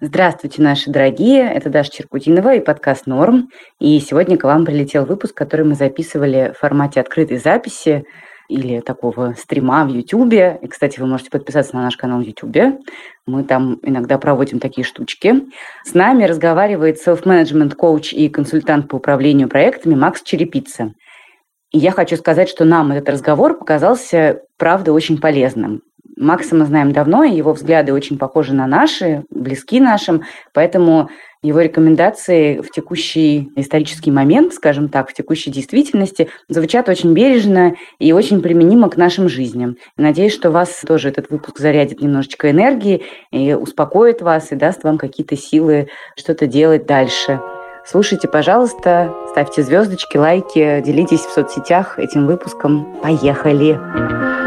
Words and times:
Здравствуйте, 0.00 0.62
наши 0.62 0.92
дорогие! 0.92 1.42
Это 1.52 1.70
Даша 1.70 1.90
Черкутинова 1.90 2.54
и 2.54 2.60
подкаст 2.60 3.06
«Норм». 3.06 3.48
И 3.80 3.98
сегодня 3.98 4.38
к 4.38 4.44
вам 4.44 4.64
прилетел 4.64 5.04
выпуск, 5.04 5.36
который 5.36 5.66
мы 5.66 5.74
записывали 5.74 6.52
в 6.54 6.60
формате 6.60 7.00
открытой 7.00 7.38
записи 7.38 8.04
или 8.48 8.78
такого 8.78 9.34
стрима 9.36 9.84
в 9.84 9.88
Ютубе. 9.88 10.56
И, 10.62 10.68
кстати, 10.68 11.00
вы 11.00 11.08
можете 11.08 11.30
подписаться 11.30 11.74
на 11.74 11.82
наш 11.82 11.96
канал 11.96 12.20
в 12.20 12.24
Ютубе. 12.24 12.78
Мы 13.26 13.42
там 13.42 13.80
иногда 13.82 14.18
проводим 14.18 14.60
такие 14.60 14.84
штучки. 14.84 15.34
С 15.84 15.94
нами 15.94 16.22
разговаривает 16.22 17.00
селф-менеджмент 17.00 17.74
коуч 17.74 18.12
и 18.12 18.28
консультант 18.28 18.86
по 18.86 18.94
управлению 18.94 19.48
проектами 19.48 19.96
Макс 19.96 20.22
Черепица. 20.22 20.92
И 21.72 21.78
я 21.78 21.90
хочу 21.90 22.16
сказать, 22.16 22.48
что 22.48 22.64
нам 22.64 22.92
этот 22.92 23.08
разговор 23.08 23.58
показался, 23.58 24.42
правда, 24.58 24.92
очень 24.92 25.20
полезным. 25.20 25.82
Макса 26.18 26.54
мы 26.54 26.66
знаем 26.66 26.92
давно, 26.92 27.24
и 27.24 27.34
его 27.34 27.52
взгляды 27.52 27.92
очень 27.92 28.18
похожи 28.18 28.52
на 28.52 28.66
наши, 28.66 29.24
близки 29.30 29.80
нашим, 29.80 30.24
поэтому 30.52 31.10
его 31.42 31.60
рекомендации 31.60 32.58
в 32.58 32.70
текущий 32.70 33.52
исторический 33.54 34.10
момент, 34.10 34.52
скажем 34.52 34.88
так, 34.88 35.08
в 35.08 35.14
текущей 35.14 35.52
действительности 35.52 36.28
звучат 36.48 36.88
очень 36.88 37.14
бережно 37.14 37.76
и 38.00 38.12
очень 38.12 38.42
применимо 38.42 38.90
к 38.90 38.96
нашим 38.96 39.28
жизням. 39.28 39.76
Надеюсь, 39.96 40.34
что 40.34 40.50
вас 40.50 40.82
тоже 40.84 41.10
этот 41.10 41.30
выпуск 41.30 41.60
зарядит 41.60 42.00
немножечко 42.00 42.50
энергии 42.50 43.04
и 43.30 43.54
успокоит 43.54 44.20
вас 44.20 44.50
и 44.50 44.56
даст 44.56 44.82
вам 44.82 44.98
какие-то 44.98 45.36
силы 45.36 45.88
что-то 46.16 46.48
делать 46.48 46.86
дальше. 46.86 47.40
Слушайте, 47.86 48.26
пожалуйста, 48.26 49.14
ставьте 49.30 49.62
звездочки, 49.62 50.16
лайки, 50.16 50.82
делитесь 50.84 51.20
в 51.20 51.32
соцсетях 51.32 51.98
этим 52.00 52.26
выпуском. 52.26 52.98
Поехали! 53.00 53.78
Поехали! 53.78 54.37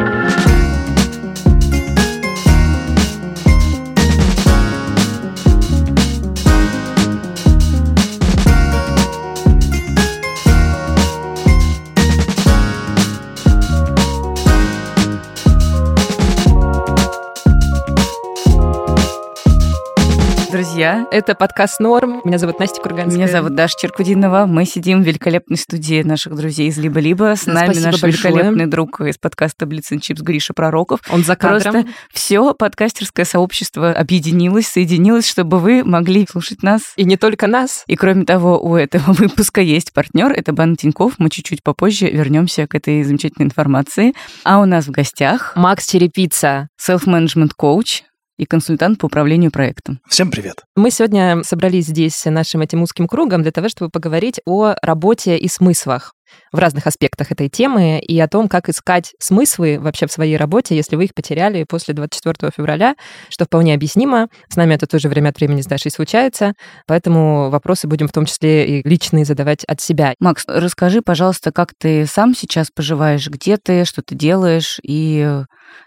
Друзья. 20.82 21.05
Это 21.12 21.35
подкаст 21.35 21.79
«Норм». 21.79 22.21
Меня 22.24 22.40
зовут 22.40 22.60
Настя 22.60 22.82
Курганская. 22.82 23.15
Меня 23.15 23.27
зовут 23.27 23.54
Даша 23.54 23.76
Черкудинова. 23.79 24.48
Мы 24.48 24.65
сидим 24.65 25.04
в 25.04 25.05
великолепной 25.05 25.57
студии 25.57 26.01
наших 26.01 26.35
друзей 26.35 26.70
из 26.70 26.79
«Либо-либо». 26.79 27.35
С 27.35 27.46
нами 27.46 27.73
Спасибо 27.73 27.85
наш 27.85 28.01
большое. 28.01 28.34
великолепный 28.34 28.65
друг 28.65 28.99
из 29.01 29.20
подкаста 29.20 29.68
«Блиц 29.68 29.90
Чипс» 30.01 30.23
Гриша 30.23 30.55
Пророков. 30.55 31.01
Он 31.12 31.23
за 31.23 31.35
кадром. 31.35 31.73
Просто 31.73 31.91
все 32.12 32.55
подкастерское 32.55 33.26
сообщество 33.26 33.91
объединилось, 33.91 34.70
соединилось, 34.70 35.27
чтобы 35.27 35.60
вы 35.60 35.84
могли 35.84 36.26
слушать 36.27 36.63
нас. 36.63 36.93
И 36.95 37.04
не 37.04 37.16
только 37.16 37.45
нас. 37.45 37.84
И 37.85 37.95
кроме 37.95 38.26
того, 38.26 38.60
у 38.60 38.76
этого 38.76 39.13
выпуска 39.13 39.62
есть 39.62 39.93
партнер. 39.93 40.32
Это 40.32 40.51
Бан 40.51 40.77
Тиньков. 40.77 41.20
Мы 41.20 41.29
чуть-чуть 41.29 41.62
попозже 41.62 42.10
вернемся 42.10 42.66
к 42.66 42.73
этой 42.73 43.04
замечательной 43.04 43.45
информации. 43.45 44.16
А 44.43 44.60
у 44.60 44.66
нас 44.66 44.88
в 44.88 44.91
гостях 44.91 45.55
Макс 45.55 45.85
Черепица, 45.85 46.70
селф-менеджмент 46.76 47.54
коуч, 47.54 48.01
и 48.37 48.46
консультант 48.46 48.99
по 48.99 49.05
управлению 49.05 49.51
проектом. 49.51 49.99
Всем 50.07 50.32
привет. 50.32 50.63
Мы 50.76 50.91
сегодня 50.91 51.43
собрались 51.43 51.87
здесь 51.87 52.26
нашим 52.26 52.62
этим 52.62 52.82
узким 52.82 53.07
кругом 53.07 53.41
для 53.43 53.51
того, 53.51 53.70
чтобы 53.70 53.91
поговорить 53.91 54.40
о 54.46 54.76
работе 54.82 55.38
и 55.38 55.48
смыслах 55.48 56.13
в 56.52 56.57
разных 56.57 56.88
аспектах 56.88 57.32
этой 57.32 57.49
темы 57.49 57.99
и 57.99 58.20
о 58.20 58.27
том, 58.27 58.48
как 58.48 58.70
искать 58.70 59.13
смыслы 59.20 59.80
вообще 59.80 60.07
в 60.07 60.12
своей 60.12 60.38
работе, 60.38 60.76
если 60.76 60.96
вы 60.96 61.05
их 61.05 61.13
потеряли 61.13 61.63
после 61.63 61.94
24 61.94 62.52
февраля, 62.55 62.96
что 63.30 63.46
вполне 63.46 63.74
объяснимо. 63.74 64.28
С 64.50 64.56
нами 64.56 64.75
это 64.75 64.88
тоже 64.88 65.09
время 65.09 65.29
от 65.29 65.38
времени 65.38 65.62
с 65.62 65.66
Дашей 65.66 65.91
случается, 65.91 66.53
поэтому 66.88 67.50
вопросы 67.50 67.88
будем 67.88 68.07
в 68.07 68.12
том 68.12 68.25
числе 68.25 68.79
и 68.79 68.88
личные 68.88 69.25
задавать 69.25 69.63
от 69.66 69.81
себя. 69.81 70.13
Макс, 70.19 70.44
расскажи, 70.47 71.02
пожалуйста, 71.02 71.52
как 71.52 71.74
ты 71.78 72.06
сам 72.06 72.35
сейчас 72.35 72.69
поживаешь, 72.74 73.28
где 73.28 73.57
ты, 73.57 73.85
что 73.85 74.01
ты 74.01 74.16
делаешь 74.16 74.79
и 74.83 75.44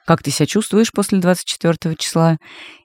как 0.06 0.22
ты 0.22 0.30
себя 0.30 0.46
чувствуешь 0.46 0.92
после 0.92 1.18
24 1.18 1.96
числа 1.96 2.36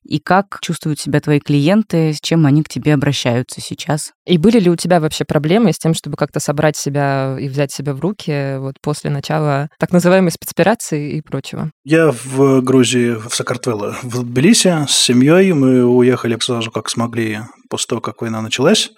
и 0.03 0.19
как 0.19 0.59
чувствуют 0.61 0.99
себя 0.99 1.19
твои 1.19 1.39
клиенты, 1.39 2.13
с 2.13 2.19
чем 2.19 2.45
они 2.45 2.63
к 2.63 2.69
тебе 2.69 2.93
обращаются 2.93 3.61
сейчас. 3.61 4.13
И 4.25 4.37
были 4.37 4.59
ли 4.59 4.69
у 4.69 4.75
тебя 4.75 4.99
вообще 4.99 5.25
проблемы 5.25 5.73
с 5.73 5.77
тем, 5.77 5.93
чтобы 5.93 6.17
как-то 6.17 6.39
собрать 6.39 6.77
себя 6.77 7.37
и 7.39 7.47
взять 7.47 7.68
себя 7.71 7.93
в 7.93 7.99
руки 7.99 8.57
вот 8.57 8.75
после 8.81 9.09
начала 9.09 9.69
так 9.79 9.91
называемой 9.91 10.31
спецоперации 10.31 11.17
и 11.17 11.21
прочего? 11.21 11.71
Я 11.83 12.11
в 12.11 12.61
Грузии, 12.61 13.15
в 13.15 13.33
Сакартвело, 13.33 13.95
в 14.03 14.23
Тбилиси 14.23 14.85
с 14.87 14.91
семьей. 14.91 15.53
Мы 15.53 15.83
уехали 15.85 16.37
сразу, 16.39 16.71
как 16.71 16.89
смогли, 16.89 17.39
после 17.69 17.87
того, 17.87 18.01
как 18.01 18.21
война 18.21 18.41
началась. 18.41 18.91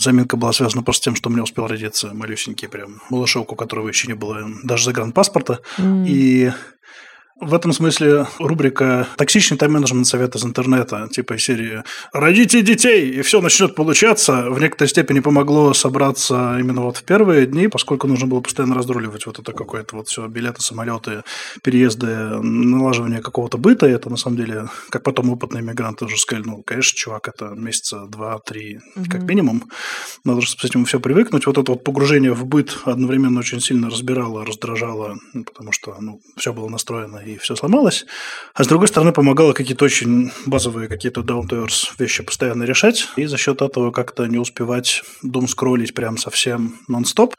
Заминка 0.00 0.36
была 0.36 0.52
связана 0.52 0.82
просто 0.82 1.02
с 1.02 1.04
тем, 1.04 1.16
что 1.16 1.28
у 1.28 1.32
меня 1.32 1.42
успел 1.42 1.66
родиться 1.66 2.14
малюсенький 2.14 2.68
прям 2.68 3.00
малышок, 3.10 3.52
у 3.52 3.56
которого 3.56 3.88
еще 3.88 4.06
не 4.06 4.14
было 4.14 4.46
даже 4.62 4.84
загранпаспорта. 4.84 5.58
Mm. 5.76 6.04
И 6.06 6.52
в 7.40 7.54
этом 7.54 7.72
смысле 7.72 8.26
рубрика 8.38 9.06
«Токсичный 9.16 9.56
тайм-менеджмент 9.56 10.06
совет 10.06 10.34
из 10.34 10.44
интернета», 10.44 11.08
типа 11.10 11.38
серии 11.38 11.84
«Родите 12.12 12.62
детей, 12.62 13.10
и 13.10 13.22
все 13.22 13.40
начнет 13.40 13.74
получаться», 13.76 14.50
в 14.50 14.60
некоторой 14.60 14.88
степени 14.88 15.20
помогло 15.20 15.72
собраться 15.72 16.56
именно 16.58 16.82
вот 16.82 16.96
в 16.96 17.04
первые 17.04 17.46
дни, 17.46 17.68
поскольку 17.68 18.08
нужно 18.08 18.26
было 18.26 18.40
постоянно 18.40 18.74
разруливать 18.74 19.26
вот 19.26 19.38
это 19.38 19.52
какое-то 19.52 19.96
вот 19.96 20.08
все, 20.08 20.26
билеты, 20.26 20.62
самолеты, 20.62 21.22
переезды, 21.62 22.06
налаживание 22.06 23.20
какого-то 23.20 23.56
быта. 23.56 23.86
И 23.86 23.92
это, 23.92 24.10
на 24.10 24.16
самом 24.16 24.36
деле, 24.36 24.68
как 24.90 25.04
потом 25.04 25.30
опытные 25.30 25.62
мигранты 25.62 26.06
уже 26.06 26.16
сказали, 26.16 26.44
ну, 26.44 26.62
конечно, 26.64 26.96
чувак, 26.96 27.28
это 27.28 27.46
месяца 27.46 28.06
два-три 28.08 28.80
угу. 28.96 29.04
как 29.08 29.22
минимум. 29.22 29.64
Надо 30.24 30.40
же 30.40 30.48
с 30.48 30.64
этим 30.64 30.84
все 30.86 30.98
привыкнуть. 30.98 31.46
Вот 31.46 31.56
это 31.56 31.70
вот 31.70 31.84
погружение 31.84 32.32
в 32.32 32.44
быт 32.44 32.78
одновременно 32.84 33.38
очень 33.38 33.60
сильно 33.60 33.90
разбирало, 33.90 34.44
раздражало, 34.44 35.18
ну, 35.34 35.44
потому 35.44 35.70
что 35.70 35.96
ну, 36.00 36.20
все 36.36 36.52
было 36.52 36.68
настроено 36.68 37.27
и 37.34 37.38
все 37.38 37.56
сломалось. 37.56 38.06
А 38.54 38.64
с 38.64 38.66
другой 38.66 38.88
стороны, 38.88 39.12
помогало 39.12 39.52
какие-то 39.52 39.84
очень 39.84 40.32
базовые, 40.46 40.88
какие-то 40.88 41.20
down 41.20 41.48
to 41.48 41.64
earth 41.64 41.92
вещи 41.98 42.22
постоянно 42.22 42.64
решать. 42.64 43.08
И 43.16 43.26
за 43.26 43.36
счет 43.36 43.62
этого 43.62 43.90
как-то 43.90 44.26
не 44.26 44.38
успевать 44.38 45.02
дум 45.22 45.48
скроллить 45.48 45.94
прям 45.94 46.18
совсем 46.18 46.80
нон-стоп. 46.88 47.34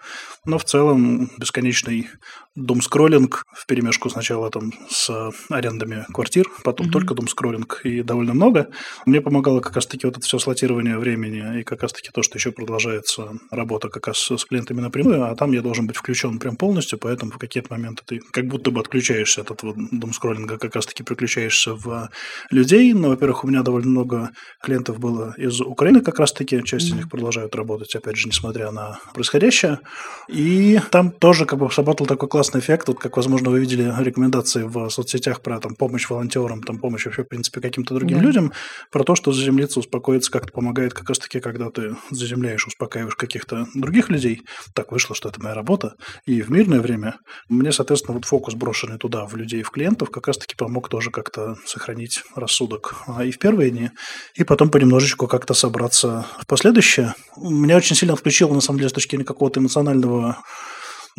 Но 0.45 0.57
в 0.57 0.65
целом 0.65 1.31
бесконечный 1.37 2.09
дум-скроллинг 2.59 3.43
в 3.51 3.65
перемешку 3.65 4.09
сначала 4.09 4.49
там 4.51 4.71
с 4.89 5.31
арендами 5.49 6.05
квартир, 6.13 6.45
потом 6.63 6.87
mm-hmm. 6.87 6.91
только 6.91 7.15
дум-скроллинг 7.15 7.81
и 7.83 8.01
довольно 8.03 8.33
много. 8.33 8.67
Мне 9.05 9.21
помогало 9.21 9.59
как 9.59 9.75
раз-таки 9.75 10.05
вот 10.05 10.17
это 10.17 10.25
все 10.25 10.39
слотирование 10.39 10.97
времени 10.97 11.61
и 11.61 11.63
как 11.63 11.81
раз-таки 11.81 12.09
то, 12.13 12.23
что 12.23 12.37
еще 12.37 12.51
продолжается 12.51 13.33
работа 13.51 13.89
как 13.89 14.07
раз 14.07 14.19
с 14.19 14.45
клиентами 14.45 14.81
напрямую, 14.81 15.25
а 15.25 15.35
там 15.35 15.51
я 15.51 15.61
должен 15.61 15.87
быть 15.87 15.95
включен 15.95 16.39
прям 16.39 16.55
полностью, 16.55 16.99
поэтому 16.99 17.31
в 17.31 17.37
какие-то 17.37 17.73
моменты 17.73 18.03
ты 18.05 18.19
как 18.31 18.45
будто 18.47 18.71
бы 18.71 18.79
отключаешься 18.79 19.41
от 19.41 19.51
этого 19.51 19.73
дум-скроллинга, 19.91 20.57
как 20.57 20.75
раз-таки 20.75 21.03
переключаешься 21.03 21.75
в 21.75 22.09
людей. 22.49 22.93
Но, 22.93 23.09
во-первых, 23.09 23.43
у 23.43 23.47
меня 23.47 23.61
довольно 23.61 23.89
много 23.89 24.31
клиентов 24.61 24.99
было 24.99 25.33
из 25.37 25.61
Украины 25.61 26.01
как 26.01 26.19
раз-таки, 26.19 26.63
часть 26.63 26.85
mm-hmm. 26.85 26.89
из 26.89 26.93
них 26.93 27.09
продолжают 27.09 27.55
работать, 27.55 27.95
опять 27.95 28.17
же, 28.17 28.27
несмотря 28.27 28.71
на 28.71 28.99
происходящее. 29.13 29.79
И 30.27 30.79
там 30.91 31.11
тоже 31.11 31.45
как 31.45 31.59
бы 31.59 31.71
сработал 31.71 32.05
такой 32.05 32.27
классный 32.27 32.48
эффект, 32.55 32.87
вот 32.87 32.99
как, 32.99 33.17
возможно, 33.17 33.49
вы 33.49 33.59
видели 33.59 33.93
рекомендации 33.99 34.63
в 34.63 34.89
соцсетях 34.89 35.41
про 35.41 35.59
там, 35.59 35.75
помощь 35.75 36.09
волонтерам, 36.09 36.63
там, 36.63 36.79
помощь 36.79 37.05
вообще, 37.05 37.23
в 37.23 37.27
принципе, 37.27 37.61
каким-то 37.61 37.93
другим 37.93 38.19
да. 38.19 38.23
людям, 38.23 38.53
про 38.91 39.03
то, 39.03 39.15
что 39.15 39.31
заземлиться, 39.31 39.79
успокоиться 39.79 40.31
как-то 40.31 40.51
помогает 40.51 40.93
как 40.93 41.09
раз-таки, 41.09 41.39
когда 41.39 41.69
ты 41.69 41.95
заземляешь, 42.09 42.65
успокаиваешь 42.67 43.15
каких-то 43.15 43.67
других 43.73 44.09
людей. 44.09 44.43
Так 44.73 44.91
вышло, 44.91 45.15
что 45.15 45.29
это 45.29 45.41
моя 45.41 45.55
работа. 45.55 45.95
И 46.25 46.41
в 46.41 46.49
мирное 46.49 46.81
время 46.81 47.17
мне, 47.49 47.71
соответственно, 47.71 48.15
вот 48.15 48.25
фокус 48.25 48.53
брошенный 48.53 48.97
туда, 48.97 49.25
в 49.25 49.35
людей, 49.35 49.63
в 49.63 49.71
клиентов, 49.71 50.09
как 50.09 50.27
раз-таки 50.27 50.55
помог 50.55 50.89
тоже 50.89 51.11
как-то 51.11 51.55
сохранить 51.65 52.23
рассудок 52.35 52.95
а 53.07 53.23
и 53.23 53.31
в 53.31 53.39
первые 53.39 53.71
дни, 53.71 53.91
и 54.35 54.43
потом 54.43 54.69
понемножечку 54.69 55.27
как-то 55.27 55.53
собраться 55.53 56.25
в 56.39 56.47
последующее. 56.47 57.13
Меня 57.37 57.77
очень 57.77 57.95
сильно 57.95 58.15
включило, 58.15 58.53
на 58.53 58.61
самом 58.61 58.79
деле, 58.79 58.89
с 58.89 58.93
точки 58.93 59.11
зрения 59.11 59.25
какого-то 59.25 59.59
эмоционального 59.59 60.37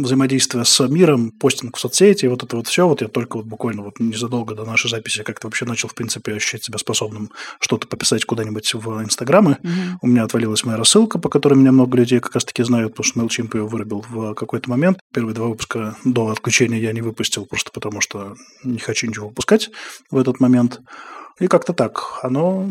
взаимодействия 0.02 0.64
с 0.64 0.88
миром, 0.88 1.30
постинг 1.30 1.76
в 1.76 1.80
соцсети, 1.80 2.26
вот 2.26 2.42
это 2.42 2.56
вот 2.56 2.66
все, 2.66 2.86
вот 2.86 3.00
я 3.00 3.08
только 3.08 3.36
вот 3.36 3.46
буквально 3.46 3.82
вот 3.82 4.00
незадолго 4.00 4.54
до 4.54 4.64
нашей 4.64 4.90
записи 4.90 5.22
как-то 5.22 5.46
вообще 5.46 5.64
начал, 5.64 5.88
в 5.88 5.94
принципе, 5.94 6.34
ощущать 6.34 6.64
себя 6.64 6.78
способным 6.78 7.30
что-то 7.60 7.86
пописать 7.86 8.24
куда-нибудь 8.24 8.74
в 8.74 9.02
Инстаграмы. 9.02 9.58
Mm-hmm. 9.62 9.96
У 10.02 10.06
меня 10.06 10.24
отвалилась 10.24 10.64
моя 10.64 10.78
рассылка, 10.78 11.18
по 11.18 11.28
которой 11.28 11.54
меня 11.54 11.72
много 11.72 11.96
людей 11.96 12.20
как 12.20 12.34
раз-таки 12.34 12.62
знают, 12.62 12.94
потому 12.94 13.04
что 13.04 13.20
MailChimp 13.42 13.56
ее 13.56 13.66
вырубил 13.66 14.04
в 14.08 14.34
какой-то 14.34 14.70
момент. 14.70 14.98
Первые 15.12 15.34
два 15.34 15.46
выпуска 15.46 15.96
до 16.04 16.28
отключения 16.28 16.78
я 16.78 16.92
не 16.92 17.02
выпустил, 17.02 17.46
просто 17.46 17.70
потому 17.72 18.00
что 18.00 18.36
не 18.64 18.78
хочу 18.78 19.06
ничего 19.06 19.28
выпускать 19.28 19.70
в 20.10 20.18
этот 20.18 20.40
момент. 20.40 20.80
И 21.40 21.46
как-то 21.46 21.72
так. 21.72 22.20
Оно 22.22 22.68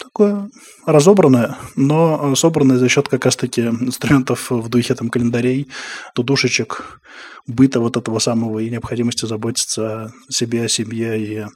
такое 0.00 0.48
разобранное, 0.86 1.56
но 1.76 2.34
собранное 2.34 2.78
за 2.78 2.88
счет 2.88 3.08
как 3.08 3.24
раз-таки 3.24 3.60
инструментов 3.60 4.50
в 4.50 4.68
духе 4.68 4.94
там 4.94 5.10
календарей, 5.10 5.68
тудушечек, 6.14 7.00
быта 7.46 7.80
вот 7.80 7.96
этого 7.96 8.18
самого 8.18 8.58
и 8.58 8.70
необходимости 8.70 9.26
заботиться 9.26 10.04
о 10.04 10.32
себе, 10.32 10.64
о 10.64 10.68
семье 10.68 11.20
и 11.20 11.46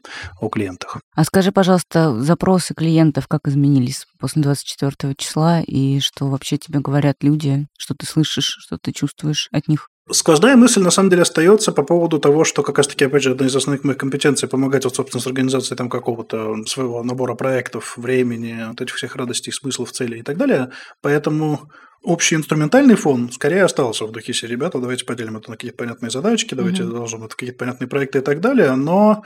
о 0.40 0.48
клиентах. 0.48 0.98
А 1.14 1.24
скажи, 1.24 1.50
пожалуйста, 1.52 2.20
запросы 2.20 2.74
клиентов 2.74 3.26
как 3.26 3.48
изменились 3.48 4.06
после 4.18 4.42
24 4.42 5.14
числа 5.16 5.60
и 5.62 6.00
что 6.00 6.28
вообще 6.28 6.58
тебе 6.58 6.80
говорят 6.80 7.16
люди, 7.22 7.66
что 7.78 7.94
ты 7.94 8.06
слышишь, 8.06 8.58
что 8.60 8.78
ты 8.78 8.92
чувствуешь 8.92 9.48
от 9.52 9.68
них? 9.68 9.89
Сквозная 10.12 10.56
мысль 10.56 10.82
на 10.82 10.90
самом 10.90 11.10
деле 11.10 11.22
остается 11.22 11.72
по 11.72 11.82
поводу 11.82 12.18
того, 12.18 12.44
что 12.44 12.62
как 12.62 12.78
раз-таки, 12.78 13.04
опять 13.04 13.22
же, 13.22 13.32
одна 13.32 13.46
из 13.46 13.54
основных 13.54 13.84
моих 13.84 13.98
компетенций 13.98 14.48
помогать, 14.48 14.84
вот, 14.84 14.96
собственно, 14.96 15.22
с 15.22 15.26
организацией 15.26 15.76
там 15.76 15.88
какого-то 15.88 16.64
своего 16.66 17.02
набора 17.02 17.34
проектов, 17.34 17.96
времени, 17.96 18.66
вот 18.68 18.80
этих 18.80 18.94
всех 18.94 19.16
радостей, 19.16 19.52
смыслов, 19.52 19.92
целей 19.92 20.20
и 20.20 20.22
так 20.22 20.36
далее. 20.36 20.70
Поэтому 21.00 21.70
общий 22.02 22.34
инструментальный 22.34 22.96
фон 22.96 23.30
скорее 23.30 23.64
остался 23.64 24.06
в 24.06 24.12
духе 24.12 24.32
серии 24.32 24.52
ребята, 24.52 24.78
давайте 24.78 25.04
поделим 25.04 25.36
это 25.36 25.50
на 25.50 25.56
какие-то 25.56 25.76
понятные 25.76 26.10
задачки, 26.10 26.54
давайте 26.54 26.82
mm-hmm. 26.82 26.92
должны 26.92 27.18
быть 27.18 27.34
какие-то 27.34 27.58
понятные 27.58 27.88
проекты 27.88 28.18
и 28.18 28.22
так 28.22 28.40
далее. 28.40 28.74
Но 28.74 29.22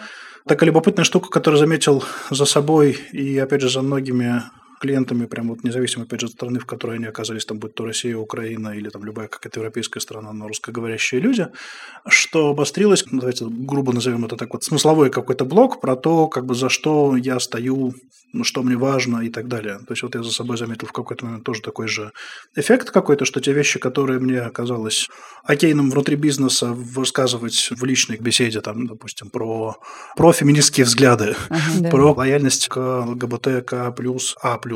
такая 0.46 0.66
любопытная 0.66 1.04
штука, 1.04 1.30
которую 1.30 1.58
заметил 1.58 2.04
за 2.30 2.44
собой 2.44 2.98
и, 3.12 3.38
опять 3.38 3.62
же, 3.62 3.70
за 3.70 3.80
многими 3.80 4.42
клиентами, 4.84 5.24
прям 5.26 5.48
вот 5.48 5.64
независимо, 5.64 6.04
опять 6.04 6.20
же, 6.20 6.26
от 6.26 6.32
страны, 6.32 6.58
в 6.58 6.66
которой 6.66 6.96
они 6.96 7.06
оказались, 7.06 7.46
там, 7.46 7.58
будь 7.58 7.74
то 7.74 7.86
Россия, 7.86 8.16
Украина 8.18 8.68
или 8.68 8.90
там 8.90 9.04
любая 9.04 9.28
какая-то 9.28 9.60
европейская 9.60 10.00
страна, 10.00 10.32
но 10.32 10.46
русскоговорящие 10.46 11.22
люди, 11.22 11.46
что 12.06 12.50
обострилось, 12.50 13.04
ну, 13.10 13.20
давайте 13.20 13.46
грубо 13.48 13.94
назовем 13.94 14.24
это 14.26 14.36
так 14.36 14.52
вот, 14.52 14.62
смысловой 14.62 15.10
какой-то 15.10 15.46
блок 15.46 15.80
про 15.80 15.96
то, 15.96 16.26
как 16.28 16.44
бы 16.44 16.54
за 16.54 16.68
что 16.68 17.16
я 17.16 17.40
стою, 17.40 17.94
ну, 18.34 18.44
что 18.44 18.62
мне 18.62 18.76
важно 18.76 19.22
и 19.22 19.30
так 19.30 19.48
далее. 19.48 19.78
То 19.78 19.92
есть 19.92 20.02
вот 20.02 20.14
я 20.14 20.22
за 20.22 20.32
собой 20.32 20.58
заметил 20.58 20.86
в 20.86 20.92
какой-то 20.92 21.24
момент 21.24 21.44
тоже 21.44 21.62
такой 21.62 21.88
же 21.88 22.10
эффект 22.56 22.90
какой-то, 22.90 23.24
что 23.24 23.40
те 23.40 23.52
вещи, 23.52 23.78
которые 23.78 24.18
мне 24.18 24.40
оказалось 24.40 25.08
окейным 25.44 25.90
внутри 25.90 26.16
бизнеса 26.16 26.72
высказывать 26.72 27.70
в 27.70 27.84
личной 27.84 28.18
беседе, 28.18 28.60
там, 28.60 28.86
допустим, 28.86 29.30
про, 29.30 29.76
про 30.16 30.32
феминистские 30.32 30.84
взгляды, 30.84 31.36
ага, 31.48 31.90
про 31.90 32.12
лояльность 32.12 32.68
к 32.68 32.76
ЛГБТ, 32.76 33.64
К+, 33.64 33.90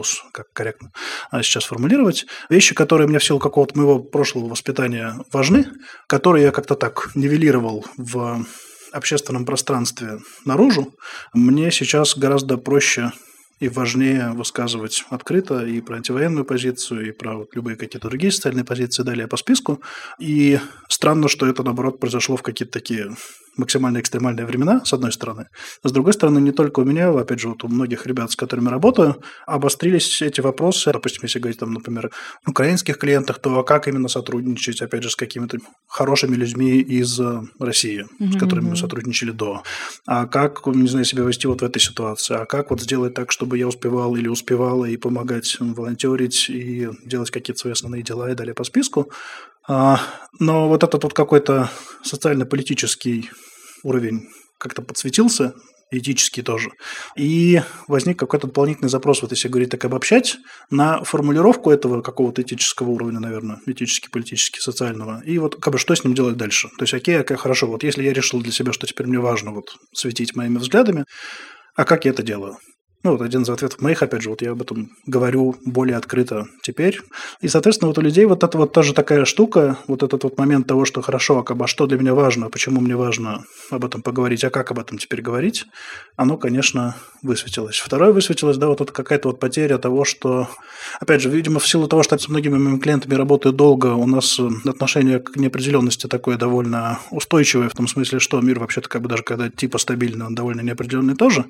А+, 0.03 0.31
как 0.33 0.53
корректно 0.53 0.93
а 1.31 1.43
сейчас 1.43 1.65
формулировать, 1.65 2.27
вещи, 2.49 2.75
которые 2.75 3.09
мне 3.09 3.19
в 3.19 3.25
силу 3.25 3.39
какого-то 3.39 3.77
моего 3.77 3.99
прошлого 4.01 4.49
воспитания 4.49 5.15
важны, 5.33 5.67
которые 6.07 6.45
я 6.45 6.51
как-то 6.51 6.75
так 6.75 7.11
нивелировал 7.15 7.85
в 7.97 8.45
общественном 8.93 9.45
пространстве 9.45 10.19
наружу, 10.45 10.95
мне 11.35 11.71
сейчас 11.71 12.17
гораздо 12.17 12.57
проще 12.57 13.13
и 13.61 13.69
важнее 13.69 14.33
высказывать 14.33 15.05
открыто 15.11 15.65
и 15.65 15.81
про 15.81 15.97
антивоенную 15.97 16.45
позицию, 16.45 17.09
и 17.09 17.13
про 17.13 17.39
вот 17.39 17.55
любые 17.55 17.77
какие-то 17.77 18.09
другие 18.09 18.33
социальные 18.33 18.65
позиции 18.65 19.03
далее 19.03 19.27
по 19.27 19.37
списку. 19.37 19.81
И 20.19 20.59
странно, 20.89 21.29
что 21.29 21.47
это, 21.47 21.63
наоборот, 21.63 22.01
произошло 22.01 22.37
в 22.37 22.43
какие-то 22.43 22.73
такие 22.73 23.15
максимально 23.59 24.01
экстремальные 24.01 24.47
времена, 24.47 24.83
с 24.85 24.93
одной 24.93 25.13
стороны. 25.13 25.49
С 25.83 25.93
другой 25.93 26.13
стороны, 26.13 26.39
не 26.39 26.53
только 26.53 26.81
у 26.81 26.85
меня, 26.85 27.11
опять 27.11 27.41
же, 27.41 27.49
вот 27.49 27.65
у 27.65 27.69
многих 27.69 28.07
ребят, 28.07 28.31
с 28.31 28.37
которыми 28.37 28.69
работаю, 28.69 29.17
обострились 29.47 30.23
эти 30.23 30.41
вопросы. 30.41 30.93
Допустим, 30.93 31.25
если 31.25 31.41
говорить, 31.41 31.59
там, 31.59 31.73
например, 31.73 32.11
о 32.47 32.51
украинских 32.51 32.99
клиентах, 32.99 33.41
то 33.41 33.63
как 33.65 33.89
именно 33.89 34.09
сотрудничать, 34.09 34.81
опять 34.81 35.03
же, 35.03 35.11
с 35.11 35.17
какими-то 35.17 35.59
хорошими 35.87 36.37
людьми 36.37 36.79
из 36.79 37.19
э, 37.19 37.43
России, 37.59 38.07
mm-hmm. 38.21 38.33
с 38.33 38.39
которыми 38.39 38.71
мы 38.71 38.77
сотрудничали 38.77 39.33
до. 39.33 39.63
А 40.07 40.27
как, 40.27 40.65
не 40.67 40.89
знаю, 40.89 41.05
себя 41.05 41.25
вести 41.25 41.49
вот 41.49 41.61
в 41.61 41.65
этой 41.65 41.81
ситуации? 41.81 42.37
А 42.37 42.47
как 42.47 42.71
вот 42.71 42.81
сделать 42.81 43.15
так, 43.15 43.33
чтобы 43.33 43.48
я 43.57 43.69
успевал 43.69 44.17
или 44.17 44.29
успевала 44.29 44.85
и 44.85 44.97
помогать 44.97 45.57
волонтерить, 45.61 46.51
и 46.51 46.89
делать 47.05 47.31
какие-то 47.31 47.61
свои 47.61 47.73
основные 47.73 48.03
дела 48.03 48.31
и 48.31 48.35
далее 48.35 48.55
по 48.55 48.65
списку. 48.65 49.11
А, 49.67 50.01
но 50.39 50.69
вот 50.69 50.83
этот 50.83 51.05
вот 51.05 51.15
какой-то 51.15 51.71
социально-политический 52.03 53.31
уровень 53.83 54.29
как-то 54.59 54.83
подсветился, 54.83 55.55
этический 55.91 56.43
тоже. 56.43 56.71
И 57.17 57.63
возник 57.87 58.19
какой-то 58.19 58.47
дополнительный 58.47 58.89
запрос, 58.89 59.23
вот 59.23 59.31
если 59.31 59.49
говорить 59.49 59.71
так 59.71 59.85
обобщать, 59.85 60.37
на 60.71 61.03
формулировку 61.05 61.71
этого 61.71 62.03
какого-то 62.03 62.43
этического 62.43 62.91
уровня, 62.91 63.21
наверное, 63.21 63.61
этически, 63.67 64.09
политически, 64.11 64.59
социального. 64.59 65.23
И 65.25 65.39
вот 65.39 65.57
как 65.57 65.73
бы 65.73 65.79
что 65.79 65.95
с 65.95 66.05
ним 66.05 66.15
делать 66.15 66.37
дальше? 66.37 66.69
То 66.79 66.83
есть, 66.83 66.95
окей, 66.95 67.19
окей, 67.19 67.37
хорошо, 67.37 67.67
вот 67.67 67.83
если 67.83 68.03
я 68.03 68.13
решил 68.13 68.41
для 68.41 68.53
себя, 68.53 68.73
что 68.73 68.87
теперь 68.87 69.07
мне 69.07 69.19
важно 69.19 69.53
вот 69.53 69.77
светить 69.95 70.35
моими 70.37 70.59
взглядами, 70.59 71.05
а 71.75 71.85
как 71.85 72.05
я 72.05 72.11
это 72.11 72.23
делаю? 72.23 72.57
Ну, 73.05 73.13
вот 73.13 73.23
один 73.23 73.43
из 73.43 73.51
ответов 73.51 73.81
моих, 73.81 74.03
опять 74.03 74.23
же, 74.23 74.31
вот 74.31 74.43
я 74.43 74.51
об 74.51 74.61
этом 74.61 74.91
говорю 75.07 75.55
более 75.65 75.97
открыто 75.97 76.47
теперь. 76.63 77.01
И, 77.41 77.47
соответственно, 77.47 77.89
вот 77.89 77.99
у 77.99 78.01
людей 78.01 78.25
вот 78.25 78.43
это 78.43 78.59
вот 78.59 78.73
тоже 78.73 78.93
такая 78.93 79.25
штука, 79.25 79.79
вот 79.87 80.03
этот 80.03 80.25
вот 80.25 80.37
момент 80.37 80.67
того, 80.67 80.85
что 80.85 81.01
хорошо, 81.01 81.39
а 81.39 81.45
как 81.45 81.57
бы, 81.57 81.65
а 81.67 81.69
что 81.69 81.87
для 81.87 81.97
меня 81.97 82.15
важно, 82.15 82.51
почему 82.51 82.81
мне 82.81 82.97
важно 82.97 83.45
об 83.71 83.85
этом 83.85 84.03
поговорить, 84.03 84.43
а 84.43 84.51
как 84.51 84.73
об 84.73 84.81
этом 84.81 84.99
теперь 84.99 85.23
говорить, 85.23 85.67
оно, 86.17 86.37
конечно, 86.37 86.97
высветилось. 87.23 87.77
Второе 87.77 88.13
высветилось, 88.13 88.57
да, 88.57 88.67
вот 88.67 88.81
это 88.81 88.93
какая-то 88.93 89.29
вот 89.29 89.39
потеря 89.39 89.79
того, 89.79 90.05
что, 90.05 90.49
опять 90.99 91.23
же, 91.23 91.31
видимо, 91.31 91.61
в 91.61 91.69
силу 91.69 91.87
того, 91.87 92.03
что 92.03 92.19
с 92.19 92.29
многими 92.29 92.59
моими 92.59 92.81
клиентами 92.81 93.15
работаю 93.15 93.53
долго, 93.53 93.95
у 93.95 94.07
нас 94.07 94.41
отношение 94.65 95.21
к 95.21 95.37
неопределенности 95.37 96.09
такое 96.09 96.37
довольно 96.37 96.99
устойчивое, 97.13 97.69
в 97.69 97.75
том 97.75 97.87
смысле, 97.87 98.19
что 98.19 98.41
мир 98.41 98.59
вообще-то 98.59 98.89
как 98.89 99.03
бы 99.03 99.09
даже 99.09 99.23
когда 99.23 99.49
типа 99.49 99.79
стабильный, 99.79 100.27
он 100.27 100.35
довольно 100.35 100.63
неопределенный 100.63 101.15
тоже. 101.15 101.45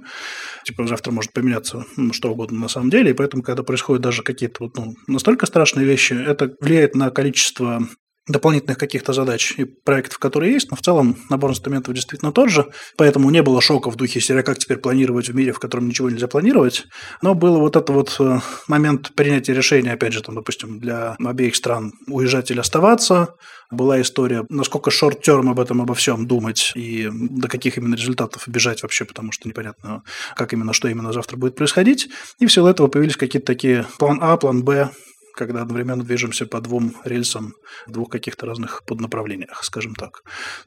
Типа 0.64 0.86
завтра 0.86 1.12
может 1.12 1.32
поменяться 1.40 1.84
ну, 1.96 2.12
что 2.12 2.32
угодно 2.32 2.60
на 2.60 2.68
самом 2.68 2.90
деле, 2.90 3.10
и 3.10 3.14
поэтому, 3.14 3.42
когда 3.42 3.62
происходят 3.62 4.02
даже 4.02 4.22
какие-то 4.22 4.64
вот, 4.64 4.76
ну, 4.76 4.94
настолько 5.06 5.46
страшные 5.46 5.86
вещи, 5.86 6.12
это 6.12 6.54
влияет 6.60 6.94
на 6.94 7.10
количество 7.10 7.88
дополнительных 8.28 8.78
каких-то 8.78 9.12
задач 9.12 9.54
и 9.56 9.64
проектов, 9.64 10.18
которые 10.18 10.52
есть, 10.52 10.70
но 10.70 10.76
в 10.76 10.82
целом 10.82 11.16
набор 11.30 11.50
инструментов 11.50 11.94
действительно 11.94 12.32
тот 12.32 12.50
же, 12.50 12.66
поэтому 12.96 13.30
не 13.30 13.42
было 13.42 13.60
шока 13.60 13.90
в 13.90 13.96
духе 13.96 14.20
серии, 14.20 14.42
как 14.42 14.58
теперь 14.58 14.78
планировать 14.78 15.28
в 15.28 15.34
мире, 15.34 15.52
в 15.52 15.58
котором 15.58 15.88
ничего 15.88 16.10
нельзя 16.10 16.28
планировать, 16.28 16.84
но 17.22 17.34
был 17.34 17.58
вот 17.58 17.76
этот 17.76 17.90
вот 17.90 18.16
э, 18.20 18.38
момент 18.68 19.12
принятия 19.14 19.54
решения, 19.54 19.92
опять 19.92 20.12
же, 20.12 20.22
там, 20.22 20.34
допустим, 20.34 20.78
для 20.78 21.16
обеих 21.18 21.56
стран 21.56 21.92
уезжать 22.06 22.50
или 22.50 22.60
оставаться, 22.60 23.34
была 23.70 24.00
история, 24.00 24.44
насколько 24.48 24.90
шорт-терм 24.90 25.50
об 25.50 25.60
этом 25.60 25.82
обо 25.82 25.94
всем 25.94 26.26
думать 26.26 26.72
и 26.74 27.08
до 27.12 27.48
каких 27.48 27.76
именно 27.76 27.94
результатов 27.94 28.44
бежать 28.46 28.82
вообще, 28.82 29.04
потому 29.04 29.32
что 29.32 29.48
непонятно, 29.48 30.02
как 30.36 30.52
именно, 30.52 30.72
что 30.72 30.88
именно 30.88 31.12
завтра 31.12 31.36
будет 31.36 31.54
происходить. 31.54 32.08
И 32.38 32.46
в 32.46 32.52
силу 32.52 32.68
этого 32.68 32.88
появились 32.88 33.16
какие-то 33.16 33.46
такие 33.46 33.86
план 33.98 34.18
А, 34.22 34.36
план 34.36 34.62
Б, 34.62 34.90
когда 35.38 35.62
одновременно 35.62 36.02
движемся 36.02 36.46
по 36.46 36.60
двум 36.60 36.96
рельсам 37.04 37.54
в 37.86 37.92
двух 37.92 38.10
каких-то 38.10 38.44
разных 38.44 38.82
поднаправлениях, 38.84 39.62
скажем 39.62 39.94
так. 39.94 40.22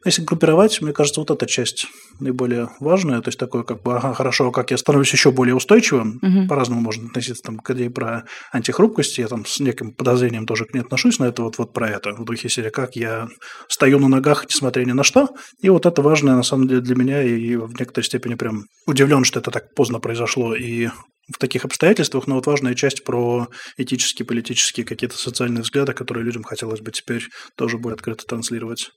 Если 0.05 0.23
группировать, 0.23 0.81
мне 0.81 0.93
кажется, 0.93 1.19
вот 1.19 1.29
эта 1.29 1.45
часть 1.45 1.87
наиболее 2.19 2.69
важная, 2.79 3.21
то 3.21 3.27
есть 3.27 3.37
такое 3.37 3.63
как 3.63 3.83
бы, 3.83 3.97
ага, 3.97 4.13
хорошо, 4.13 4.51
как 4.51 4.71
я 4.71 4.77
становлюсь 4.77 5.11
еще 5.11 5.31
более 5.31 5.55
устойчивым, 5.55 6.19
угу. 6.21 6.47
по-разному 6.47 6.81
можно 6.81 7.07
относиться 7.07 7.43
там, 7.43 7.59
к 7.59 7.69
идее 7.71 7.89
про 7.89 8.23
антихрупкость, 8.53 9.17
я 9.17 9.27
там 9.27 9.45
с 9.45 9.59
неким 9.59 9.93
подозрением 9.93 10.45
тоже 10.45 10.65
к 10.65 10.73
ней 10.73 10.79
отношусь, 10.79 11.19
но 11.19 11.27
это 11.27 11.43
вот, 11.43 11.57
вот 11.57 11.73
про 11.73 11.89
это, 11.89 12.13
в 12.13 12.23
духе 12.23 12.47
серии, 12.47 12.69
как 12.69 12.95
я 12.95 13.27
стою 13.67 13.99
на 13.99 14.07
ногах, 14.07 14.45
несмотря 14.45 14.85
ни 14.85 14.93
на 14.93 15.03
что, 15.03 15.29
и 15.61 15.69
вот 15.69 15.85
это 15.85 16.01
важное 16.01 16.35
на 16.35 16.43
самом 16.43 16.67
деле 16.67 16.81
для 16.81 16.95
меня, 16.95 17.21
и 17.23 17.57
в 17.57 17.77
некоторой 17.77 18.05
степени 18.05 18.35
прям 18.35 18.63
удивлен, 18.87 19.25
что 19.25 19.39
это 19.39 19.51
так 19.51 19.75
поздно 19.75 19.99
произошло, 19.99 20.55
и 20.55 20.89
в 21.33 21.37
таких 21.37 21.65
обстоятельствах, 21.65 22.27
но 22.27 22.35
вот 22.35 22.45
важная 22.45 22.75
часть 22.75 23.03
про 23.03 23.47
этические, 23.77 24.25
политические, 24.25 24.85
какие-то 24.85 25.17
социальные 25.17 25.63
взгляды, 25.63 25.93
которые 25.93 26.23
людям 26.23 26.43
хотелось 26.43 26.81
бы 26.81 26.91
теперь 26.91 27.27
тоже 27.55 27.77
более 27.77 27.95
открыто 27.95 28.25
транслировать 28.25 28.91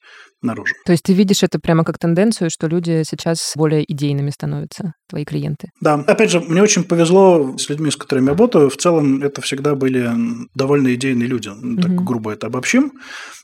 наружу. 0.45 0.75
То 0.85 0.93
есть 0.93 1.05
ты 1.05 1.13
видишь 1.13 1.43
это 1.43 1.59
прямо 1.59 1.85
как 1.85 1.99
тенденцию, 1.99 2.51
что 2.51 2.67
люди 2.67 3.03
сейчас 3.05 3.53
более 3.57 3.91
идейными 3.91 4.31
становятся, 4.31 4.93
твои 5.09 5.25
клиенты? 5.25 5.69
Да. 5.81 5.95
Опять 5.95 6.31
же, 6.31 6.41
мне 6.41 6.63
очень 6.63 6.85
повезло 6.85 7.57
с 7.59 7.69
людьми, 7.69 7.91
с 7.91 7.97
которыми 7.97 8.29
работаю. 8.29 8.71
В 8.71 8.77
целом 8.77 9.23
это 9.23 9.41
всегда 9.41 9.75
были 9.75 10.11
довольно 10.55 10.95
идейные 10.95 11.29
люди. 11.29 11.51
Так 11.81 11.91
угу. 11.91 12.05
грубо 12.05 12.33
это 12.33 12.47
обобщим. 12.47 12.93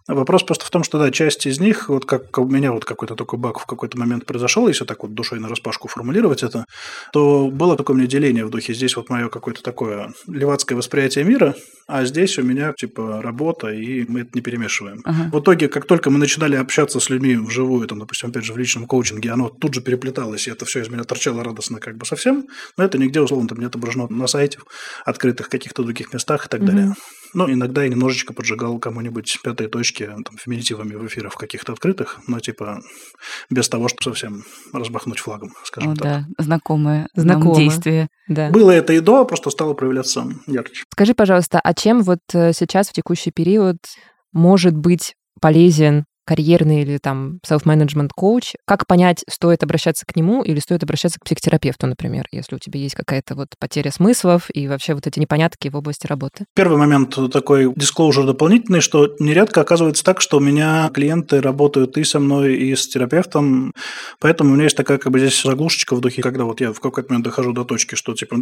Вопрос 0.09 0.43
просто 0.43 0.65
в 0.65 0.71
том, 0.71 0.83
что, 0.83 0.99
да, 0.99 1.11
часть 1.11 1.47
из 1.47 1.61
них, 1.61 1.89
вот 1.89 2.05
как 2.05 2.37
у 2.39 2.45
меня 2.45 2.73
вот 2.73 2.85
какой-то 2.85 3.15
такой 3.15 3.39
баг 3.39 3.61
в 3.61 3.67
какой-то 3.67 3.97
момент 3.99 4.27
произошел, 4.27 4.67
если 4.67 4.85
так 4.85 5.03
вот 5.03 5.15
душой 5.15 5.39
на 5.39 5.49
распашку 5.49 5.89
формулировать 5.89 6.43
это, 6.43 6.65
то 7.13 7.49
было 7.49 7.77
такое 7.77 7.97
мне 7.97 8.07
деление 8.07 8.45
в 8.45 8.51
духе, 8.51 8.75
здесь 8.75 8.97
вот 8.97 9.09
мое 9.09 9.29
какое-то 9.29 9.63
такое 9.63 10.13
левацкое 10.27 10.77
восприятие 10.77 11.25
мира, 11.25 11.55
а 11.87 12.05
здесь 12.05 12.39
у 12.39 12.43
меня, 12.43 12.73
типа, 12.77 13.21
работа, 13.23 13.69
и 13.69 14.05
мы 14.09 14.21
это 14.21 14.31
не 14.35 14.41
перемешиваем. 14.41 15.01
Ага. 15.05 15.31
В 15.33 15.41
итоге, 15.41 15.69
как 15.69 15.87
только 15.87 16.11
мы 16.11 16.19
начинали 16.19 16.57
общаться 16.57 16.90
с 16.99 17.11
людьми 17.11 17.37
вживую, 17.37 17.87
там, 17.87 17.99
допустим, 17.99 18.31
опять 18.31 18.45
же, 18.45 18.53
в 18.53 18.59
личном 18.59 18.87
коучинге, 18.87 19.31
оно 19.31 19.49
тут 19.49 19.75
же 19.75 19.81
переплеталось, 19.81 20.49
и 20.49 20.51
это 20.51 20.65
все 20.65 20.81
из 20.81 20.89
меня 20.89 21.05
торчало 21.05 21.45
радостно 21.45 21.79
как 21.79 21.97
бы 21.97 22.07
совсем, 22.07 22.47
но 22.77 22.85
это 22.85 22.99
нигде, 22.99 23.21
условно, 23.21 23.49
там 23.49 23.59
не 23.59 23.67
отображено 23.67 24.09
на 24.09 24.27
сайте, 24.27 24.59
открытых 25.05 25.49
каких-то 25.49 25.83
других 25.83 26.13
местах 26.13 26.47
и 26.47 26.49
так 26.49 26.61
угу. 26.61 26.67
далее. 26.67 26.95
Ну, 27.33 27.51
иногда 27.51 27.85
я 27.85 27.89
немножечко 27.89 28.33
поджигал 28.33 28.79
кому-нибудь 28.79 29.39
пятые 29.45 29.69
точки 29.69 30.05
там, 30.25 30.37
феминитивами 30.37 30.95
в 30.95 31.07
эфирах 31.07 31.35
каких-то 31.37 31.73
открытых, 31.73 32.19
но 32.27 32.41
типа 32.41 32.81
без 33.51 33.69
того, 33.69 33.89
чтобы 33.89 34.03
совсем 34.03 34.43
разбахнуть 34.73 35.21
флагом, 35.21 35.53
скажем 35.65 35.93
О, 35.93 35.95
так. 35.95 36.03
да, 36.03 36.25
знакомое, 36.39 37.09
Знакомое. 37.15 37.57
действие. 37.57 38.09
Да. 38.29 38.51
Было 38.51 38.73
это 38.73 38.93
и 38.93 39.01
до, 39.01 39.25
просто 39.25 39.51
стало 39.51 39.75
проявляться 39.75 40.27
ярче. 40.47 40.85
Скажи, 40.93 41.15
пожалуйста, 41.15 41.61
а 41.63 41.75
чем 41.75 42.03
вот 42.03 42.21
э, 42.35 42.53
сейчас 42.53 42.89
в 42.89 42.93
текущий 42.93 43.31
период 43.31 43.79
может 44.33 44.77
быть 44.77 45.15
полезен 45.41 46.05
карьерный 46.31 46.83
или 46.83 46.99
там 46.99 47.41
self-management 47.45 48.11
коуч, 48.15 48.53
как 48.65 48.87
понять, 48.87 49.25
стоит 49.29 49.65
обращаться 49.65 50.07
к 50.07 50.15
нему 50.15 50.45
или 50.45 50.61
стоит 50.61 50.85
обращаться 50.85 51.19
к 51.19 51.25
психотерапевту, 51.25 51.89
например, 51.89 52.29
если 52.31 52.55
у 52.55 52.61
тебя 52.61 52.79
есть 52.79 52.95
какая-то 52.95 53.35
вот 53.35 53.49
потеря 53.59 53.91
смыслов 53.91 54.49
и 54.55 54.69
вообще 54.69 54.95
вот 54.95 55.09
эти 55.09 55.19
непонятки 55.19 55.67
в 55.67 55.75
области 55.75 56.07
работы? 56.07 56.45
Первый 56.55 56.79
момент 56.79 57.19
такой 57.33 57.65
disclosure 57.65 58.25
дополнительный, 58.25 58.81
что 58.81 59.13
нередко 59.19 59.63
оказывается 59.63 60.05
так, 60.05 60.21
что 60.21 60.37
у 60.37 60.41
меня 60.41 60.89
клиенты 60.95 61.41
работают 61.41 61.99
и 61.99 62.05
со 62.05 62.21
мной, 62.21 62.55
и 62.55 62.77
с 62.77 62.87
терапевтом, 62.87 63.73
поэтому 64.21 64.53
у 64.53 64.55
меня 64.55 64.65
есть 64.65 64.77
такая 64.77 64.99
как 64.99 65.11
бы 65.11 65.19
здесь 65.19 65.43
заглушечка 65.43 65.97
в 65.97 66.01
духе, 66.01 66.23
когда 66.23 66.45
вот 66.45 66.61
я 66.61 66.73
в 66.73 66.79
какой-то 66.79 67.11
момент 67.11 67.25
дохожу 67.25 67.53
до 67.53 67.65
точки, 67.65 67.97
что 67.97 68.15
типа, 68.15 68.37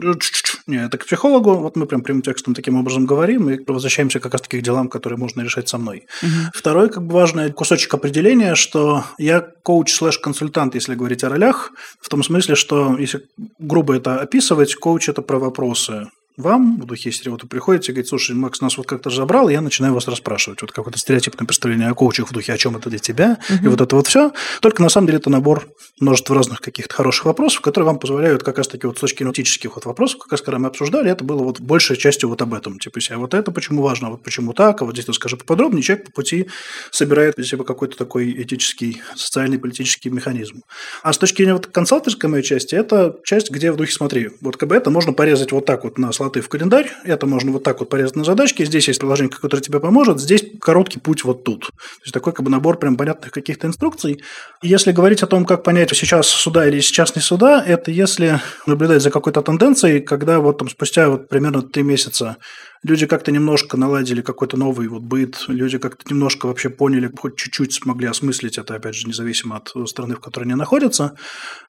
не, 0.66 0.84
это 0.84 0.98
к 0.98 1.06
психологу, 1.06 1.54
вот 1.54 1.76
мы 1.76 1.86
прям 1.86 2.02
прямым 2.02 2.20
текстом 2.20 2.52
таким 2.54 2.76
образом 2.76 3.06
говорим 3.06 3.48
и 3.48 3.58
возвращаемся 3.66 4.20
как 4.20 4.34
раз 4.34 4.42
таки 4.42 4.58
к 4.58 4.62
делам, 4.62 4.90
которые 4.90 5.18
можно 5.18 5.40
решать 5.40 5.70
со 5.70 5.78
мной. 5.78 6.06
Мгм. 6.20 6.50
Второй 6.52 6.90
как 6.90 7.06
бы 7.06 7.14
важный 7.14 7.50
кусочек 7.50 7.77
определения, 7.86 8.54
что 8.54 9.04
я 9.18 9.40
коуч 9.40 9.92
слэш-консультант, 9.92 10.74
если 10.74 10.94
говорить 10.94 11.24
о 11.24 11.28
ролях, 11.28 11.72
в 12.00 12.08
том 12.08 12.22
смысле, 12.22 12.54
что 12.54 12.96
если 12.98 13.26
грубо 13.58 13.96
это 13.96 14.20
описывать, 14.20 14.74
коуч– 14.74 15.08
это 15.10 15.22
про 15.22 15.38
вопросы 15.38 16.08
вам, 16.38 16.80
в 16.80 16.86
духе, 16.86 17.10
если 17.10 17.28
вот 17.28 17.42
вы 17.42 17.48
приходите 17.48 17.92
и 17.92 17.94
говорите, 17.94 18.08
слушай, 18.08 18.34
Макс 18.34 18.60
нас 18.60 18.78
вот 18.78 18.86
как-то 18.86 19.10
разобрал, 19.10 19.48
и 19.48 19.52
я 19.52 19.60
начинаю 19.60 19.92
вас 19.92 20.06
расспрашивать. 20.08 20.62
Вот 20.62 20.72
какое-то 20.72 20.98
стереотипное 20.98 21.46
представление 21.46 21.88
о 21.88 21.94
коучах 21.94 22.30
в 22.30 22.32
духе, 22.32 22.52
о 22.52 22.58
чем 22.58 22.76
это 22.76 22.88
для 22.88 22.98
тебя, 22.98 23.38
и 23.62 23.66
вот 23.66 23.80
это 23.80 23.96
вот 23.96 24.06
все. 24.06 24.32
Только 24.60 24.82
на 24.82 24.88
самом 24.88 25.08
деле 25.08 25.18
это 25.18 25.30
набор 25.30 25.68
множества 26.00 26.34
разных 26.34 26.60
каких-то 26.60 26.94
хороших 26.94 27.24
вопросов, 27.26 27.60
которые 27.60 27.88
вам 27.88 27.98
позволяют 27.98 28.42
как 28.42 28.58
раз-таки 28.58 28.86
вот 28.86 28.98
с 28.98 29.00
точки 29.00 29.22
аналитических 29.22 29.74
вот 29.74 29.84
вопросов, 29.84 30.20
как 30.20 30.32
раз 30.32 30.42
когда 30.42 30.58
мы 30.58 30.68
обсуждали, 30.68 31.10
это 31.10 31.24
было 31.24 31.42
вот 31.42 31.60
большей 31.60 31.96
частью 31.96 32.28
вот 32.28 32.40
об 32.40 32.54
этом. 32.54 32.78
Типа, 32.78 32.98
если, 32.98 33.14
а 33.14 33.18
вот 33.18 33.34
это 33.34 33.50
почему 33.50 33.82
важно, 33.82 34.08
а 34.08 34.10
вот 34.10 34.22
почему 34.22 34.52
так, 34.52 34.80
а 34.80 34.84
вот 34.84 34.94
здесь 34.94 35.08
расскажи 35.08 35.36
поподробнее. 35.36 35.82
Человек 35.82 36.06
по 36.06 36.12
пути 36.12 36.46
собирает 36.90 37.34
для 37.36 37.44
себя 37.44 37.64
какой-то 37.64 37.96
такой 37.96 38.30
этический, 38.42 39.02
социальный, 39.16 39.58
политический 39.58 40.10
механизм. 40.10 40.62
А 41.02 41.12
с 41.12 41.18
точки 41.18 41.38
зрения 41.38 41.54
вот 41.54 41.66
консалтерской 41.66 42.30
моей 42.30 42.44
части, 42.44 42.74
это 42.74 43.16
часть, 43.24 43.50
где 43.50 43.72
в 43.72 43.76
духе 43.76 43.92
смотри, 43.92 44.30
вот 44.40 44.56
как 44.56 44.68
бы 44.68 44.76
это 44.76 44.90
можно 44.90 45.12
порезать 45.12 45.52
вот 45.52 45.66
так 45.66 45.84
вот 45.84 45.98
на 45.98 46.12
слоты 46.28 46.42
в 46.42 46.48
календарь, 46.48 46.90
это 47.04 47.26
можно 47.26 47.52
вот 47.52 47.62
так 47.62 47.80
вот 47.80 47.88
порезать 47.88 48.16
на 48.16 48.24
задачки, 48.24 48.64
здесь 48.64 48.88
есть 48.88 49.00
приложение, 49.00 49.34
которое 49.34 49.62
тебе 49.62 49.80
поможет, 49.80 50.20
здесь 50.20 50.44
короткий 50.60 51.00
путь 51.00 51.24
вот 51.24 51.42
тут. 51.44 51.66
То 51.66 52.02
есть 52.02 52.12
такой 52.12 52.34
как 52.34 52.44
бы 52.44 52.50
набор 52.50 52.78
прям 52.78 52.96
понятных 52.96 53.32
каких-то 53.32 53.66
инструкций. 53.66 54.20
И 54.62 54.68
если 54.68 54.92
говорить 54.92 55.22
о 55.22 55.26
том, 55.26 55.46
как 55.46 55.62
понять, 55.62 55.90
сейчас 55.94 56.28
суда 56.28 56.68
или 56.68 56.80
сейчас 56.80 57.16
не 57.16 57.22
суда, 57.22 57.64
это 57.66 57.90
если 57.90 58.40
наблюдать 58.66 59.02
за 59.02 59.10
какой-то 59.10 59.40
тенденцией, 59.40 60.00
когда 60.00 60.38
вот 60.40 60.58
там 60.58 60.68
спустя 60.68 61.08
вот 61.08 61.28
примерно 61.28 61.62
три 61.62 61.82
месяца 61.82 62.36
люди 62.82 63.06
как-то 63.06 63.32
немножко 63.32 63.76
наладили 63.76 64.20
какой-то 64.20 64.56
новый 64.56 64.88
вот 64.88 65.02
быт, 65.02 65.44
люди 65.48 65.78
как-то 65.78 66.04
немножко 66.10 66.46
вообще 66.46 66.68
поняли, 66.68 67.10
хоть 67.16 67.36
чуть-чуть 67.36 67.72
смогли 67.72 68.06
осмыслить 68.06 68.58
это, 68.58 68.74
опять 68.74 68.94
же, 68.94 69.08
независимо 69.08 69.56
от 69.56 69.88
страны, 69.88 70.14
в 70.14 70.20
которой 70.20 70.44
они 70.44 70.54
находятся, 70.54 71.14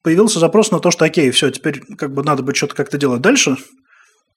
появился 0.04 0.40
запрос 0.40 0.72
на 0.72 0.80
то, 0.80 0.92
что 0.92 1.06
окей, 1.06 1.32
все, 1.32 1.50
теперь 1.50 1.82
как 1.98 2.14
бы 2.14 2.24
надо 2.24 2.44
бы 2.44 2.54
что-то 2.54 2.76
как-то 2.76 2.98
делать 2.98 3.22
дальше, 3.22 3.58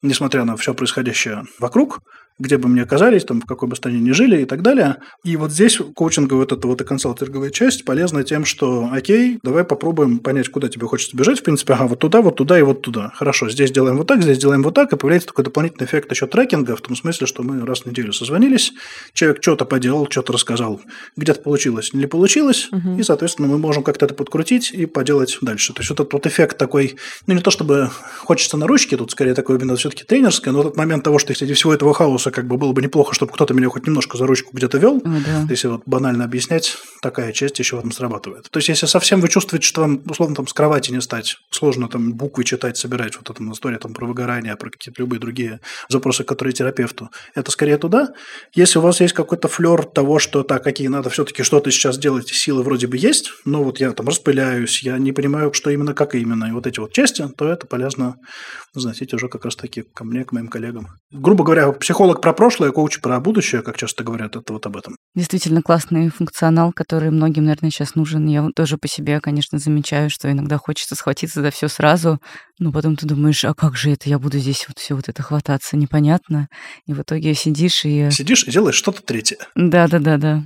несмотря 0.02 0.44
на 0.44 0.56
все 0.56 0.74
происходящее 0.74 1.44
вокруг, 1.58 2.00
где 2.42 2.58
бы 2.58 2.68
мы 2.68 2.76
ни 2.76 2.80
оказались, 2.80 3.24
там, 3.24 3.40
в 3.40 3.46
какой 3.46 3.68
бы 3.68 3.76
стране 3.76 4.00
ни 4.00 4.10
жили 4.10 4.42
и 4.42 4.44
так 4.44 4.62
далее. 4.62 4.96
И 5.24 5.36
вот 5.36 5.52
здесь 5.52 5.78
коучинговая 5.94 6.42
вот 6.42 6.52
эта 6.52 6.66
вот 6.66 6.80
и 6.80 6.84
консалтинговая 6.84 7.50
часть 7.50 7.84
полезна 7.84 8.24
тем, 8.24 8.44
что 8.44 8.90
окей, 8.92 9.38
давай 9.42 9.64
попробуем 9.64 10.18
понять, 10.18 10.48
куда 10.48 10.68
тебе 10.68 10.86
хочется 10.86 11.16
бежать, 11.16 11.38
в 11.40 11.42
принципе, 11.42 11.74
ага, 11.74 11.86
вот 11.86 12.00
туда, 12.00 12.20
вот 12.20 12.36
туда 12.36 12.58
и 12.58 12.62
вот 12.62 12.82
туда. 12.82 13.12
Хорошо, 13.14 13.48
здесь 13.48 13.70
делаем 13.70 13.96
вот 13.96 14.08
так, 14.08 14.22
здесь 14.22 14.38
делаем 14.38 14.62
вот 14.62 14.74
так, 14.74 14.92
и 14.92 14.96
появляется 14.96 15.28
такой 15.28 15.44
дополнительный 15.44 15.86
эффект 15.86 16.10
еще 16.10 16.26
трекинга, 16.26 16.74
в 16.76 16.80
том 16.80 16.96
смысле, 16.96 17.26
что 17.26 17.42
мы 17.44 17.64
раз 17.64 17.82
в 17.82 17.86
неделю 17.86 18.12
созвонились, 18.12 18.72
человек 19.12 19.38
что-то 19.40 19.64
поделал, 19.64 20.08
что-то 20.10 20.32
рассказал, 20.32 20.80
где-то 21.16 21.40
получилось, 21.40 21.92
не 21.92 22.06
получилось, 22.06 22.68
Мгм. 22.72 22.98
и, 22.98 23.02
соответственно, 23.04 23.48
мы 23.48 23.58
можем 23.58 23.84
как-то 23.84 24.06
это 24.06 24.14
подкрутить 24.14 24.72
и 24.72 24.86
поделать 24.86 25.38
дальше. 25.42 25.72
То 25.72 25.80
есть 25.80 25.90
вот 25.90 26.00
этот 26.00 26.12
вот 26.12 26.26
эффект 26.26 26.58
такой, 26.58 26.96
ну, 27.26 27.34
не 27.34 27.40
то 27.40 27.50
чтобы 27.52 27.90
хочется 28.18 28.56
на 28.56 28.66
ручки, 28.66 28.96
тут 28.96 29.12
скорее 29.12 29.34
такое 29.34 29.58
именно 29.58 29.76
все-таки 29.76 30.04
тренерское, 30.04 30.52
но 30.52 30.60
этот 30.62 30.76
момент 30.76 31.04
того, 31.04 31.18
что 31.20 31.32
среди 31.34 31.52
всего 31.54 31.72
этого 31.72 31.94
хаоса 31.94 32.31
как 32.32 32.46
бы 32.46 32.56
было 32.56 32.72
бы 32.72 32.82
неплохо, 32.82 33.14
чтобы 33.14 33.32
кто-то 33.32 33.54
меня 33.54 33.68
хоть 33.68 33.86
немножко 33.86 34.18
за 34.18 34.26
ручку 34.26 34.50
где-то 34.52 34.78
вел, 34.78 34.96
О, 34.96 35.00
да. 35.04 35.46
если 35.48 35.68
вот 35.68 35.82
банально 35.86 36.24
объяснять, 36.24 36.76
такая 37.00 37.32
часть 37.32 37.58
еще 37.58 37.76
в 37.76 37.78
этом 37.78 37.92
срабатывает. 37.92 38.48
То 38.50 38.58
есть, 38.58 38.68
если 38.68 38.86
совсем 38.86 39.20
вы 39.20 39.28
чувствуете, 39.28 39.66
что 39.66 39.82
вам, 39.82 40.02
условно, 40.08 40.34
там 40.34 40.46
с 40.46 40.52
кровати 40.52 40.90
не 40.90 40.98
встать, 40.98 41.36
сложно 41.50 41.88
там 41.88 42.14
буквы 42.14 42.44
читать, 42.44 42.76
собирать, 42.76 43.16
вот 43.16 43.30
эта 43.30 43.42
история 43.52 43.78
там 43.78 43.94
про 43.94 44.06
выгорание, 44.06 44.56
про 44.56 44.70
какие-то 44.70 45.00
любые 45.00 45.20
другие 45.20 45.60
запросы, 45.88 46.24
которые 46.24 46.52
терапевту, 46.52 47.10
это 47.34 47.50
скорее 47.50 47.78
туда. 47.78 48.08
Если 48.54 48.78
у 48.78 48.82
вас 48.82 49.00
есть 49.00 49.14
какой-то 49.14 49.48
флер 49.48 49.84
того, 49.84 50.18
что 50.18 50.42
так, 50.42 50.64
какие 50.64 50.88
надо 50.88 51.10
все-таки 51.10 51.42
что-то 51.42 51.70
сейчас 51.70 51.98
делать, 51.98 52.28
силы 52.28 52.62
вроде 52.62 52.86
бы 52.86 52.96
есть, 52.96 53.32
но 53.44 53.62
вот 53.62 53.80
я 53.80 53.92
там 53.92 54.08
распыляюсь, 54.08 54.82
я 54.82 54.98
не 54.98 55.12
понимаю, 55.12 55.52
что 55.52 55.70
именно, 55.70 55.94
как 55.94 56.14
именно, 56.14 56.46
и 56.46 56.52
вот 56.52 56.66
эти 56.66 56.80
вот 56.80 56.92
части, 56.92 57.26
то 57.36 57.48
это 57.48 57.66
полезно 57.66 58.16
заносить 58.74 59.12
уже 59.14 59.28
как 59.28 59.44
раз-таки 59.44 59.82
ко 59.82 60.04
мне, 60.04 60.24
к 60.24 60.32
моим 60.32 60.48
коллегам. 60.48 60.88
Грубо 61.10 61.44
говоря, 61.44 61.70
психолог 61.72 62.11
про 62.20 62.32
прошлое, 62.32 62.70
коуч 62.70 63.00
про 63.00 63.20
будущее, 63.20 63.62
как 63.62 63.76
часто 63.76 64.04
говорят, 64.04 64.36
это 64.36 64.52
вот 64.52 64.66
об 64.66 64.76
этом. 64.76 64.96
Действительно 65.14 65.62
классный 65.62 66.10
функционал, 66.10 66.72
который 66.72 67.10
многим, 67.10 67.44
наверное, 67.44 67.70
сейчас 67.70 67.94
нужен. 67.94 68.26
Я 68.26 68.48
тоже 68.54 68.76
по 68.76 68.88
себе, 68.88 69.20
конечно, 69.20 69.58
замечаю, 69.58 70.10
что 70.10 70.30
иногда 70.30 70.58
хочется 70.58 70.94
схватиться 70.94 71.42
за 71.42 71.50
все 71.50 71.68
сразу, 71.68 72.18
но 72.58 72.72
потом 72.72 72.96
ты 72.96 73.06
думаешь, 73.06 73.44
а 73.44 73.54
как 73.54 73.76
же 73.76 73.90
это, 73.90 74.08
я 74.08 74.18
буду 74.18 74.38
здесь 74.38 74.66
вот 74.68 74.78
все 74.78 74.94
вот 74.94 75.08
это 75.08 75.22
хвататься, 75.22 75.76
непонятно. 75.76 76.48
И 76.86 76.92
в 76.92 77.00
итоге 77.00 77.34
сидишь 77.34 77.84
и... 77.84 78.10
Сидишь 78.10 78.44
и 78.44 78.50
делаешь 78.50 78.76
что-то 78.76 79.02
третье. 79.02 79.38
Да-да-да-да. 79.54 80.44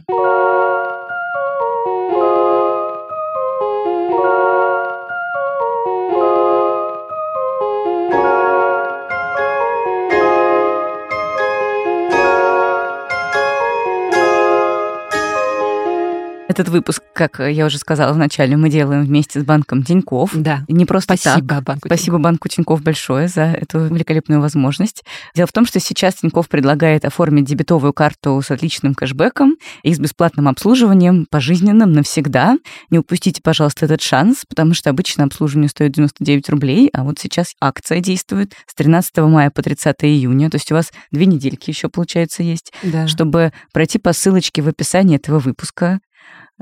Этот 16.57 16.71
выпуск, 16.71 17.03
как 17.13 17.39
я 17.39 17.67
уже 17.67 17.77
сказала 17.77 18.15
вначале, 18.15 18.57
мы 18.57 18.71
делаем 18.71 19.05
вместе 19.05 19.39
с 19.39 19.45
банком 19.45 19.83
Тиньков. 19.83 20.31
Да. 20.33 20.65
Не 20.69 20.87
просто 20.87 21.09
так. 21.09 21.19
Спасибо, 21.21 21.61
банку 21.61 21.89
Спасибо 21.89 22.17
банку 22.17 22.49
Тиньков 22.49 22.83
большое 22.83 23.29
за 23.29 23.43
эту 23.43 23.81
великолепную 23.81 24.41
возможность. 24.41 25.05
Дело 25.35 25.47
в 25.47 25.53
том, 25.53 25.67
что 25.67 25.81
сейчас 25.81 26.15
Тиньков 26.15 26.49
предлагает 26.49 27.05
оформить 27.05 27.45
дебетовую 27.45 27.93
карту 27.93 28.41
с 28.43 28.51
отличным 28.51 28.95
кэшбэком 28.95 29.57
и 29.83 29.93
с 29.93 29.99
бесплатным 29.99 30.49
обслуживанием 30.49 31.27
пожизненным 31.31 31.93
навсегда. 31.93 32.57
Не 32.89 33.01
упустите, 33.01 33.43
пожалуйста, 33.43 33.85
этот 33.85 34.01
шанс, 34.01 34.45
потому 34.49 34.73
что 34.73 34.89
обычно 34.89 35.25
обслуживание 35.25 35.69
стоит 35.69 35.93
99 35.93 36.49
рублей, 36.49 36.89
а 36.95 37.05
вот 37.05 37.19
сейчас 37.19 37.53
акция 37.61 38.01
действует 38.01 38.55
с 38.67 38.75
13 38.75 39.15
мая 39.19 39.51
по 39.51 39.61
30 39.61 39.95
июня, 40.05 40.49
то 40.49 40.55
есть 40.57 40.73
у 40.73 40.75
вас 40.75 40.91
две 41.13 41.27
недельки 41.27 41.69
еще, 41.69 41.91
получается, 41.91 42.43
есть, 42.43 42.73
Да. 42.83 43.07
чтобы 43.07 43.53
пройти 43.75 43.99
по 43.99 44.15
ссылочке 44.15 44.63
в 44.63 44.69
описании 44.69 45.17
этого 45.17 45.39
выпуска, 45.39 46.01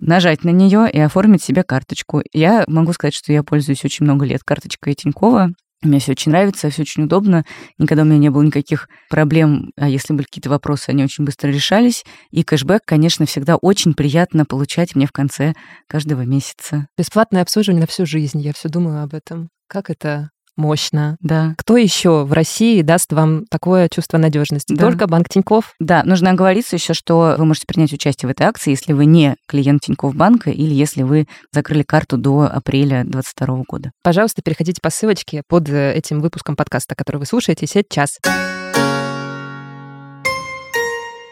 нажать 0.01 0.45
на 0.45 0.51
нее 0.51 0.91
и 0.91 0.99
оформить 0.99 1.43
себе 1.43 1.63
карточку. 1.63 2.23
Я 2.33 2.65
могу 2.67 2.93
сказать, 2.93 3.15
что 3.15 3.33
я 3.33 3.43
пользуюсь 3.43 3.85
очень 3.85 4.05
много 4.05 4.25
лет 4.25 4.43
карточкой 4.43 4.95
Тинькова. 4.95 5.51
Мне 5.83 5.99
все 5.99 6.13
очень 6.13 6.33
нравится, 6.33 6.71
все 6.71 6.83
очень 6.83 7.05
удобно. 7.05 7.45
Никогда 7.79 8.03
у 8.03 8.07
меня 8.07 8.19
не 8.19 8.31
было 8.31 8.43
никаких 8.43 8.89
проблем, 9.11 9.71
а 9.77 9.89
если 9.89 10.15
были 10.15 10.25
какие-то 10.25 10.49
вопросы, 10.49 10.89
они 10.89 11.05
очень 11.05 11.25
быстро 11.25 11.49
решались. 11.49 12.05
И 12.31 12.43
кэшбэк, 12.43 12.81
конечно, 12.87 13.27
всегда 13.27 13.57
очень 13.57 13.93
приятно 13.93 14.47
получать 14.47 14.97
мне 14.97 15.07
в 15.07 15.13
конце 15.13 15.53
каждого 15.87 16.23
месяца. 16.23 16.87
Бесплатное 16.97 17.43
обслуживание 17.43 17.83
на 17.83 17.87
всю 17.87 18.07
жизнь. 18.07 18.41
Я 18.41 18.55
все 18.55 18.71
думаю 18.71 19.03
об 19.03 19.13
этом. 19.13 19.51
Как 19.69 19.91
это 19.91 20.31
мощно. 20.57 21.17
Да. 21.21 21.55
Кто 21.59 21.77
еще 21.77 22.25
в 22.25 22.33
России 22.33 22.83
даст 22.83 23.13
вам 23.13 23.45
такое 23.47 23.89
чувство 23.89 24.19
надежности? 24.19 24.75
Да. 24.75 24.87
Только 24.87 25.07
Банк 25.07 25.29
Тиньков. 25.29 25.75
Да, 25.81 26.03
нужно 26.05 26.31
оговориться 26.31 26.77
еще, 26.77 26.95
что 26.95 27.37
вы 27.39 27.45
можете 27.45 27.67
принять 27.67 27.93
участие 27.93 28.29
в 28.29 28.33
этой 28.33 28.47
акции, 28.47 28.71
если 28.71 28.93
вы 28.93 29.07
не 29.07 29.37
клиент 29.47 29.83
Тинькофф 29.83 30.15
банка 30.15 30.51
или 30.51 30.75
если 30.75 31.03
вы 31.03 31.27
закрыли 31.53 31.83
карту 31.83 32.17
до 32.17 32.43
апреля 32.43 33.03
2022 33.05 33.63
года. 33.69 33.91
Пожалуйста, 34.03 34.43
переходите 34.43 34.81
по 34.83 34.91
ссылочке 34.91 35.43
под 35.47 35.69
э, 35.69 35.95
этим 35.95 36.21
выпуском 36.21 36.57
подкаста, 36.57 36.95
который 36.95 37.19
вы 37.19 37.27
слушаете 37.27 37.67
сейчас. 37.67 38.19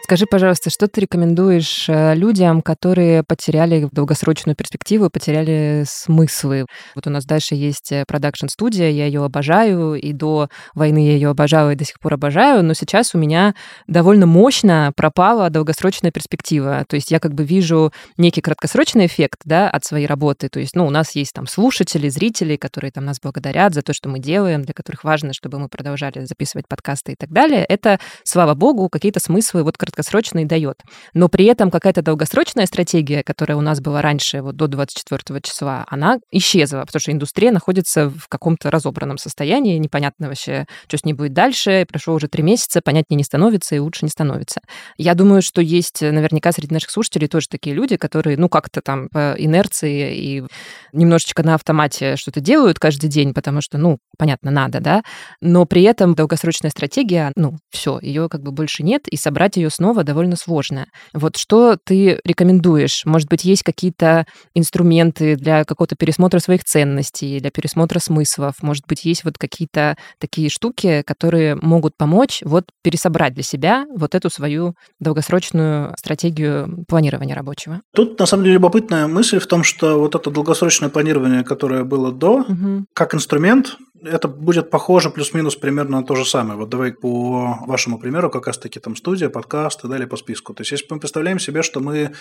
Скажи, 0.03 0.25
пожалуйста, 0.25 0.69
что 0.69 0.89
ты 0.89 0.99
рекомендуешь 0.99 1.85
э, 1.87 2.13
людям, 2.13 2.61
которые 2.61 3.23
потеряли 3.23 3.87
долгосрочную 3.89 4.53
перспективу, 4.53 5.09
потеряли 5.09 5.85
смыслы? 5.87 6.65
Вот 6.93 7.07
у 7.07 7.09
нас 7.09 7.23
дальше 7.23 7.55
есть 7.55 7.89
э, 7.93 8.03
продакшн-студия, 8.05 8.89
я 8.89 9.05
ее 9.05 9.23
обожаю, 9.23 9.93
и 9.93 10.11
до 10.11 10.49
войны 10.75 11.07
я 11.07 11.13
ее 11.13 11.29
обожала 11.29 11.71
и 11.71 11.77
до 11.77 11.85
сих 11.85 12.01
пор 12.01 12.15
обожаю, 12.15 12.65
но 12.65 12.73
сейчас 12.73 13.15
у 13.15 13.17
меня 13.17 13.55
довольно 13.87 14.25
мощно 14.25 14.91
пропала 14.93 15.49
долгосрочная 15.49 16.11
перспектива. 16.11 16.83
То 16.89 16.97
есть 16.97 17.09
я 17.09 17.21
как 17.21 17.33
бы 17.33 17.45
вижу 17.45 17.93
некий 18.17 18.41
краткосрочный 18.41 19.05
эффект 19.05 19.39
да, 19.45 19.69
от 19.69 19.85
своей 19.85 20.05
работы. 20.05 20.49
То 20.49 20.59
есть 20.59 20.75
ну, 20.75 20.85
у 20.85 20.89
нас 20.89 21.15
есть 21.15 21.31
там 21.31 21.47
слушатели, 21.47 22.09
зрители, 22.09 22.57
которые 22.57 22.91
там 22.91 23.05
нас 23.05 23.21
благодарят 23.23 23.73
за 23.73 23.81
то, 23.81 23.93
что 23.93 24.09
мы 24.09 24.19
делаем, 24.19 24.63
для 24.63 24.73
которых 24.73 25.05
важно, 25.05 25.31
чтобы 25.31 25.59
мы 25.59 25.69
продолжали 25.69 26.25
записывать 26.25 26.67
подкасты 26.67 27.13
и 27.13 27.15
так 27.15 27.31
далее. 27.31 27.63
Это, 27.63 28.01
слава 28.25 28.53
богу, 28.53 28.89
какие-то 28.89 29.21
смыслы 29.21 29.63
вот 29.63 29.77
краткосрочный 29.93 30.45
дает. 30.45 30.81
Но 31.13 31.29
при 31.29 31.45
этом 31.45 31.69
какая-то 31.69 32.01
долгосрочная 32.01 32.65
стратегия, 32.65 33.23
которая 33.23 33.57
у 33.57 33.61
нас 33.61 33.79
была 33.79 34.01
раньше, 34.01 34.41
вот 34.41 34.55
до 34.55 34.67
24 34.67 35.41
числа, 35.41 35.85
она 35.87 36.17
исчезла, 36.31 36.81
потому 36.81 36.99
что 36.99 37.11
индустрия 37.11 37.51
находится 37.51 38.09
в 38.09 38.27
каком-то 38.27 38.71
разобранном 38.71 39.17
состоянии, 39.17 39.77
непонятно 39.77 40.27
вообще, 40.27 40.65
что 40.87 40.97
с 40.97 41.05
ней 41.05 41.13
будет 41.13 41.33
дальше. 41.33 41.85
Прошло 41.89 42.15
уже 42.15 42.27
три 42.27 42.43
месяца, 42.43 42.81
понятнее 42.81 43.17
не 43.17 43.23
становится 43.23 43.75
и 43.75 43.79
лучше 43.79 44.05
не 44.05 44.09
становится. 44.09 44.61
Я 44.97 45.13
думаю, 45.13 45.41
что 45.41 45.61
есть 45.61 46.01
наверняка 46.01 46.51
среди 46.51 46.73
наших 46.73 46.89
слушателей 46.89 47.27
тоже 47.27 47.47
такие 47.47 47.75
люди, 47.75 47.97
которые, 47.97 48.37
ну, 48.37 48.49
как-то 48.49 48.81
там 48.81 49.09
по 49.09 49.35
инерции 49.37 50.15
и 50.15 50.43
немножечко 50.91 51.43
на 51.43 51.55
автомате 51.55 52.15
что-то 52.15 52.39
делают 52.39 52.79
каждый 52.79 53.09
день, 53.09 53.33
потому 53.33 53.61
что, 53.61 53.77
ну, 53.77 53.99
понятно, 54.17 54.51
надо, 54.51 54.79
да, 54.79 55.03
но 55.41 55.65
при 55.65 55.83
этом 55.83 56.15
долгосрочная 56.15 56.71
стратегия, 56.71 57.31
ну, 57.35 57.57
все, 57.69 57.99
ее 58.01 58.29
как 58.29 58.41
бы 58.41 58.51
больше 58.51 58.83
нет, 58.83 59.07
и 59.07 59.17
собрать 59.17 59.57
ее 59.57 59.69
снова 59.69 59.82
снова 59.83 60.05
довольно 60.05 60.37
сложная. 60.37 60.87
Вот 61.13 61.35
что 61.35 61.75
ты 61.75 62.21
рекомендуешь? 62.23 63.01
Может 63.03 63.29
быть, 63.29 63.43
есть 63.43 63.63
какие-то 63.63 64.25
инструменты 64.55 65.35
для 65.35 65.65
какого-то 65.65 65.97
пересмотра 65.97 66.39
своих 66.39 66.63
ценностей, 66.63 67.41
для 67.41 67.51
пересмотра 67.51 67.99
смыслов? 67.99 68.53
Может 68.61 68.85
быть, 68.87 69.03
есть 69.03 69.25
вот 69.25 69.37
какие-то 69.37 69.97
такие 70.19 70.49
штуки, 70.49 71.03
которые 71.05 71.55
могут 71.55 71.97
помочь 71.97 72.39
вот 72.45 72.63
пересобрать 72.81 73.33
для 73.33 73.43
себя 73.43 73.85
вот 73.93 74.15
эту 74.15 74.29
свою 74.29 74.75
долгосрочную 75.01 75.93
стратегию 75.97 76.85
планирования 76.87 77.35
рабочего? 77.35 77.81
Тут, 77.93 78.17
на 78.19 78.25
самом 78.25 78.45
деле, 78.45 78.53
любопытная 78.53 79.07
мысль 79.07 79.39
в 79.39 79.47
том, 79.47 79.65
что 79.65 79.99
вот 79.99 80.15
это 80.15 80.31
долгосрочное 80.31 80.87
планирование, 80.87 81.43
которое 81.43 81.83
было 81.83 82.13
до, 82.13 82.35
угу. 82.35 82.85
как 82.93 83.13
инструмент, 83.13 83.75
это 84.03 84.27
будет 84.27 84.69
похоже 84.69 85.09
плюс-минус 85.09 85.55
примерно 85.55 86.01
на 86.01 86.05
то 86.05 86.15
же 86.15 86.25
самое. 86.25 86.57
Вот 86.57 86.69
давай 86.69 86.91
по 86.91 87.59
вашему 87.65 87.99
примеру, 87.99 88.29
как 88.29 88.47
раз-таки 88.47 88.79
там 88.79 88.95
студия, 88.95 89.29
подкаст 89.29 89.83
и 89.83 89.87
далее 89.87 90.07
по 90.07 90.17
списку. 90.17 90.53
То 90.53 90.61
есть, 90.61 90.71
если 90.71 90.87
мы 90.89 90.99
представляем 90.99 91.39
себе, 91.39 91.61
что 91.61 91.79
мы 91.79 92.11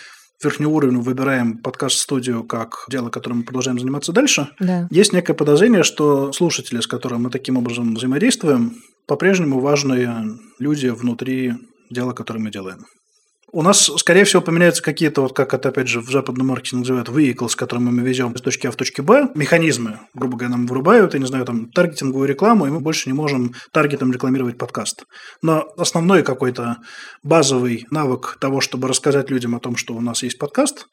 верхний 0.43 0.67
уровень 0.67 1.01
выбираем 1.01 1.59
подкаст-студию 1.59 2.45
как 2.45 2.85
дело, 2.89 3.11
которым 3.11 3.39
мы 3.39 3.45
продолжаем 3.45 3.79
заниматься 3.79 4.13
дальше, 4.13 4.49
да. 4.59 4.89
есть 4.91 5.13
некое 5.13 5.35
подозрение, 5.35 5.83
что 5.83 6.33
слушатели, 6.33 6.81
с 6.81 6.87
которыми 6.87 7.23
мы 7.23 7.31
таким 7.31 7.57
образом 7.57 7.95
взаимодействуем, 7.95 8.77
по-прежнему 9.07 9.61
важные 9.61 10.25
люди 10.59 10.89
внутри 10.89 11.55
дела, 11.91 12.13
которое 12.13 12.41
мы 12.41 12.51
делаем. 12.51 12.85
У 13.55 13.61
нас, 13.61 13.91
скорее 13.99 14.25
всего, 14.25 14.41
поменяются 14.41 14.83
какие-то, 14.83 15.21
вот 15.21 15.35
как 15.35 15.53
это, 15.53 15.69
опять 15.69 15.87
же, 15.87 16.01
в 16.01 16.11
западном 16.11 16.47
маркетинге 16.47 16.81
называют 16.81 17.11
vehicles, 17.11 17.55
которыми 17.55 17.91
мы 17.91 18.03
везем 18.03 18.33
из 18.33 18.41
точки 18.41 18.67
А 18.67 18.71
в 18.71 18.77
точке 18.77 19.03
Б, 19.03 19.29
механизмы, 19.35 20.01
грубо 20.15 20.39
говоря, 20.39 20.57
нам 20.57 20.67
вырубают, 20.67 21.13
я 21.13 21.21
не 21.21 21.27
знаю, 21.27 21.45
там, 21.45 21.71
таргетинговую 21.71 22.27
рекламу, 22.27 22.67
и 22.67 22.71
мы 22.71 22.81
больше 22.81 23.11
не 23.11 23.13
можем 23.13 23.53
таргетом 23.71 24.11
рекламировать 24.11 24.57
подкаст. 24.57 25.05
Но 25.43 25.69
основной 25.77 26.23
какой-то 26.23 26.79
базовый 27.23 27.87
навык 27.91 28.39
того, 28.41 28.63
чтобы 28.63 28.89
рассказать 28.89 29.29
людям 29.29 29.55
о 29.55 29.61
том, 29.61 29.77
что 29.77 29.95
у 29.95 30.01
нас 30.01 30.23
есть 30.23 30.39
подкаст, 30.39 30.87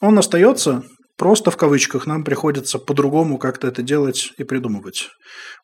он 0.00 0.18
остается, 0.18 0.84
просто 1.18 1.50
в 1.50 1.56
кавычках 1.56 2.06
нам 2.06 2.24
приходится 2.24 2.78
по-другому 2.78 3.36
как-то 3.36 3.66
это 3.66 3.82
делать 3.82 4.32
и 4.38 4.44
придумывать. 4.44 5.10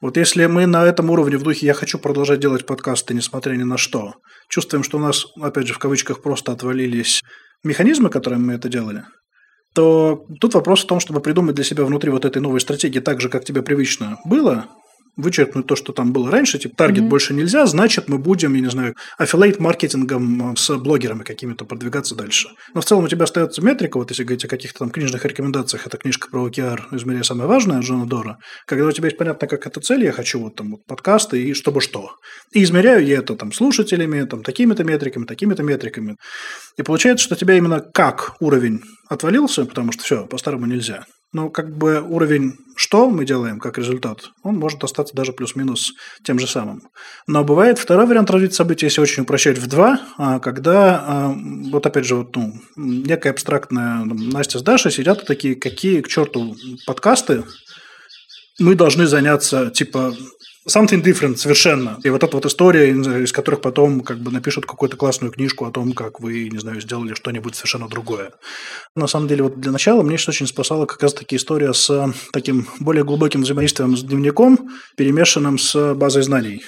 Вот 0.00 0.18
если 0.18 0.44
мы 0.46 0.66
на 0.66 0.84
этом 0.84 1.08
уровне 1.08 1.38
в 1.38 1.42
духе 1.42 1.66
«я 1.66 1.73
хочу 1.73 1.99
продолжать 1.99 2.40
делать 2.40 2.66
подкасты, 2.66 3.14
несмотря 3.14 3.54
ни 3.54 3.62
на 3.62 3.78
что», 3.78 4.16
чувствуем, 4.49 4.82
что 4.82 4.99
у 4.99 5.00
нас, 5.00 5.25
опять 5.40 5.68
же, 5.68 5.75
в 5.75 5.78
кавычках 5.78 6.20
просто 6.20 6.52
отвалились 6.52 7.23
механизмы, 7.62 8.11
которыми 8.11 8.44
мы 8.44 8.52
это 8.54 8.68
делали, 8.68 9.04
то 9.75 10.26
тут 10.40 10.54
вопрос 10.54 10.84
в 10.84 10.87
том, 10.87 11.00
чтобы 11.00 11.20
придумать 11.20 11.54
для 11.54 11.64
себя 11.64 11.84
внутри 11.84 12.11
вот 12.11 12.25
этой 12.25 12.42
новой 12.42 12.61
стратегии 12.61 13.00
так 13.00 13.20
же, 13.20 13.28
как 13.28 13.44
тебе 13.44 13.62
привычно 13.62 14.18
было, 14.25 14.66
вычеркнуть 15.16 15.66
то, 15.66 15.76
что 15.76 15.92
там 15.92 16.12
было 16.12 16.30
раньше, 16.30 16.59
типа 16.59 16.76
таргет 16.76 17.04
mm-hmm. 17.04 17.09
больше 17.09 17.35
нельзя, 17.35 17.66
значит, 17.66 18.09
мы 18.09 18.18
будем, 18.18 18.54
я 18.54 18.61
не 18.61 18.71
знаю, 18.71 18.94
аффилейт 19.18 19.61
маркетингом 19.61 20.52
э, 20.52 20.56
с 20.56 20.76
блогерами 20.76 21.23
какими-то 21.23 21.64
продвигаться 21.64 22.14
дальше. 22.14 22.49
Но 22.75 22.80
в 22.80 22.85
целом 22.85 23.04
у 23.04 23.09
тебя 23.09 23.25
остается 23.25 23.62
метрика, 23.62 23.99
вот 23.99 24.11
если 24.11 24.25
говорить 24.25 24.44
о 24.44 24.49
каких-то 24.49 24.80
там 24.80 24.90
книжных 24.90 25.25
рекомендациях, 25.25 25.87
это 25.87 25.97
книжка 25.97 26.28
про 26.30 26.49
OKR, 26.49 26.80
измеряя 26.92 27.23
самое 27.23 27.49
важное, 27.49 27.80
Джона 27.80 28.06
Дора, 28.06 28.38
когда 28.66 28.87
у 28.87 28.92
тебя 28.92 29.06
есть 29.06 29.18
понятно, 29.18 29.47
как 29.47 29.66
эта 29.66 29.80
цель, 29.80 30.04
я 30.04 30.12
хочу 30.12 30.40
вот 30.40 30.56
там 30.56 30.73
вот 30.73 30.85
подкасты 30.87 31.42
и 31.42 31.54
чтобы 31.54 31.80
что. 31.80 32.11
И 32.52 32.62
измеряю 32.62 33.06
я 33.06 33.18
это 33.18 33.37
там 33.37 33.52
слушателями, 33.52 34.25
там 34.25 34.42
такими-то 34.42 34.85
метриками, 34.85 35.25
такими-то 35.25 35.62
метриками. 35.62 36.16
И 36.76 36.83
получается, 36.83 37.25
что 37.25 37.34
у 37.34 37.38
тебя 37.38 37.56
именно 37.56 37.80
как 37.80 38.34
уровень 38.41 38.80
отвалился, 39.08 39.65
потому 39.65 39.93
что 39.93 40.02
все, 40.02 40.26
по-старому 40.26 40.67
нельзя 40.67 41.04
но 41.34 41.50
как 41.50 41.76
бы 41.76 42.00
уровень, 42.00 42.54
что 42.76 43.10
мы 43.10 43.26
делаем 43.26 43.58
как 43.58 43.76
результат, 43.76 44.30
он 44.42 44.56
может 44.56 44.82
остаться 44.84 45.14
даже 45.14 45.32
плюс-минус 45.32 45.94
тем 46.23 46.38
же 46.38 46.47
самым. 46.47 46.82
Но 47.26 47.44
бывает 47.44 47.78
второй 47.78 48.06
вариант 48.06 48.30
развития 48.30 48.54
событий, 48.54 48.86
если 48.86 49.00
очень 49.00 49.25
упрощать 49.25 49.58
в 49.58 49.66
два, 49.66 50.00
а, 50.16 50.38
когда, 50.38 51.04
а, 51.06 51.34
вот 51.70 51.84
опять 51.84 52.06
же, 52.06 52.14
вот, 52.14 52.34
ну, 52.36 52.54
некая 52.76 53.30
абстрактная 53.30 54.04
Настя 54.04 54.60
с 54.60 54.62
Дашей 54.62 54.92
сидят 54.92 55.26
такие, 55.26 55.56
какие 55.56 56.00
к 56.00 56.08
черту 56.08 56.56
подкасты, 56.86 57.42
мы 58.60 58.76
должны 58.76 59.06
заняться, 59.06 59.70
типа, 59.70 60.14
something 60.68 61.02
different 61.02 61.36
совершенно. 61.36 61.98
И 62.02 62.10
вот 62.10 62.22
эта 62.22 62.34
вот 62.36 62.46
история, 62.46 62.90
из 62.90 63.32
которых 63.32 63.60
потом 63.60 64.00
как 64.00 64.18
бы 64.18 64.30
напишут 64.30 64.66
какую-то 64.66 64.96
классную 64.96 65.32
книжку 65.32 65.64
о 65.66 65.70
том, 65.70 65.92
как 65.92 66.20
вы, 66.20 66.48
не 66.48 66.58
знаю, 66.58 66.80
сделали 66.80 67.14
что-нибудь 67.14 67.54
совершенно 67.54 67.88
другое. 67.88 68.32
На 68.94 69.06
самом 69.06 69.28
деле, 69.28 69.44
вот 69.44 69.60
для 69.60 69.72
начала 69.72 70.02
мне 70.02 70.16
сейчас 70.16 70.36
очень 70.36 70.46
спасала 70.46 70.86
как 70.86 71.02
раз-таки 71.02 71.36
история 71.36 71.72
с 71.72 72.12
таким 72.32 72.66
более 72.80 73.04
глубоким 73.04 73.42
взаимодействием 73.42 73.96
с 73.96 74.02
дневником, 74.02 74.70
перемешанным 74.96 75.58
с 75.58 75.94
базой 75.94 76.22
знаний. 76.22 76.62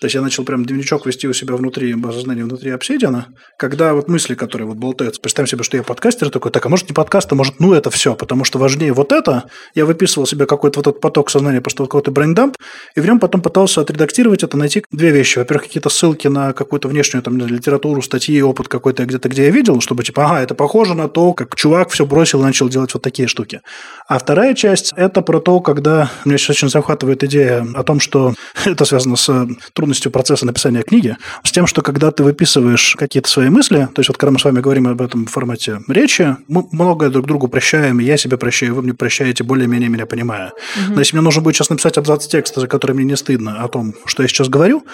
То 0.00 0.06
есть 0.06 0.14
я 0.14 0.20
начал 0.20 0.44
прям 0.44 0.64
дневничок 0.64 1.06
вести 1.06 1.26
у 1.26 1.32
себя 1.32 1.56
внутри 1.56 1.94
базы 1.94 2.20
знаний, 2.20 2.42
внутри 2.42 2.70
Obsidian 2.70 3.16
а, 3.16 3.28
когда 3.58 3.94
вот 3.94 4.08
мысли, 4.08 4.34
которые 4.34 4.68
вот 4.68 4.76
болтаются, 4.76 5.20
представим 5.20 5.48
себе, 5.48 5.62
что 5.64 5.76
я 5.78 5.82
подкастер 5.82 6.28
такой, 6.30 6.50
так, 6.50 6.66
а 6.66 6.68
может 6.68 6.88
не 6.88 6.94
подкаст, 6.94 7.32
а 7.32 7.34
может 7.34 7.60
ну 7.60 7.72
это 7.72 7.90
все, 7.90 8.14
потому 8.14 8.44
что 8.44 8.58
важнее 8.58 8.92
вот 8.92 9.12
это. 9.12 9.44
Я 9.74 9.86
выписывал 9.86 10.26
себе 10.26 10.44
какой-то 10.46 10.80
вот 10.80 10.86
этот 10.86 11.00
поток 11.00 11.30
сознания, 11.30 11.60
просто 11.62 11.82
вот 11.82 11.88
какой-то 11.88 12.10
brain 12.10 12.33
dump, 12.33 12.56
и 12.94 13.00
в 13.00 13.06
нем 13.06 13.18
потом 13.18 13.40
пытался 13.40 13.80
отредактировать 13.80 14.42
это, 14.42 14.58
найти 14.58 14.84
две 14.90 15.10
вещи. 15.10 15.38
Во-первых, 15.38 15.64
какие-то 15.64 15.88
ссылки 15.88 16.28
на 16.28 16.52
какую-то 16.52 16.88
внешнюю 16.88 17.22
там 17.22 17.38
литературу, 17.38 18.02
статьи, 18.02 18.42
опыт 18.42 18.68
какой-то 18.68 19.06
где-то, 19.06 19.28
где 19.30 19.44
я 19.44 19.50
видел, 19.50 19.80
чтобы 19.80 20.04
типа, 20.04 20.26
ага, 20.26 20.42
это 20.42 20.54
похоже 20.54 20.94
на 20.94 21.08
то, 21.08 21.32
как 21.32 21.54
чувак 21.54 21.88
все 21.90 22.04
бросил 22.04 22.40
и 22.40 22.44
начал 22.44 22.68
делать 22.68 22.92
вот 22.92 23.02
такие 23.02 23.28
штуки. 23.28 23.62
А 24.08 24.18
вторая 24.18 24.54
часть– 24.54 24.92
это 24.96 25.22
про 25.22 25.40
то, 25.40 25.60
когда 25.60 26.10
меня 26.24 26.36
сейчас 26.36 26.56
очень 26.56 26.68
захватывает 26.68 27.24
идея 27.24 27.66
о 27.74 27.82
том, 27.82 27.98
что 28.00 28.34
это 28.66 28.84
связано 28.84 29.16
с 29.16 29.48
трудностью 29.86 30.10
процесса 30.10 30.44
написания 30.44 30.82
книги, 30.82 31.16
с 31.44 31.52
тем, 31.52 31.68
что 31.68 31.80
когда 31.80 32.10
ты 32.10 32.24
выписываешь 32.24 32.96
какие-то 32.98 33.30
свои 33.30 33.50
мысли, 33.50 33.88
то 33.94 34.00
есть 34.00 34.08
вот 34.08 34.16
когда 34.16 34.32
мы 34.32 34.40
с 34.40 34.44
вами 34.44 34.60
говорим 34.60 34.88
об 34.88 35.00
этом 35.00 35.26
в 35.26 35.30
формате 35.30 35.80
речи, 35.86 36.36
мы 36.48 36.66
многое 36.72 37.08
друг 37.08 37.26
другу 37.26 37.46
прощаем, 37.46 38.00
и 38.00 38.04
я 38.04 38.16
себе 38.16 38.36
прощаю, 38.36 38.74
вы 38.74 38.82
мне 38.82 38.94
прощаете, 38.94 39.44
более-менее 39.44 39.88
меня 39.88 40.04
понимая. 40.06 40.48
Угу. 40.48 40.94
Но 40.94 40.98
если 40.98 41.14
мне 41.14 41.22
нужно 41.22 41.40
будет 41.40 41.54
сейчас 41.54 41.70
написать 41.70 41.98
абзац 41.98 42.26
текста, 42.26 42.60
за 42.60 42.66
который 42.66 42.96
мне 42.96 43.04
не 43.04 43.16
стыдно 43.16 43.62
о 43.62 43.68
том, 43.68 43.94
что 44.06 44.24
я 44.24 44.28
сейчас 44.28 44.48
говорю, 44.48 44.84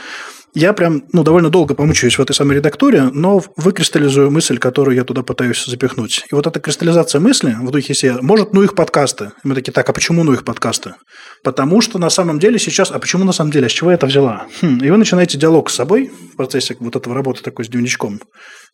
я 0.55 0.73
прям 0.75 1.05
ну, 1.13 1.23
довольно 1.23 1.49
долго 1.49 1.75
помучаюсь 1.75 2.19
в 2.19 2.21
этой 2.21 2.35
самой 2.35 2.57
редактуре, 2.57 3.05
но 3.05 3.43
выкристаллизую 3.57 4.31
мысль, 4.31 4.59
которую 4.59 4.97
я 4.97 5.05
туда 5.05 5.23
пытаюсь 5.23 5.65
запихнуть. 5.65 6.27
И 6.31 6.35
вот 6.35 6.47
эта 6.47 6.61
кристаллизация 6.61 7.21
мысли 7.21 7.57
в 7.59 7.71
духе 7.71 7.95
себе, 7.95 8.19
может, 8.21 8.53
ну 8.53 8.63
их 8.63 8.75
подкасты. 8.75 9.33
И 9.45 9.49
мы 9.49 9.55
такие, 9.55 9.73
так, 9.73 9.89
а 9.89 9.93
почему 9.93 10.25
ну 10.25 10.33
их 10.35 10.45
подкасты? 10.45 10.95
Потому 11.43 11.81
что 11.81 11.99
на 11.99 12.11
самом 12.11 12.39
деле 12.39 12.59
сейчас, 12.59 12.91
а 12.91 12.99
почему 12.99 13.25
на 13.25 13.33
самом 13.33 13.51
деле, 13.51 13.67
а 13.67 13.69
с 13.69 13.73
чего 13.73 13.91
я 13.91 13.95
это 13.95 14.07
взяла? 14.07 14.47
Хм, 14.61 14.79
и 14.83 14.91
вы 14.91 14.97
начинаете 14.99 15.39
диалог 15.39 15.71
с 15.71 15.75
собой 15.75 16.13
в 16.33 16.37
процессе 16.37 16.77
вот 16.79 16.97
этого 16.97 17.15
работы 17.15 17.43
такой 17.43 17.65
с 17.65 17.69
дневничком. 17.69 18.21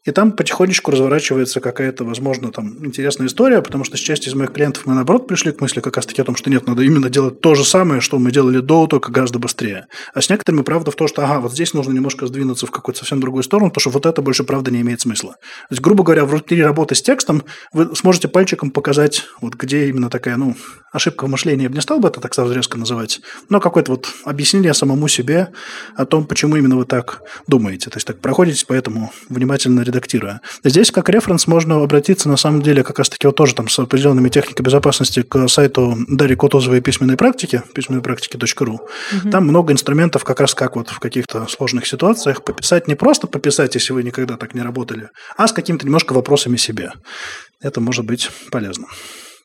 И 0.05 0.11
там 0.13 0.33
потихонечку 0.33 0.91
разворачивается 0.91 1.61
какая-то, 1.61 2.05
возможно, 2.05 2.53
там 2.53 2.87
интересная 2.87 3.27
история, 3.27 3.61
потому 3.63 3.85
что 3.85 3.97
с 3.97 4.01
частью 4.01 4.31
из 4.31 4.35
моих 4.35 4.53
клиентов 4.53 4.87
мы, 4.87 4.95
наоборот, 4.95 5.27
пришли 5.27 5.53
к 5.53 5.61
мысли 5.61 5.81
как 5.81 5.97
раз-таки 5.97 6.23
о 6.23 6.25
том, 6.25 6.37
что 6.37 6.51
нет, 6.51 6.67
надо 6.67 6.83
именно 6.83 7.11
делать 7.11 7.41
то 7.41 7.55
же 7.55 7.65
самое, 7.65 8.01
что 8.01 8.19
мы 8.19 8.31
делали 8.31 8.61
до, 8.61 8.87
только 8.87 9.11
гораздо 9.11 9.39
быстрее. 9.39 9.87
А 10.15 10.21
с 10.21 10.31
некоторыми, 10.31 10.63
правда, 10.63 10.93
в 10.93 10.95
том, 10.95 11.09
что, 11.09 11.25
ага, 11.25 11.41
вот 11.41 11.53
здесь 11.53 11.75
нужно 11.75 11.93
немножко 11.93 12.27
сдвинуться 12.27 12.67
в 12.67 12.71
какую-то 12.71 13.01
совсем 13.01 13.21
другую 13.21 13.43
сторону, 13.43 13.71
потому 13.71 13.81
что 13.81 13.91
вот 13.91 14.07
это 14.07 14.23
больше, 14.23 14.45
правда, 14.45 14.71
не 14.71 14.81
имеет 14.81 15.01
смысла. 15.01 15.33
То 15.33 15.73
есть, 15.73 15.83
грубо 15.83 16.05
говоря, 16.05 16.25
в 16.25 16.33
рутине 16.33 16.65
работы 16.65 16.95
с 16.95 17.03
текстом 17.03 17.43
вы 17.73 17.95
сможете 17.97 18.29
пальчиком 18.29 18.71
показать, 18.71 19.25
вот 19.41 19.55
где 19.55 19.89
именно 19.89 20.11
такая, 20.11 20.37
ну, 20.37 20.55
ошибка 20.93 21.25
в 21.27 21.29
мышлении, 21.29 21.65
я 21.65 21.69
бы 21.69 21.75
не 21.75 21.83
стал 21.83 21.99
бы 21.99 22.09
это 22.09 22.21
так 22.21 22.35
сразу 22.35 22.55
резко 22.55 22.79
называть, 22.79 23.21
но 23.49 23.61
какое-то 23.61 23.93
вот 23.93 24.09
объяснение 24.25 24.73
самому 24.75 25.09
себе 25.09 25.49
о 25.97 26.07
том, 26.07 26.25
почему 26.25 26.57
именно 26.57 26.77
вы 26.77 26.85
так 26.85 27.23
думаете. 27.47 27.91
То 27.91 27.97
есть, 27.97 28.07
так 28.07 28.21
проходите 28.21 28.65
по 28.65 28.73
этому, 28.73 29.13
внимательно 29.29 29.83
редактируя. 29.89 30.41
Здесь, 30.65 30.91
как 30.91 31.09
референс, 31.09 31.47
можно 31.47 31.83
обратиться, 31.83 32.29
на 32.29 32.37
самом 32.37 32.63
деле, 32.63 32.83
как 32.83 32.99
раз-таки 32.99 33.27
вот 33.27 33.37
тоже 33.37 33.55
там 33.55 33.69
с 33.69 33.79
определенными 33.79 34.29
техниками 34.29 34.65
безопасности 34.65 35.23
к 35.23 35.49
сайту 35.49 35.97
Дарьи 36.09 36.37
Кутузовой 36.37 36.81
письменной 36.81 37.17
практики, 37.17 37.63
письменной 37.75 38.03
практики.ру. 38.03 38.75
Угу. 38.75 39.31
Там 39.31 39.45
много 39.45 39.73
инструментов 39.73 40.25
как 40.25 40.41
раз 40.41 40.55
как 40.55 40.77
вот 40.77 40.89
в 40.89 41.01
каких-то 41.01 41.47
сложных 41.47 41.87
ситуациях 41.87 42.45
пописать, 42.45 42.89
не 42.89 42.95
просто 42.95 43.27
пописать, 43.27 43.75
если 43.75 43.93
вы 43.93 44.03
никогда 44.03 44.37
так 44.37 44.55
не 44.55 44.63
работали, 44.63 45.11
а 45.37 45.49
с 45.49 45.53
какими-то 45.53 45.87
немножко 45.87 46.13
вопросами 46.13 46.57
себе. 46.57 46.93
Это 47.61 47.81
может 47.81 48.05
быть 48.05 48.31
полезно 48.51 48.87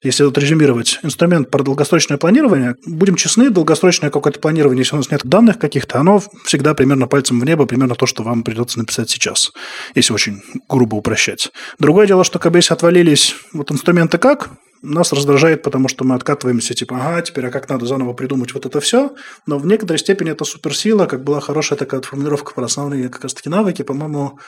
если 0.04 0.24
вот 0.24 0.38
резюмировать, 0.38 1.00
инструмент 1.04 1.50
про 1.50 1.63
долгосрочное 1.63 2.18
планирование, 2.18 2.76
будем 2.86 3.16
честны, 3.16 3.50
долгосрочное 3.50 4.10
какое-то 4.10 4.39
планирование, 4.39 4.82
если 4.82 4.96
у 4.96 4.98
нас 4.98 5.10
нет 5.10 5.22
данных 5.24 5.58
каких-то, 5.58 6.00
оно 6.00 6.22
всегда 6.46 6.74
примерно 6.74 7.08
пальцем 7.08 7.39
в 7.39 7.46
небо, 7.46 7.66
примерно 7.66 7.96
то, 7.96 8.06
что 8.06 8.24
вам 8.24 8.44
придется 8.44 8.78
написать 8.78 9.10
сейчас, 9.10 9.52
если 9.96 10.13
очень 10.13 10.42
грубо 10.70 10.96
упрощать. 10.96 11.52
Другое 11.80 12.08
дело, 12.08 12.24
что 12.24 12.39
если 12.39 12.74
отвалились 12.74 13.36
вот 13.54 13.72
инструменты 13.72 14.18
как, 14.18 14.50
нас 14.84 15.13
раздражает, 15.13 15.63
потому 15.63 15.88
что 15.88 16.04
мы 16.04 16.16
откатываемся, 16.16 16.74
типа, 16.74 16.98
ага, 16.98 17.22
теперь 17.22 17.48
а 17.48 17.52
как 17.52 17.70
надо 17.70 17.86
заново 17.86 18.13
придумать 18.13 18.54
вот 18.54 18.66
это 18.66 18.82
все. 18.82 19.16
Но 19.48 19.58
в 19.58 19.66
некоторой 19.66 19.98
степени 19.98 20.32
это 20.32 20.44
суперсила, 20.44 21.06
как 21.06 21.24
была 21.24 21.39
хорошая 21.39 21.80
такая 21.80 22.02
формулировка 22.02 22.54
про 22.54 22.66
основные 22.66 23.08
как 23.08 23.24
раз 23.24 23.34
таки 23.34 23.50
навыки, 23.50 23.82
по-моему, 23.82 24.39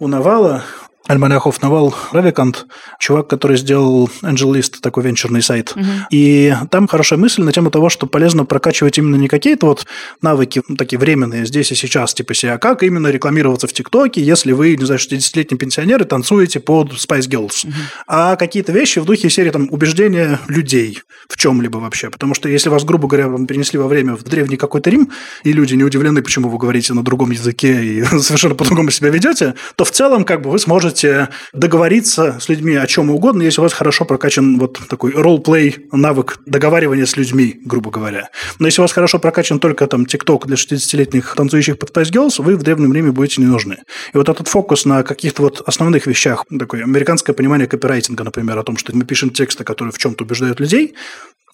у 0.00 0.08
Навала 0.08 0.64
Альманахов 1.06 1.60
Навал 1.60 1.94
Равикант, 2.12 2.66
чувак, 2.98 3.28
который 3.28 3.58
сделал 3.58 4.08
AngelList, 4.22 4.80
такой 4.80 5.04
венчурный 5.04 5.42
сайт. 5.42 5.72
Угу. 5.76 5.84
И 6.10 6.54
там 6.70 6.88
хорошая 6.88 7.18
мысль 7.18 7.42
на 7.42 7.52
тему 7.52 7.70
того, 7.70 7.90
что 7.90 8.06
полезно 8.06 8.46
прокачивать 8.46 8.96
именно 8.96 9.16
не 9.16 9.28
какие-то 9.28 9.66
вот 9.66 9.86
навыки 10.22 10.62
ну, 10.66 10.76
такие 10.76 10.98
временные 10.98 11.44
здесь 11.44 11.70
и 11.72 11.74
сейчас, 11.74 12.14
типа 12.14 12.32
себя, 12.32 12.54
а 12.54 12.58
как 12.58 12.82
именно 12.82 13.08
рекламироваться 13.08 13.66
в 13.66 13.72
ТикТоке, 13.74 14.22
если 14.22 14.52
вы, 14.52 14.76
не 14.76 14.84
знаю, 14.86 14.98
60-летний 14.98 15.58
пенсионер 15.58 16.00
и 16.00 16.06
танцуете 16.06 16.58
под 16.60 16.92
Spice 16.92 17.28
Girls. 17.28 17.66
Угу. 17.66 17.74
А 18.06 18.36
какие-то 18.36 18.72
вещи 18.72 18.98
в 18.98 19.04
духе 19.04 19.28
серии 19.28 19.50
там 19.50 19.68
убеждения 19.70 20.40
людей 20.48 21.00
в 21.28 21.36
чем-либо 21.36 21.76
вообще. 21.76 22.08
Потому 22.08 22.34
что 22.34 22.48
если 22.48 22.70
вас, 22.70 22.84
грубо 22.84 23.08
говоря, 23.08 23.28
перенесли 23.46 23.78
во 23.78 23.88
время 23.88 24.14
в 24.16 24.22
древний 24.22 24.56
какой-то 24.56 24.88
Рим, 24.88 25.10
и 25.42 25.52
люди 25.52 25.74
не 25.74 25.84
удивлены, 25.84 26.22
почему 26.22 26.48
вы 26.48 26.56
говорите 26.56 26.94
на 26.94 27.02
другом 27.02 27.30
языке 27.30 27.84
и 27.84 28.04
совершенно 28.20 28.54
по-другому 28.54 28.90
себя 28.90 29.10
ведете, 29.10 29.54
то 29.76 29.84
в 29.84 29.90
целом 29.90 30.24
как 30.24 30.40
бы 30.40 30.50
вы 30.50 30.58
сможете 30.58 30.93
можете 30.94 31.28
договориться 31.52 32.38
с 32.40 32.48
людьми 32.48 32.76
о 32.76 32.86
чем 32.86 33.10
угодно, 33.10 33.42
если 33.42 33.60
у 33.60 33.64
вас 33.64 33.72
хорошо 33.72 34.04
прокачан 34.04 34.58
вот 34.58 34.78
такой 34.88 35.12
ролл-плей 35.12 35.86
навык 35.90 36.38
договаривания 36.46 37.04
с 37.04 37.16
людьми, 37.16 37.60
грубо 37.64 37.90
говоря. 37.90 38.30
Но 38.60 38.66
если 38.66 38.80
у 38.80 38.84
вас 38.84 38.92
хорошо 38.92 39.18
прокачан 39.18 39.58
только 39.58 39.86
там 39.86 40.04
TikTok 40.04 40.46
для 40.46 40.56
60-летних 40.56 41.34
танцующих 41.34 41.78
под 41.78 41.90
Spice 41.90 42.12
Girls, 42.12 42.42
вы 42.42 42.56
в 42.56 42.62
древнем 42.62 42.92
Риме 42.92 43.10
будете 43.10 43.42
не 43.42 43.48
нужны. 43.48 43.78
И 44.12 44.16
вот 44.16 44.28
этот 44.28 44.46
фокус 44.46 44.84
на 44.84 45.02
каких-то 45.02 45.42
вот 45.42 45.62
основных 45.66 46.06
вещах, 46.06 46.44
такое 46.58 46.84
американское 46.84 47.34
понимание 47.34 47.66
копирайтинга, 47.66 48.22
например, 48.22 48.56
о 48.58 48.62
том, 48.62 48.76
что 48.76 48.96
мы 48.96 49.04
пишем 49.04 49.30
тексты, 49.30 49.64
которые 49.64 49.92
в 49.92 49.98
чем-то 49.98 50.24
убеждают 50.24 50.60
людей, 50.60 50.94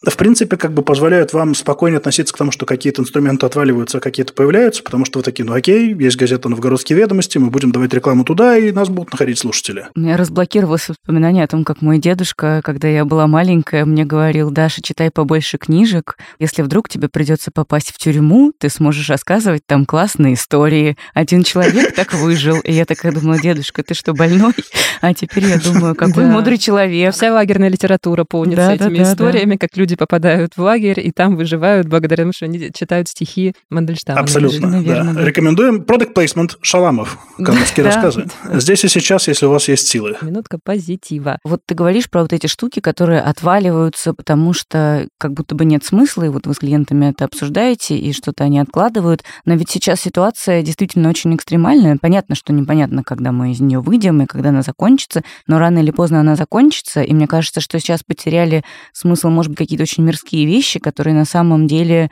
в 0.05 0.17
принципе, 0.17 0.57
как 0.57 0.73
бы 0.73 0.83
позволяют 0.83 1.35
вам 1.35 1.55
спокойно 1.55 1.99
относиться 1.99 2.33
к 2.33 2.39
тому, 2.39 2.51
что 2.51 2.65
какие-то 2.65 3.03
инструменты 3.03 3.45
отваливаются, 3.45 3.99
а 3.99 4.01
какие-то 4.01 4.33
появляются, 4.33 4.83
потому 4.83 5.05
что 5.05 5.19
вы 5.19 5.23
такие, 5.23 5.45
ну 5.45 5.53
окей, 5.53 5.95
есть 5.95 6.17
газета 6.17 6.49
«Новгородские 6.49 6.99
ведомости», 6.99 7.37
мы 7.37 7.51
будем 7.51 7.71
давать 7.71 7.93
рекламу 7.93 8.25
туда, 8.25 8.57
и 8.57 8.73
нас 8.73 8.89
будут 8.89 9.13
находить 9.13 9.39
слушатели. 9.39 9.89
У 9.95 10.01
меня 10.01 10.17
разблокировалось 10.17 10.89
воспоминание 10.89 11.45
о 11.45 11.47
том, 11.49 11.65
как 11.65 11.83
мой 11.83 11.99
дедушка, 11.99 12.63
когда 12.65 12.89
я 12.89 13.05
была 13.05 13.27
маленькая, 13.27 13.85
мне 13.85 14.07
говорил, 14.07 14.51
Даша, 14.51 14.81
читай 14.83 15.11
побольше 15.11 15.59
книжек. 15.59 16.17
Если 16.39 16.63
вдруг 16.63 16.89
тебе 16.89 17.09
придется 17.09 17.51
попасть 17.51 17.93
в 17.93 17.99
тюрьму, 17.99 18.53
ты 18.59 18.71
сможешь 18.71 19.11
рассказывать 19.11 19.63
там 19.67 19.85
классные 19.85 20.35
истории. 20.35 20.97
Один 21.13 21.43
человек 21.43 21.95
так 21.97 22.15
выжил. 22.15 22.61
И 22.61 22.73
я 22.73 22.87
такая 22.87 23.13
думала, 23.13 23.39
дедушка, 23.39 23.83
ты 23.83 23.95
что, 23.95 24.15
больной? 24.15 24.55
А 25.01 25.15
теперь 25.15 25.45
я 25.45 25.59
думаю, 25.59 25.95
какой 25.95 26.25
мудрый 26.25 26.59
человек. 26.59 27.15
Вся 27.15 27.33
лагерная 27.33 27.69
литература 27.69 28.25
полнится 28.25 28.73
этими 28.73 29.03
историями, 29.03 29.57
как 29.57 29.77
люди 29.77 29.90
люди 29.91 29.97
попадают 29.97 30.57
в 30.57 30.63
лагерь 30.63 31.01
и 31.01 31.11
там 31.11 31.37
выживают 31.37 31.89
благодаря 31.89 32.23
тому, 32.23 32.33
что 32.33 32.45
они 32.45 32.71
читают 32.73 33.09
стихи 33.09 33.55
Мандельштама. 33.71 34.21
Абсолютно, 34.21 34.69
наверное, 34.69 35.15
да. 35.15 35.21
да. 35.21 35.25
Рекомендуем 35.25 35.83
product 35.83 36.15
placement 36.15 36.57
Шаламов, 36.63 37.19
канадские 37.37 37.87
рассказы. 37.87 38.27
Здесь 38.53 38.85
и 38.85 38.89
сейчас, 38.89 39.27
если 39.29 39.47
у 39.47 39.51
вас 39.51 39.69
есть 39.69 39.89
силы. 39.89 40.17
Минутка 40.23 40.59
позитива. 40.63 41.39
Вот 41.45 41.61
ты 41.67 41.75
говоришь 41.75 42.09
про 42.09 42.23
вот 42.23 42.33
эти 42.33 42.47
штуки, 42.47 42.81
которые 42.81 43.21
отваливаются, 43.21 44.15
потому 44.15 44.53
что 44.53 45.09
как 45.19 45.33
будто 45.33 45.55
бы 45.55 45.65
нет 45.65 45.85
смысла, 45.85 46.25
и 46.25 46.29
вот 46.29 46.47
вы 46.47 46.55
с 46.55 46.59
клиентами 46.59 47.11
это 47.11 47.25
обсуждаете, 47.25 47.97
и 47.97 48.13
что-то 48.13 48.45
они 48.45 48.61
откладывают. 48.61 49.25
Но 49.45 49.55
ведь 49.55 49.71
сейчас 49.71 50.01
ситуация 50.01 50.63
действительно 50.63 51.09
очень 51.09 51.35
экстремальная. 51.35 51.99
Понятно, 52.01 52.35
что 52.35 52.53
непонятно, 52.53 53.03
когда 53.03 53.33
мы 53.33 53.51
из 53.51 53.61
нее 53.61 53.81
выйдем 53.81 54.23
и 54.23 54.27
когда 54.27 54.51
она 54.51 54.63
закончится, 54.63 55.23
но 55.47 55.59
рано 55.59 55.79
или 55.79 55.91
поздно 55.91 56.21
она 56.21 56.37
закончится, 56.37 57.03
и 57.03 57.13
мне 57.13 57.27
кажется, 57.27 57.61
что 57.61 57.79
сейчас 57.81 58.03
потеряли 58.05 58.63
смысл, 58.93 59.29
может 59.29 59.51
быть, 59.51 59.59
какие-то 59.59 59.80
какие-то 59.81 59.83
очень 59.83 60.05
мирские 60.05 60.47
вещи, 60.47 60.79
которые 60.79 61.15
на 61.15 61.25
самом 61.25 61.67
деле 61.67 62.11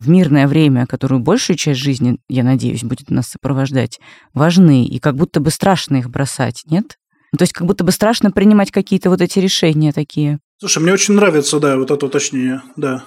в 0.00 0.08
мирное 0.08 0.46
время, 0.46 0.86
которую 0.86 1.20
большую 1.20 1.56
часть 1.56 1.80
жизни, 1.80 2.18
я 2.28 2.44
надеюсь, 2.44 2.84
будет 2.84 3.10
нас 3.10 3.28
сопровождать, 3.28 3.98
важны, 4.32 4.84
и 4.84 4.98
как 5.00 5.16
будто 5.16 5.40
бы 5.40 5.50
страшно 5.50 5.96
их 5.96 6.08
бросать, 6.08 6.62
нет? 6.66 6.96
То 7.36 7.42
есть 7.42 7.52
как 7.52 7.66
будто 7.66 7.84
бы 7.84 7.90
страшно 7.90 8.30
принимать 8.30 8.70
какие-то 8.70 9.10
вот 9.10 9.20
эти 9.20 9.40
решения 9.40 9.92
такие. 9.92 10.38
Слушай, 10.58 10.82
мне 10.82 10.92
очень 10.92 11.14
нравится, 11.14 11.58
да, 11.58 11.76
вот 11.76 11.90
это 11.90 12.06
уточнение, 12.06 12.62
да. 12.76 13.04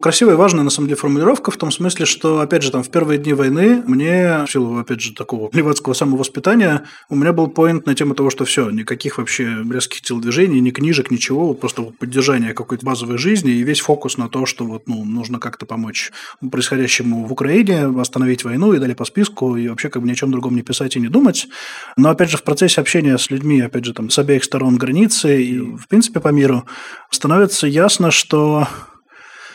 Красивая 0.00 0.34
и 0.34 0.36
важная, 0.36 0.64
на 0.64 0.70
самом 0.70 0.88
деле, 0.88 0.98
формулировка 0.98 1.52
в 1.52 1.56
том 1.56 1.70
смысле, 1.70 2.06
что, 2.06 2.40
опять 2.40 2.64
же, 2.64 2.72
там, 2.72 2.82
в 2.82 2.90
первые 2.90 3.18
дни 3.18 3.34
войны 3.34 3.84
мне, 3.86 4.44
в 4.44 4.50
силу, 4.50 4.78
опять 4.78 5.00
же, 5.00 5.14
такого 5.14 5.48
левацкого 5.52 5.92
самовоспитания, 5.92 6.86
у 7.08 7.14
меня 7.14 7.32
был 7.32 7.46
поинт 7.46 7.86
на 7.86 7.94
тему 7.94 8.16
того, 8.16 8.28
что 8.30 8.44
все, 8.44 8.68
никаких 8.70 9.18
вообще 9.18 9.62
резких 9.70 10.00
телодвижений, 10.00 10.58
ни 10.58 10.70
книжек, 10.70 11.12
ничего, 11.12 11.46
вот 11.46 11.60
просто 11.60 11.82
вот 11.82 11.98
поддержание 11.98 12.52
какой-то 12.52 12.84
базовой 12.84 13.16
жизни 13.16 13.52
и 13.52 13.62
весь 13.62 13.78
фокус 13.78 14.18
на 14.18 14.28
то, 14.28 14.44
что 14.44 14.64
вот, 14.64 14.88
ну, 14.88 15.04
нужно 15.04 15.38
как-то 15.38 15.66
помочь 15.66 16.10
происходящему 16.50 17.24
в 17.24 17.32
Украине, 17.32 17.86
остановить 18.00 18.42
войну 18.42 18.72
и 18.72 18.80
далее 18.80 18.96
по 18.96 19.04
списку, 19.04 19.56
и 19.56 19.68
вообще 19.68 19.88
как 19.88 20.02
бы 20.02 20.08
ни 20.08 20.12
о 20.12 20.16
чем 20.16 20.32
другом 20.32 20.56
не 20.56 20.62
писать 20.62 20.96
и 20.96 21.00
не 21.00 21.08
думать. 21.08 21.46
Но, 21.96 22.10
опять 22.10 22.30
же, 22.30 22.38
в 22.38 22.42
процессе 22.42 22.80
общения 22.80 23.16
с 23.16 23.30
людьми, 23.30 23.60
опять 23.60 23.84
же, 23.84 23.94
там, 23.94 24.10
с 24.10 24.18
обеих 24.18 24.42
сторон 24.42 24.78
границы 24.78 25.42
и, 25.42 25.60
в 25.60 25.86
принципе, 25.86 26.18
по 26.18 26.28
миру, 26.28 26.64
становится 27.10 27.68
ясно, 27.68 28.10
что 28.10 28.66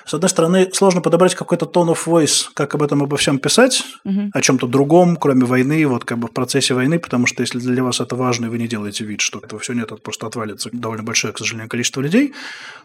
с 0.08 0.14
одной 0.14 0.30
стороны, 0.30 0.70
сложно 0.74 1.02
подобрать 1.02 1.36
какой-то 1.36 1.66
tone 1.66 1.94
of 1.94 2.06
voice, 2.06 2.46
как 2.54 2.74
об 2.76 2.84
этом 2.84 3.04
обо 3.04 3.18
всем 3.18 3.40
писать, 3.40 3.84
угу. 4.06 4.30
о 4.34 4.42
чем-то 4.42 4.68
другом, 4.68 5.18
кроме 5.18 5.46
войны, 5.46 5.86
вот 5.86 6.06
как 6.06 6.18
бы 6.18 6.28
в 6.28 6.32
процессе 6.32 6.74
войны, 6.74 6.98
потому 6.98 7.28
что 7.28 7.44
если 7.44 7.60
для 7.60 7.84
вас 7.84 8.00
это 8.00 8.16
важно, 8.16 8.46
и 8.46 8.50
вы 8.50 8.58
не 8.58 8.68
делаете 8.68 9.04
вид, 9.04 9.22
что 9.22 9.40
этого 9.40 9.60
все 9.60 9.74
нет, 9.74 9.92
это 9.92 9.98
просто 9.98 10.26
отвалится 10.26 10.70
довольно 10.72 11.04
большое, 11.04 11.34
к 11.34 11.38
сожалению, 11.38 11.70
количество 11.70 12.02
людей, 12.02 12.34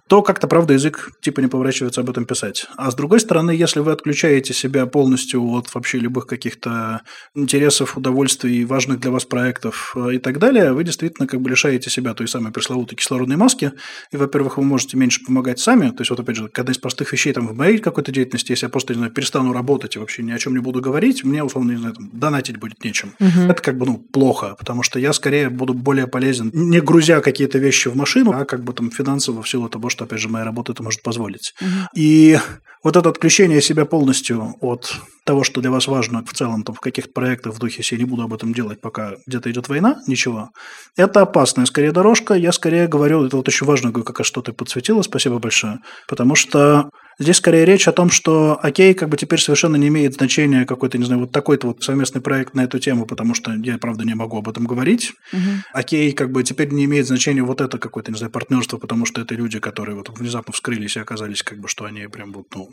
то 0.08 0.20
как-то, 0.22 0.48
правда, 0.48 0.74
язык 0.74 1.12
типа 1.20 1.40
не 1.40 1.46
поворачивается 1.46 2.00
об 2.00 2.10
этом 2.10 2.24
писать. 2.24 2.66
А 2.76 2.90
с 2.90 2.94
другой 2.94 3.20
стороны, 3.20 3.52
если 3.52 3.80
вы 3.80 3.92
отключаете 3.92 4.52
себя 4.52 4.86
полностью 4.86 5.42
от 5.52 5.72
вообще 5.74 5.98
любых 5.98 6.26
каких-то 6.26 7.02
интересов, 7.34 7.96
удовольствий, 7.96 8.64
важных 8.64 9.00
для 9.00 9.10
вас 9.10 9.24
проектов 9.24 9.94
э, 9.96 10.14
и 10.14 10.18
так 10.18 10.38
далее, 10.38 10.72
вы 10.72 10.84
действительно 10.84 11.26
как 11.26 11.40
бы 11.40 11.48
лишаете 11.48 11.88
себя 11.88 12.14
той 12.14 12.28
самой 12.28 12.52
пресловутой 12.52 12.96
кислородной 12.96 13.36
маски, 13.36 13.72
и, 14.10 14.16
во-первых, 14.16 14.58
вы 14.58 14.64
можете 14.64 14.96
меньше 14.96 15.24
помогать 15.24 15.60
сами, 15.60 15.88
то 15.90 16.00
есть 16.00 16.10
вот 16.10 16.20
опять 16.20 16.36
же, 16.36 16.50
одна 16.52 16.72
из 16.72 16.78
простых 16.78 17.11
вещей 17.12 17.32
там 17.32 17.46
в 17.46 17.56
моей 17.56 17.78
какой-то 17.78 18.12
деятельности, 18.12 18.52
если 18.52 18.66
я 18.66 18.70
просто, 18.70 18.94
не 18.94 18.98
знаю, 18.98 19.12
перестану 19.12 19.52
работать 19.52 19.96
и 19.96 19.98
вообще 19.98 20.22
ни 20.22 20.32
о 20.32 20.38
чем 20.38 20.54
не 20.54 20.60
буду 20.60 20.80
говорить, 20.80 21.24
мне, 21.24 21.44
условно, 21.44 21.72
не 21.72 21.78
знаю, 21.78 21.94
там, 21.94 22.10
донатить 22.12 22.58
будет 22.58 22.82
нечем. 22.84 23.14
Угу. 23.20 23.50
Это 23.50 23.62
как 23.62 23.78
бы, 23.78 23.86
ну, 23.86 23.98
плохо, 23.98 24.56
потому 24.58 24.82
что 24.82 24.98
я 24.98 25.12
скорее 25.12 25.50
буду 25.50 25.74
более 25.74 26.06
полезен, 26.06 26.50
не 26.52 26.80
грузя 26.80 27.20
какие-то 27.20 27.58
вещи 27.58 27.88
в 27.88 27.96
машину, 27.96 28.32
а 28.32 28.44
как 28.44 28.64
бы 28.64 28.72
там 28.72 28.90
финансово 28.90 29.42
в 29.42 29.48
силу 29.48 29.68
того, 29.68 29.88
что, 29.88 30.04
опять 30.04 30.20
же, 30.20 30.28
моя 30.28 30.44
работа 30.44 30.72
это 30.72 30.82
может 30.82 31.02
позволить. 31.02 31.54
Угу. 31.60 31.68
И 31.96 32.38
вот 32.82 32.96
это 32.96 33.08
отключение 33.08 33.62
себя 33.62 33.84
полностью 33.84 34.56
от 34.60 34.96
того, 35.24 35.44
что 35.44 35.60
для 35.60 35.70
вас 35.70 35.86
важно 35.86 36.24
в 36.24 36.32
целом 36.32 36.64
там, 36.64 36.74
в 36.74 36.80
каких-то 36.80 37.12
проектах 37.12 37.54
в 37.54 37.58
духе, 37.58 37.76
если 37.78 37.94
я 37.94 38.00
не 38.00 38.08
буду 38.08 38.22
об 38.22 38.34
этом 38.34 38.52
делать, 38.52 38.80
пока 38.80 39.14
где-то 39.26 39.50
идет 39.50 39.68
война, 39.68 40.00
ничего. 40.08 40.50
Это 40.96 41.20
опасная 41.20 41.66
скорее 41.66 41.92
дорожка. 41.92 42.34
Я 42.34 42.50
скорее 42.50 42.88
говорю, 42.88 43.24
это 43.24 43.36
вот 43.36 43.46
очень 43.46 43.66
важно, 43.66 43.92
как 43.92 44.24
что 44.24 44.42
ты 44.42 44.52
подсветила, 44.52 45.02
спасибо 45.02 45.38
большое, 45.38 45.78
потому 46.08 46.34
что 46.34 46.90
Здесь 47.22 47.36
скорее 47.36 47.64
речь 47.64 47.86
о 47.86 47.92
том, 47.92 48.10
что 48.10 48.58
окей, 48.60 48.94
как 48.94 49.08
бы 49.08 49.16
теперь 49.16 49.38
совершенно 49.38 49.76
не 49.76 49.86
имеет 49.86 50.14
значения 50.14 50.66
какой-то, 50.66 50.98
не 50.98 51.04
знаю, 51.04 51.20
вот 51.20 51.30
такой-то 51.30 51.68
вот 51.68 51.84
совместный 51.84 52.20
проект 52.20 52.54
на 52.54 52.62
эту 52.62 52.80
тему, 52.80 53.06
потому 53.06 53.34
что 53.34 53.52
я, 53.52 53.78
правда, 53.78 54.04
не 54.04 54.14
могу 54.14 54.38
об 54.38 54.48
этом 54.48 54.64
говорить. 54.64 55.12
Угу. 55.32 55.40
Окей, 55.72 56.10
как 56.12 56.32
бы 56.32 56.42
теперь 56.42 56.72
не 56.72 56.84
имеет 56.84 57.06
значения 57.06 57.44
вот 57.44 57.60
это 57.60 57.78
какое-то, 57.78 58.10
не 58.10 58.18
знаю, 58.18 58.32
партнерство, 58.32 58.76
потому 58.76 59.06
что 59.06 59.20
это 59.20 59.36
люди, 59.36 59.60
которые 59.60 59.94
вот 59.94 60.08
внезапно 60.18 60.52
вскрылись 60.52 60.96
и 60.96 61.00
оказались 61.00 61.44
как 61.44 61.60
бы, 61.60 61.68
что 61.68 61.84
они 61.84 62.08
прям 62.08 62.32
вот, 62.32 62.46
ну, 62.56 62.70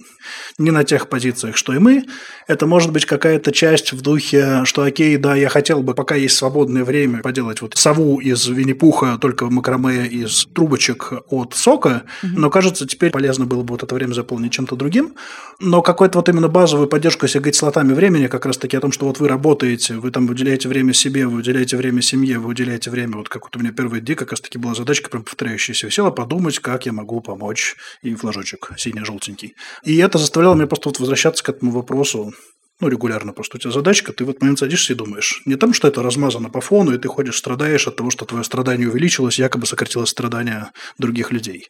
не 0.58 0.72
на 0.72 0.84
тех 0.84 1.10
позициях, 1.10 1.56
что 1.56 1.76
и 1.76 1.78
мы. 1.78 2.06
Это 2.48 2.66
может 2.66 2.92
быть 2.92 3.06
какая-то 3.06 3.52
часть 3.52 3.94
в 3.94 4.02
духе, 4.02 4.62
что 4.66 4.82
окей, 4.82 5.18
да, 5.18 5.36
я 5.36 5.50
хотел 5.50 5.84
бы, 5.84 5.94
пока 5.94 6.16
есть 6.16 6.36
свободное 6.36 6.84
время, 6.84 7.22
поделать 7.22 7.62
вот 7.62 7.76
сову 7.78 8.20
из 8.20 8.48
Винни-Пуха, 8.48 9.20
только 9.22 9.46
в 9.46 9.52
макраме 9.52 10.08
из 10.08 10.48
трубочек 10.56 11.14
от 11.30 11.54
сока, 11.54 12.06
угу. 12.24 12.32
но 12.36 12.50
кажется, 12.50 12.88
теперь 12.88 13.12
полезно 13.12 13.46
было 13.46 13.62
бы 13.62 13.74
вот 13.74 13.84
это 13.84 13.94
время 13.94 14.14
заполнить 14.14 14.39
чем-то 14.48 14.76
другим. 14.76 15.16
Но 15.60 15.82
какой-то 15.82 16.20
вот 16.20 16.30
именно 16.30 16.48
базовую 16.48 16.88
поддержку, 16.88 17.26
если 17.26 17.40
говорить 17.40 17.56
слотами 17.56 17.94
времени, 17.94 18.28
как 18.28 18.46
раз 18.46 18.58
таки 18.58 18.78
о 18.78 18.80
том, 18.80 18.92
что 18.92 19.06
вот 19.08 19.20
вы 19.20 19.28
работаете, 19.28 19.96
вы 19.96 20.12
там 20.12 20.30
уделяете 20.30 20.70
время 20.70 20.94
себе, 20.94 21.28
вы 21.28 21.40
уделяете 21.40 21.76
время 21.76 22.02
семье, 22.02 22.40
вы 22.40 22.50
уделяете 22.50 22.90
время, 22.90 23.18
вот 23.18 23.28
как 23.28 23.44
вот 23.44 23.56
у 23.56 23.60
меня 23.60 23.72
первый 23.72 24.02
день 24.02 24.16
как 24.16 24.32
раз 24.32 24.40
таки 24.42 24.58
была 24.58 24.74
задачка 24.76 25.10
прям 25.10 25.24
повторяющаяся. 25.24 25.90
Села 25.90 26.12
подумать, 26.12 26.60
как 26.60 26.86
я 26.86 26.94
могу 26.94 27.20
помочь, 27.22 27.76
и 28.02 28.16
флажочек 28.16 28.72
синий-желтенький. 28.78 29.56
И 29.84 29.98
это 29.98 30.18
заставляло 30.18 30.56
меня 30.56 30.68
просто 30.68 30.90
вот 30.90 31.00
возвращаться 31.00 31.44
к 31.44 31.50
этому 31.50 31.72
вопросу, 31.72 32.34
ну, 32.80 32.88
регулярно 32.88 33.34
просто 33.34 33.58
у 33.58 33.60
тебя 33.60 33.72
задачка, 33.72 34.14
ты 34.14 34.24
в 34.24 34.30
этот 34.30 34.42
момент 34.42 34.60
садишься 34.60 34.94
и 34.94 34.96
думаешь. 34.96 35.42
Не 35.46 35.56
там, 35.56 35.74
что 35.74 35.88
это 35.88 36.02
размазано 36.02 36.50
по 36.50 36.62
фону, 36.62 36.94
и 36.94 36.98
ты 36.98 37.08
ходишь, 37.08 37.38
страдаешь 37.38 37.88
от 37.88 37.98
того, 37.98 38.10
что 38.10 38.26
твое 38.26 38.44
страдание 38.44 38.90
увеличилось, 38.90 39.40
якобы 39.40 39.66
сократилось 39.66 40.10
страдания 40.10 40.72
других 40.98 41.32
людей. 41.32 41.70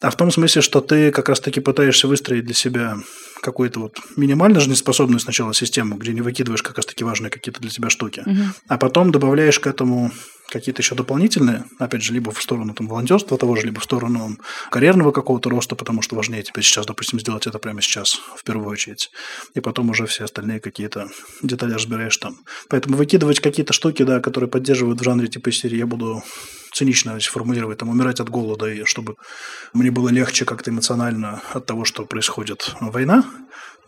А 0.00 0.10
в 0.10 0.16
том 0.16 0.30
смысле, 0.30 0.62
что 0.62 0.80
ты 0.80 1.10
как 1.10 1.28
раз-таки 1.28 1.60
пытаешься 1.60 2.06
выстроить 2.06 2.44
для 2.44 2.54
себя 2.54 2.98
какую-то 3.44 3.78
вот 3.78 4.00
минимально 4.16 4.58
жизнеспособную 4.58 5.20
сначала 5.20 5.52
систему, 5.52 5.96
где 5.96 6.12
не 6.12 6.22
выкидываешь 6.22 6.62
как 6.62 6.76
раз-таки 6.78 7.04
важные 7.04 7.30
какие-то 7.30 7.60
для 7.60 7.70
тебя 7.70 7.90
штуки, 7.90 8.22
угу. 8.24 8.40
а 8.68 8.78
потом 8.78 9.12
добавляешь 9.12 9.60
к 9.60 9.66
этому 9.66 10.10
какие-то 10.48 10.82
еще 10.82 10.94
дополнительные, 10.94 11.64
опять 11.78 12.02
же, 12.02 12.12
либо 12.12 12.30
в 12.30 12.40
сторону 12.40 12.74
там, 12.74 12.86
волонтерства 12.86 13.36
того 13.36 13.56
же, 13.56 13.66
либо 13.66 13.80
в 13.80 13.84
сторону 13.84 14.38
карьерного 14.70 15.10
какого-то 15.10 15.50
роста, 15.50 15.76
потому 15.76 16.00
что 16.00 16.16
важнее 16.16 16.42
тебе 16.42 16.62
сейчас, 16.62 16.86
допустим, 16.86 17.20
сделать 17.20 17.46
это 17.46 17.58
прямо 17.58 17.82
сейчас, 17.82 18.20
в 18.36 18.44
первую 18.44 18.70
очередь. 18.70 19.10
И 19.54 19.60
потом 19.60 19.90
уже 19.90 20.06
все 20.06 20.24
остальные 20.24 20.60
какие-то 20.60 21.08
детали 21.42 21.74
разбираешь 21.74 22.16
там. 22.16 22.36
Поэтому 22.68 22.96
выкидывать 22.96 23.40
какие-то 23.40 23.72
штуки, 23.72 24.04
да, 24.04 24.20
которые 24.20 24.48
поддерживают 24.48 25.00
в 25.00 25.04
жанре 25.04 25.28
типа 25.28 25.52
серии 25.52 25.78
«я 25.78 25.86
буду 25.86 26.22
цинично 26.74 27.18
формулировать, 27.20 27.78
там, 27.78 27.88
умирать 27.88 28.20
от 28.20 28.28
голода, 28.28 28.66
и 28.66 28.84
чтобы 28.84 29.16
мне 29.72 29.90
было 29.90 30.08
легче 30.10 30.44
как-то 30.44 30.70
эмоционально 30.70 31.40
от 31.54 31.66
того, 31.66 31.84
что 31.84 32.04
происходит 32.04 32.74
война, 32.80 33.24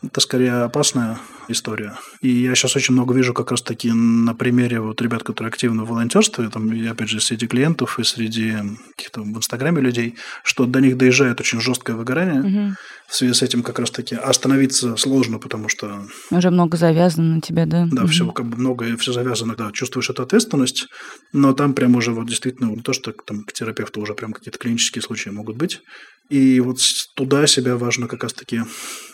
это 0.02 0.20
скорее 0.20 0.62
опасная 0.62 1.18
история. 1.48 1.94
И 2.20 2.28
я 2.28 2.54
сейчас 2.54 2.76
очень 2.76 2.94
много 2.94 3.14
вижу 3.14 3.32
как 3.32 3.50
раз-таки 3.50 3.92
на 3.92 4.34
примере 4.34 4.80
вот 4.80 5.00
ребят, 5.00 5.22
которые 5.22 5.48
активны 5.48 5.84
в 5.84 5.88
волонтерстве, 5.88 6.48
там, 6.48 6.72
и 6.72 6.86
опять 6.86 7.08
же, 7.08 7.20
среди 7.20 7.46
клиентов 7.46 7.98
и 7.98 8.04
среди 8.04 8.56
каких-то 8.96 9.22
в 9.22 9.36
Инстаграме 9.36 9.80
людей, 9.80 10.16
что 10.42 10.66
до 10.66 10.80
них 10.80 10.96
доезжает 10.96 11.40
очень 11.40 11.60
жесткое 11.60 11.96
выгорание. 11.96 12.40
Угу. 12.40 12.76
В 13.08 13.14
связи 13.14 13.34
с 13.34 13.42
этим 13.42 13.62
как 13.62 13.78
раз-таки 13.78 14.16
остановиться 14.16 14.96
сложно, 14.96 15.38
потому 15.38 15.68
что... 15.68 16.06
Уже 16.30 16.50
много 16.50 16.76
завязано 16.76 17.36
на 17.36 17.40
тебя, 17.40 17.66
да? 17.66 17.86
Да, 17.90 18.02
угу. 18.02 18.10
все 18.10 18.30
как 18.32 18.46
бы 18.46 18.56
много, 18.56 18.96
все 18.96 19.12
завязано, 19.12 19.54
да, 19.56 19.70
чувствуешь 19.72 20.10
эту 20.10 20.22
ответственность, 20.22 20.88
но 21.32 21.52
там 21.52 21.74
прям 21.74 21.94
уже 21.94 22.10
вот 22.12 22.26
действительно 22.26 22.66
не 22.70 22.82
то, 22.82 22.92
что 22.92 23.12
там 23.12 23.44
к 23.44 23.52
терапевту 23.52 24.00
уже 24.00 24.14
прям 24.14 24.32
какие-то 24.32 24.58
клинические 24.58 25.02
случаи 25.02 25.30
могут 25.30 25.56
быть. 25.56 25.80
И 26.28 26.58
вот 26.60 26.78
туда 27.14 27.46
себя 27.46 27.76
важно 27.76 28.08
как 28.08 28.22
раз-таки 28.22 28.62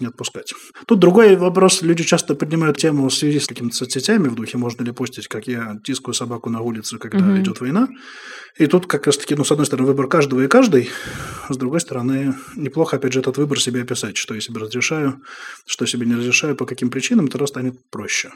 не 0.00 0.06
отпускать. 0.06 0.54
Тут 0.86 0.98
другой 0.98 1.36
вопрос. 1.36 1.82
Люди 1.82 2.04
часто 2.04 2.34
поднимают 2.34 2.78
тему 2.78 3.08
в 3.08 3.14
связи 3.14 3.38
с 3.38 3.46
какими-то 3.46 3.76
соцсетями 3.76 4.28
в 4.28 4.34
духе, 4.34 4.56
можно 4.56 4.82
ли 4.82 4.92
постить, 4.92 5.28
как 5.28 5.46
я 5.46 5.76
тискаю 5.84 6.14
собаку 6.14 6.48
на 6.48 6.60
улице, 6.60 6.98
когда 6.98 7.18
угу. 7.18 7.36
идет 7.38 7.60
война. 7.60 7.88
И 8.56 8.66
тут 8.66 8.86
как 8.86 9.06
раз-таки, 9.06 9.34
ну, 9.34 9.44
с 9.44 9.52
одной 9.52 9.66
стороны, 9.66 9.88
выбор 9.88 10.08
каждого 10.08 10.40
и 10.42 10.48
каждой, 10.48 10.90
с 11.48 11.56
другой 11.56 11.80
стороны, 11.80 12.34
неплохо, 12.56 12.96
опять 12.96 13.12
же, 13.12 13.20
этот 13.20 13.36
выбор 13.36 13.60
себе 13.60 13.82
описать, 13.82 14.16
что 14.16 14.34
я 14.34 14.40
себе 14.40 14.60
разрешаю, 14.60 15.20
что 15.66 15.86
себе 15.86 16.06
не 16.06 16.14
разрешаю, 16.14 16.56
по 16.56 16.66
каким 16.66 16.90
причинам, 16.90 17.28
тогда 17.28 17.46
станет 17.46 17.74
проще 17.90 18.30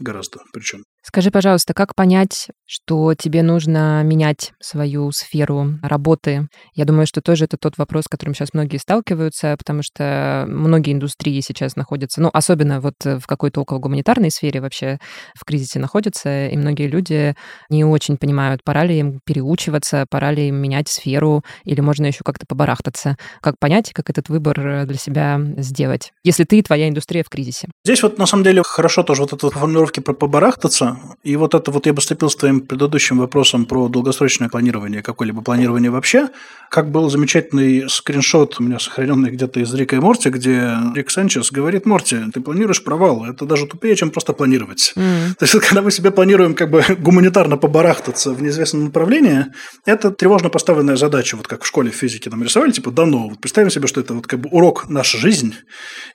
гораздо 0.00 0.40
причем. 0.52 0.84
Скажи, 1.02 1.30
пожалуйста, 1.30 1.72
как 1.72 1.94
понять, 1.94 2.48
что 2.66 3.14
тебе 3.14 3.42
нужно 3.42 4.02
менять 4.02 4.52
свою 4.60 5.10
сферу 5.12 5.78
работы? 5.82 6.48
Я 6.74 6.84
думаю, 6.84 7.06
что 7.06 7.22
тоже 7.22 7.46
это 7.46 7.56
тот 7.56 7.78
вопрос, 7.78 8.04
с 8.04 8.08
которым 8.08 8.34
сейчас 8.34 8.50
многие 8.52 8.76
сталкиваются, 8.76 9.56
потому 9.58 9.82
что 9.82 10.44
многие 10.46 10.92
индустрии 10.92 11.40
сейчас 11.40 11.74
находятся, 11.74 12.20
ну, 12.20 12.28
особенно 12.32 12.80
вот 12.80 12.94
в 13.02 13.22
какой-то 13.26 13.62
около 13.62 13.78
гуманитарной 13.78 14.30
сфере 14.30 14.60
вообще 14.60 14.98
в 15.34 15.44
кризисе 15.46 15.78
находятся, 15.78 16.48
и 16.48 16.56
многие 16.56 16.86
люди 16.86 17.34
не 17.70 17.84
очень 17.84 18.18
понимают, 18.18 18.62
пора 18.62 18.84
ли 18.84 18.98
им 18.98 19.20
переучиваться, 19.24 20.04
пора 20.10 20.32
ли 20.32 20.48
им 20.48 20.56
менять 20.56 20.88
сферу, 20.88 21.42
или 21.64 21.80
можно 21.80 22.06
еще 22.06 22.24
как-то 22.24 22.44
побарахтаться. 22.46 23.16
Как 23.40 23.54
понять, 23.58 23.92
как 23.92 24.10
этот 24.10 24.28
выбор 24.28 24.84
для 24.84 24.98
себя 24.98 25.40
сделать, 25.56 26.12
если 26.24 26.44
ты 26.44 26.58
и 26.58 26.62
твоя 26.62 26.88
индустрия 26.88 27.24
в 27.24 27.30
кризисе? 27.30 27.68
Здесь 27.84 28.02
вот 28.02 28.18
на 28.18 28.26
самом 28.26 28.44
деле 28.44 28.62
хорошо 28.62 29.02
тоже 29.02 29.22
вот 29.22 29.32
эта 29.32 29.50
формулировки 29.50 30.00
про 30.00 30.12
побарахтаться, 30.12 30.89
и 31.22 31.36
вот 31.36 31.54
это 31.54 31.70
вот 31.70 31.86
я 31.86 31.92
бы 31.92 32.00
вступил 32.00 32.30
с 32.30 32.36
твоим 32.36 32.60
предыдущим 32.60 33.18
вопросом 33.18 33.66
про 33.66 33.88
долгосрочное 33.88 34.48
планирование, 34.48 35.02
какое-либо 35.02 35.42
планирование 35.42 35.90
вообще. 35.90 36.28
Как 36.70 36.90
был 36.90 37.10
замечательный 37.10 37.88
скриншот 37.88 38.60
у 38.60 38.62
меня 38.62 38.78
сохраненный 38.78 39.30
где-то 39.30 39.60
из 39.60 39.74
Рика 39.74 39.96
и 39.96 39.98
Морти, 39.98 40.30
где 40.30 40.76
Рик 40.94 41.10
Санчес 41.10 41.50
говорит, 41.50 41.86
Морти, 41.86 42.18
ты 42.32 42.40
планируешь 42.40 42.82
провал, 42.82 43.24
это 43.24 43.44
даже 43.44 43.66
тупее, 43.66 43.96
чем 43.96 44.10
просто 44.10 44.32
планировать. 44.32 44.92
Mm. 44.96 45.34
То 45.38 45.44
есть, 45.44 45.58
когда 45.60 45.82
мы 45.82 45.90
себе 45.90 46.10
планируем 46.10 46.54
как 46.54 46.70
бы 46.70 46.84
гуманитарно 46.98 47.56
побарахтаться 47.56 48.32
в 48.32 48.42
неизвестном 48.42 48.84
направлении, 48.84 49.46
это 49.84 50.10
тревожно 50.10 50.48
поставленная 50.48 50.96
задача, 50.96 51.36
вот 51.36 51.48
как 51.48 51.64
в 51.64 51.66
школе 51.66 51.90
физики 51.90 52.28
нам 52.28 52.42
рисовали, 52.42 52.70
типа 52.70 52.90
дано. 52.90 53.28
Вот 53.28 53.40
представим 53.40 53.70
себе, 53.70 53.86
что 53.88 54.00
это 54.00 54.14
вот 54.14 54.26
как 54.26 54.40
бы 54.40 54.48
урок 54.50 54.88
«Наша 54.88 55.18
жизнь». 55.18 55.54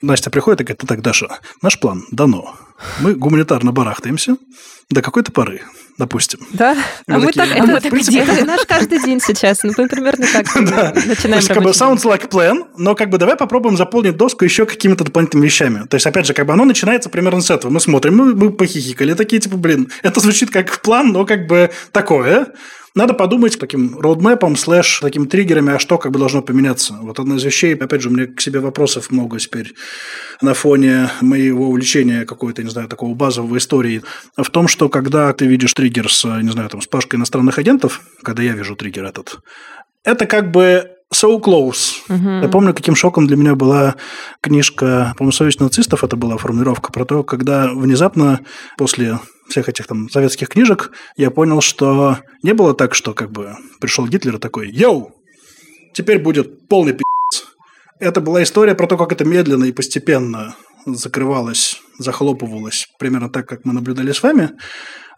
Настя 0.02 0.30
приходит 0.30 0.60
и 0.60 0.64
говорит, 0.64 0.82
ну 0.82 0.86
так, 0.86 1.02
Даша, 1.02 1.38
наш 1.62 1.78
план 1.78 2.04
дано. 2.10 2.54
Мы 3.00 3.14
гуманитарно 3.14 3.72
барахтаемся, 3.72 4.36
до 4.88 5.02
какой-то 5.02 5.32
поры, 5.32 5.62
допустим. 5.98 6.40
Да, 6.52 6.76
а 7.08 7.18
мы, 7.18 7.32
такие, 7.32 7.66
так, 7.66 7.82
принципе... 7.82 8.20
это 8.20 8.44
наш 8.44 8.64
каждый 8.66 9.00
день 9.00 9.20
сейчас, 9.20 9.64
ну, 9.64 9.72
мы 9.76 9.88
примерно 9.88 10.26
так 10.32 10.46
да. 10.54 10.92
начинаем 10.94 11.16
То 11.16 11.36
есть, 11.36 11.48
как 11.48 11.62
бы, 11.62 11.70
sounds 11.70 12.04
like 12.04 12.30
plan, 12.30 12.66
но 12.76 12.94
как 12.94 13.10
бы 13.10 13.18
давай 13.18 13.36
попробуем 13.36 13.76
заполнить 13.76 14.16
доску 14.16 14.44
еще 14.44 14.64
какими-то 14.64 15.02
дополнительными 15.02 15.46
вещами. 15.46 15.86
То 15.88 15.96
есть, 15.96 16.06
опять 16.06 16.26
же, 16.26 16.34
как 16.34 16.46
бы 16.46 16.52
оно 16.52 16.64
начинается 16.64 17.08
примерно 17.10 17.40
с 17.40 17.50
этого. 17.50 17.72
Мы 17.72 17.80
смотрим, 17.80 18.16
мы, 18.16 18.34
мы 18.34 18.52
похихикали, 18.52 19.14
такие, 19.14 19.40
типа, 19.40 19.56
блин, 19.56 19.90
это 20.02 20.20
звучит 20.20 20.50
как 20.50 20.80
план, 20.82 21.12
но 21.12 21.24
как 21.24 21.48
бы 21.48 21.70
такое. 21.90 22.46
Надо 22.96 23.12
подумать 23.12 23.58
таким 23.58 24.00
роудмэпом, 24.00 24.56
слэш 24.56 25.00
такими 25.00 25.26
триггерами, 25.26 25.74
а 25.74 25.78
что 25.78 25.98
как 25.98 26.12
бы 26.12 26.18
должно 26.18 26.40
поменяться. 26.40 26.94
Вот 27.02 27.20
одна 27.20 27.36
из 27.36 27.44
вещей, 27.44 27.74
опять 27.74 28.00
же, 28.00 28.08
у 28.08 28.12
меня 28.12 28.26
к 28.26 28.40
себе 28.40 28.58
вопросов 28.58 29.10
много 29.10 29.38
теперь 29.38 29.74
на 30.40 30.54
фоне 30.54 31.10
моего 31.20 31.68
увлечения 31.68 32.24
какой-то, 32.24 32.62
не 32.62 32.70
знаю, 32.70 32.88
такого 32.88 33.14
базового 33.14 33.58
истории, 33.58 34.00
в 34.34 34.48
том, 34.48 34.66
что 34.66 34.88
когда 34.88 35.30
ты 35.34 35.44
видишь 35.44 35.74
триггер 35.74 36.10
с, 36.10 36.24
не 36.40 36.50
знаю, 36.50 36.70
там, 36.70 36.80
с 36.80 36.86
пашкой 36.86 37.18
иностранных 37.18 37.58
агентов, 37.58 38.00
когда 38.22 38.42
я 38.42 38.52
вижу 38.52 38.74
триггер 38.76 39.04
этот, 39.04 39.40
это 40.02 40.24
как 40.24 40.50
бы 40.50 40.90
So 41.14 41.38
Close. 41.38 41.96
Uh-huh. 42.08 42.44
Я 42.44 42.48
помню, 42.48 42.72
каким 42.72 42.96
шоком 42.96 43.26
для 43.26 43.36
меня 43.36 43.54
была 43.54 43.96
книжка, 44.40 45.12
по-моему, 45.18 45.32
«Совесть 45.32 45.60
нацистов», 45.60 46.02
это 46.02 46.16
была 46.16 46.38
формулировка 46.38 46.90
про 46.92 47.04
то, 47.04 47.22
когда 47.24 47.68
внезапно 47.74 48.40
после 48.78 49.18
всех 49.48 49.68
этих 49.68 49.86
там 49.86 50.08
советских 50.10 50.48
книжек 50.48 50.90
я 51.16 51.30
понял, 51.30 51.60
что 51.60 52.18
не 52.42 52.52
было 52.54 52.74
так, 52.74 52.94
что 52.94 53.14
как 53.14 53.30
бы 53.30 53.54
пришел 53.80 54.06
Гитлер 54.06 54.38
такой 54.38 54.70
«Йоу! 54.70 55.14
Теперь 55.92 56.18
будет 56.18 56.68
полный 56.68 56.92
пи***ц». 56.92 57.44
Это 57.98 58.20
была 58.20 58.42
история 58.42 58.74
про 58.74 58.86
то, 58.86 58.96
как 58.96 59.12
это 59.12 59.24
медленно 59.24 59.64
и 59.64 59.72
постепенно 59.72 60.54
закрывалось, 60.84 61.80
захлопывалось, 61.98 62.88
примерно 62.98 63.28
так, 63.28 63.48
как 63.48 63.64
мы 63.64 63.72
наблюдали 63.72 64.12
с 64.12 64.22
вами. 64.22 64.50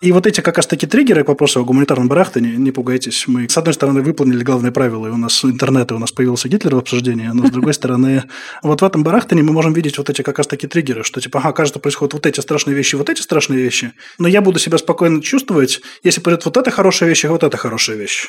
И 0.00 0.12
вот 0.12 0.28
эти 0.28 0.40
как 0.40 0.56
раз 0.56 0.66
таки 0.66 0.86
триггеры 0.86 1.24
к 1.24 1.28
вопросу 1.28 1.60
о 1.60 1.64
гуманитарном 1.64 2.06
барахтане, 2.06 2.56
не 2.56 2.70
пугайтесь, 2.70 3.26
мы, 3.26 3.48
с 3.48 3.58
одной 3.58 3.74
стороны, 3.74 4.00
выполнили 4.00 4.44
главные 4.44 4.70
правила, 4.70 5.08
и 5.08 5.10
у 5.10 5.16
нас 5.16 5.44
интернет, 5.44 5.90
и 5.90 5.94
у 5.94 5.98
нас 5.98 6.12
появился 6.12 6.48
Гитлер 6.48 6.76
в 6.76 6.78
обсуждении, 6.78 7.26
но 7.26 7.46
с 7.46 7.50
другой 7.50 7.74
стороны, 7.74 8.22
вот 8.62 8.80
в 8.80 8.84
этом 8.84 9.02
барахтане 9.02 9.42
мы 9.42 9.52
можем 9.52 9.72
видеть 9.72 9.98
вот 9.98 10.08
эти 10.08 10.22
как 10.22 10.38
раз 10.38 10.46
таки 10.46 10.68
триггеры, 10.68 11.02
что 11.02 11.20
типа, 11.20 11.40
ага, 11.40 11.52
кажется, 11.52 11.80
происходят 11.80 12.14
вот 12.14 12.26
эти 12.26 12.38
страшные 12.38 12.76
вещи, 12.76 12.94
вот 12.94 13.10
эти 13.10 13.20
страшные 13.20 13.60
вещи, 13.60 13.92
но 14.18 14.28
я 14.28 14.40
буду 14.40 14.60
себя 14.60 14.78
спокойно 14.78 15.20
чувствовать, 15.20 15.80
если 16.04 16.20
придет 16.20 16.44
вот 16.44 16.56
эта 16.56 16.70
хорошая 16.70 17.08
вещь 17.08 17.24
и 17.24 17.28
вот 17.28 17.42
эта 17.42 17.56
хорошая 17.56 17.96
вещь. 17.96 18.28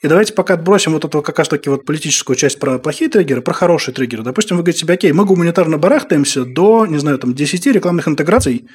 И 0.00 0.06
давайте 0.06 0.32
пока 0.32 0.54
отбросим 0.54 0.92
вот 0.92 1.04
эту 1.04 1.20
как 1.22 1.36
раз 1.40 1.48
таки 1.48 1.68
вот 1.68 1.84
политическую 1.84 2.36
часть 2.36 2.60
про 2.60 2.78
плохие 2.78 3.10
триггеры, 3.10 3.42
про 3.42 3.52
хорошие 3.52 3.92
триггеры. 3.92 4.22
Допустим, 4.22 4.56
вы 4.56 4.62
говорите 4.62 4.82
себе, 4.82 4.94
окей, 4.94 5.10
мы 5.10 5.24
гуманитарно 5.24 5.78
барахтаемся 5.78 6.44
до, 6.44 6.86
не 6.86 6.98
знаю, 6.98 7.18
там, 7.18 7.34
10 7.34 7.66
рекламных 7.66 8.06
интеграций 8.06 8.68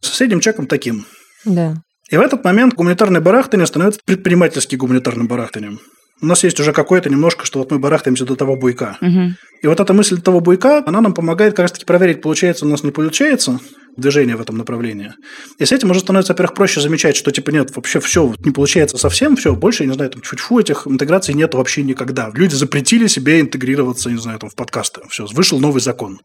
с 0.00 0.10
средним 0.10 0.38
чеком 0.38 0.68
таким. 0.68 1.04
Да. 1.44 1.74
И 2.10 2.16
в 2.16 2.20
этот 2.20 2.44
момент 2.44 2.74
гуманитарное 2.74 3.20
барахтание 3.20 3.66
становится 3.66 4.00
предпринимательским 4.04 4.78
гуманитарным 4.78 5.28
барахтанием. 5.28 5.80
У 6.20 6.26
нас 6.26 6.42
есть 6.42 6.58
уже 6.58 6.72
какое-то 6.72 7.08
немножко, 7.10 7.46
что 7.46 7.60
вот 7.60 7.70
мы 7.70 7.78
барахтаемся 7.78 8.24
до 8.24 8.34
того 8.34 8.56
буйка. 8.56 8.96
Мгм. 9.00 9.36
И 9.62 9.66
вот 9.68 9.78
эта 9.78 9.92
мысль 9.92 10.20
того 10.20 10.40
буйка, 10.40 10.82
она 10.84 11.00
нам 11.00 11.14
помогает 11.14 11.52
как 11.52 11.64
раз-таки 11.64 11.84
проверить, 11.84 12.22
получается 12.22 12.66
у 12.66 12.68
нас, 12.68 12.82
не 12.82 12.90
получается 12.90 13.60
движение 13.96 14.36
в 14.36 14.40
этом 14.40 14.56
направлении. 14.56 15.12
И 15.58 15.64
с 15.64 15.70
этим 15.70 15.90
уже 15.90 16.00
становится, 16.00 16.32
во-первых, 16.32 16.54
проще 16.54 16.80
замечать, 16.80 17.16
что 17.16 17.30
типа 17.30 17.50
нет, 17.50 17.74
вообще 17.74 18.00
все 18.00 18.34
не 18.44 18.50
получается 18.50 18.96
совсем, 18.98 19.36
все, 19.36 19.54
больше, 19.54 19.84
я 19.84 19.88
не 19.88 19.94
знаю, 19.94 20.10
там 20.10 20.22
чуть-чуть 20.22 20.70
этих 20.70 20.86
интеграций 20.86 21.34
нет 21.34 21.54
вообще 21.54 21.82
никогда. 21.82 22.30
Люди 22.34 22.54
запретили 22.54 23.06
себе 23.06 23.40
интегрироваться, 23.40 24.10
не 24.10 24.18
знаю, 24.18 24.38
там 24.38 24.50
в 24.50 24.56
подкасты. 24.56 25.02
Все, 25.10 25.26
вышел 25.26 25.60
новый 25.60 25.80
закон. 25.80 26.20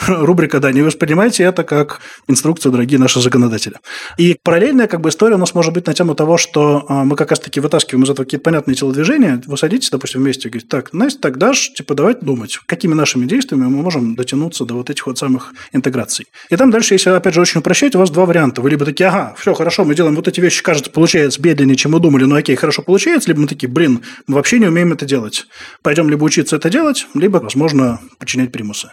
Рубрика, 0.08 0.60
да, 0.60 0.72
не 0.72 0.82
воспринимайте 0.82 1.42
это 1.44 1.62
как 1.62 2.00
инструкцию, 2.28 2.72
дорогие 2.72 2.98
наши 2.98 3.20
законодатели. 3.20 3.76
И 4.16 4.36
параллельная 4.42 4.86
как 4.86 5.00
бы 5.00 5.10
история 5.10 5.34
у 5.34 5.38
нас 5.38 5.54
может 5.54 5.74
быть 5.74 5.86
на 5.86 5.94
тему 5.94 6.14
того, 6.14 6.38
что 6.38 6.86
а, 6.88 7.04
мы 7.04 7.16
как 7.16 7.30
раз-таки 7.30 7.60
вытаскиваем 7.60 8.04
из 8.04 8.10
этого 8.10 8.24
какие-то 8.24 8.44
понятные 8.44 8.74
телодвижения, 8.74 9.42
вы 9.46 9.56
садитесь, 9.56 9.90
допустим, 9.90 10.22
вместе 10.22 10.48
и 10.48 10.50
говорите, 10.50 10.68
так, 10.68 10.92
Настя, 10.92 11.20
так, 11.20 11.38
Даш, 11.38 11.72
типа, 11.72 11.94
давайте 11.94 12.24
думать, 12.24 12.58
какими 12.66 12.94
нашими 12.94 13.26
действиями 13.26 13.64
мы 13.64 13.82
можем 13.82 14.14
дотянуться 14.14 14.64
до 14.64 14.74
вот 14.74 14.90
этих 14.90 15.06
вот 15.06 15.18
самых 15.18 15.52
интеграций. 15.72 16.26
И 16.48 16.56
там 16.56 16.70
дальше, 16.70 16.94
если, 16.94 17.10
опять 17.10 17.34
же, 17.34 17.40
очень 17.40 17.60
упрощать, 17.60 17.94
у 17.94 17.98
вас 17.98 18.10
два 18.10 18.24
варианта. 18.24 18.62
Вы 18.62 18.70
либо 18.70 18.84
такие, 18.84 19.08
ага, 19.08 19.34
все, 19.38 19.54
хорошо, 19.54 19.84
мы 19.84 19.94
делаем 19.94 20.16
вот 20.16 20.28
эти 20.28 20.40
вещи, 20.40 20.62
кажется, 20.62 20.90
получается 20.90 21.40
медленнее, 21.42 21.76
чем 21.76 21.92
мы 21.92 22.00
думали, 22.00 22.24
но 22.24 22.36
окей, 22.36 22.56
хорошо 22.56 22.82
получается, 22.82 23.28
либо 23.28 23.40
мы 23.40 23.46
такие, 23.46 23.68
блин, 23.68 24.02
мы 24.26 24.36
вообще 24.36 24.58
не 24.58 24.66
умеем 24.66 24.92
это 24.92 25.04
делать. 25.04 25.46
Пойдем 25.82 26.08
либо 26.08 26.24
учиться 26.24 26.56
это 26.56 26.70
делать, 26.70 27.06
либо, 27.14 27.38
возможно, 27.38 28.00
подчинять 28.18 28.52
примусы. 28.52 28.90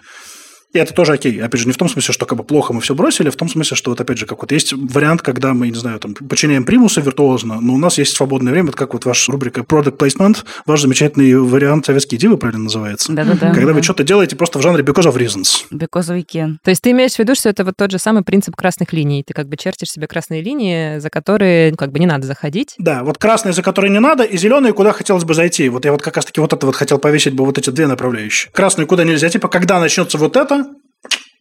И 0.73 0.80
это 0.80 0.93
тоже 0.93 1.13
окей. 1.13 1.41
Опять 1.41 1.62
же, 1.62 1.67
не 1.67 1.73
в 1.73 1.77
том 1.77 1.89
смысле, 1.89 2.13
что 2.13 2.25
как 2.25 2.38
бы 2.38 2.43
плохо 2.43 2.73
мы 2.73 2.82
все 2.82 2.93
бросили, 2.93 3.30
а 3.30 3.32
в 3.32 3.36
том 3.36 3.49
смысле, 3.49 3.75
что 3.75 3.91
вот 3.91 4.01
опять 4.01 4.17
же, 4.17 4.25
как 4.25 4.41
вот 4.41 4.51
есть 4.51 4.73
вариант, 4.73 5.21
когда 5.21 5.53
мы, 5.53 5.69
не 5.69 5.75
знаю, 5.75 5.99
там, 5.99 6.13
подчиняем 6.13 6.65
примусы 6.65 7.01
виртуозно, 7.01 7.62
но 7.62 7.73
у 7.73 7.77
нас 7.77 7.97
есть 7.97 8.15
свободное 8.15 8.51
время, 8.51 8.69
это 8.69 8.77
как 8.77 8.93
вот 8.93 9.06
ваша 9.06 9.32
рубрика 9.32 9.62
Product 9.62 9.97
Placement, 9.97 10.43
ваш 10.65 10.82
замечательный 10.82 11.36
вариант 11.36 11.86
советские 11.86 12.19
дивы, 12.19 12.38
правильно 12.38 12.65
называется. 12.65 13.12
Да-да-да. 13.13 13.53
Когда 13.53 13.73
вы 13.73 13.82
что-то 13.82 14.03
делаете 14.03 14.36
просто 14.36 14.60
в 14.60 14.62
жанре 14.62 14.84
because 14.84 15.06
of 15.06 15.15
reasons. 15.15 15.65
Because 15.71 16.13
we 16.13 16.25
can. 16.25 16.58
То 16.63 16.71
есть 16.71 16.82
ты 16.82 16.91
имеешь 16.91 17.13
в 17.13 17.19
виду, 17.19 17.36
что 17.36 17.49
это 17.49 17.63
вот 17.63 17.75
тот 17.77 17.91
же 17.91 17.99
самый 17.99 18.23
принцип 18.23 18.56
красных 18.56 18.93
линий. 18.93 19.23
Ты 19.23 19.34
как 19.34 19.47
бы 19.47 19.58
чертишь 19.58 19.89
себе 19.89 20.08
красные 20.08 20.41
линии, 20.41 20.99
за 20.99 21.10
которые 21.10 21.71
ну, 21.71 21.77
как 21.77 21.91
бы 21.91 21.99
не 21.99 22.06
надо 22.06 22.27
заходить. 22.27 22.75
Да, 22.77 23.03
вот 23.03 23.17
красные, 23.17 23.53
за 23.53 23.62
которые 23.63 23.91
не 23.91 23.99
надо, 23.99 24.23
и 24.23 24.38
зеленые, 24.38 24.73
куда 24.73 24.91
хотелось 24.91 25.23
бы 25.23 25.34
зайти. 25.34 25.69
Вот 25.69 25.86
я 25.86 25.91
вот 25.91 26.01
как 26.01 26.15
раз-таки 26.15 26.41
вот 26.41 26.53
это 26.53 26.65
вот 26.65 26.75
хотел 26.75 26.97
повесить 26.97 27.34
бы 27.34 27.45
вот 27.45 27.58
эти 27.58 27.69
две 27.69 27.88
направляющие. 27.88 28.51
Красные, 28.51 28.86
куда 28.86 29.03
нельзя, 29.03 29.30
типа, 29.30 29.47
когда 29.47 29.80
начнется 29.80 30.17
вот 30.17 30.36
это, 30.36 30.66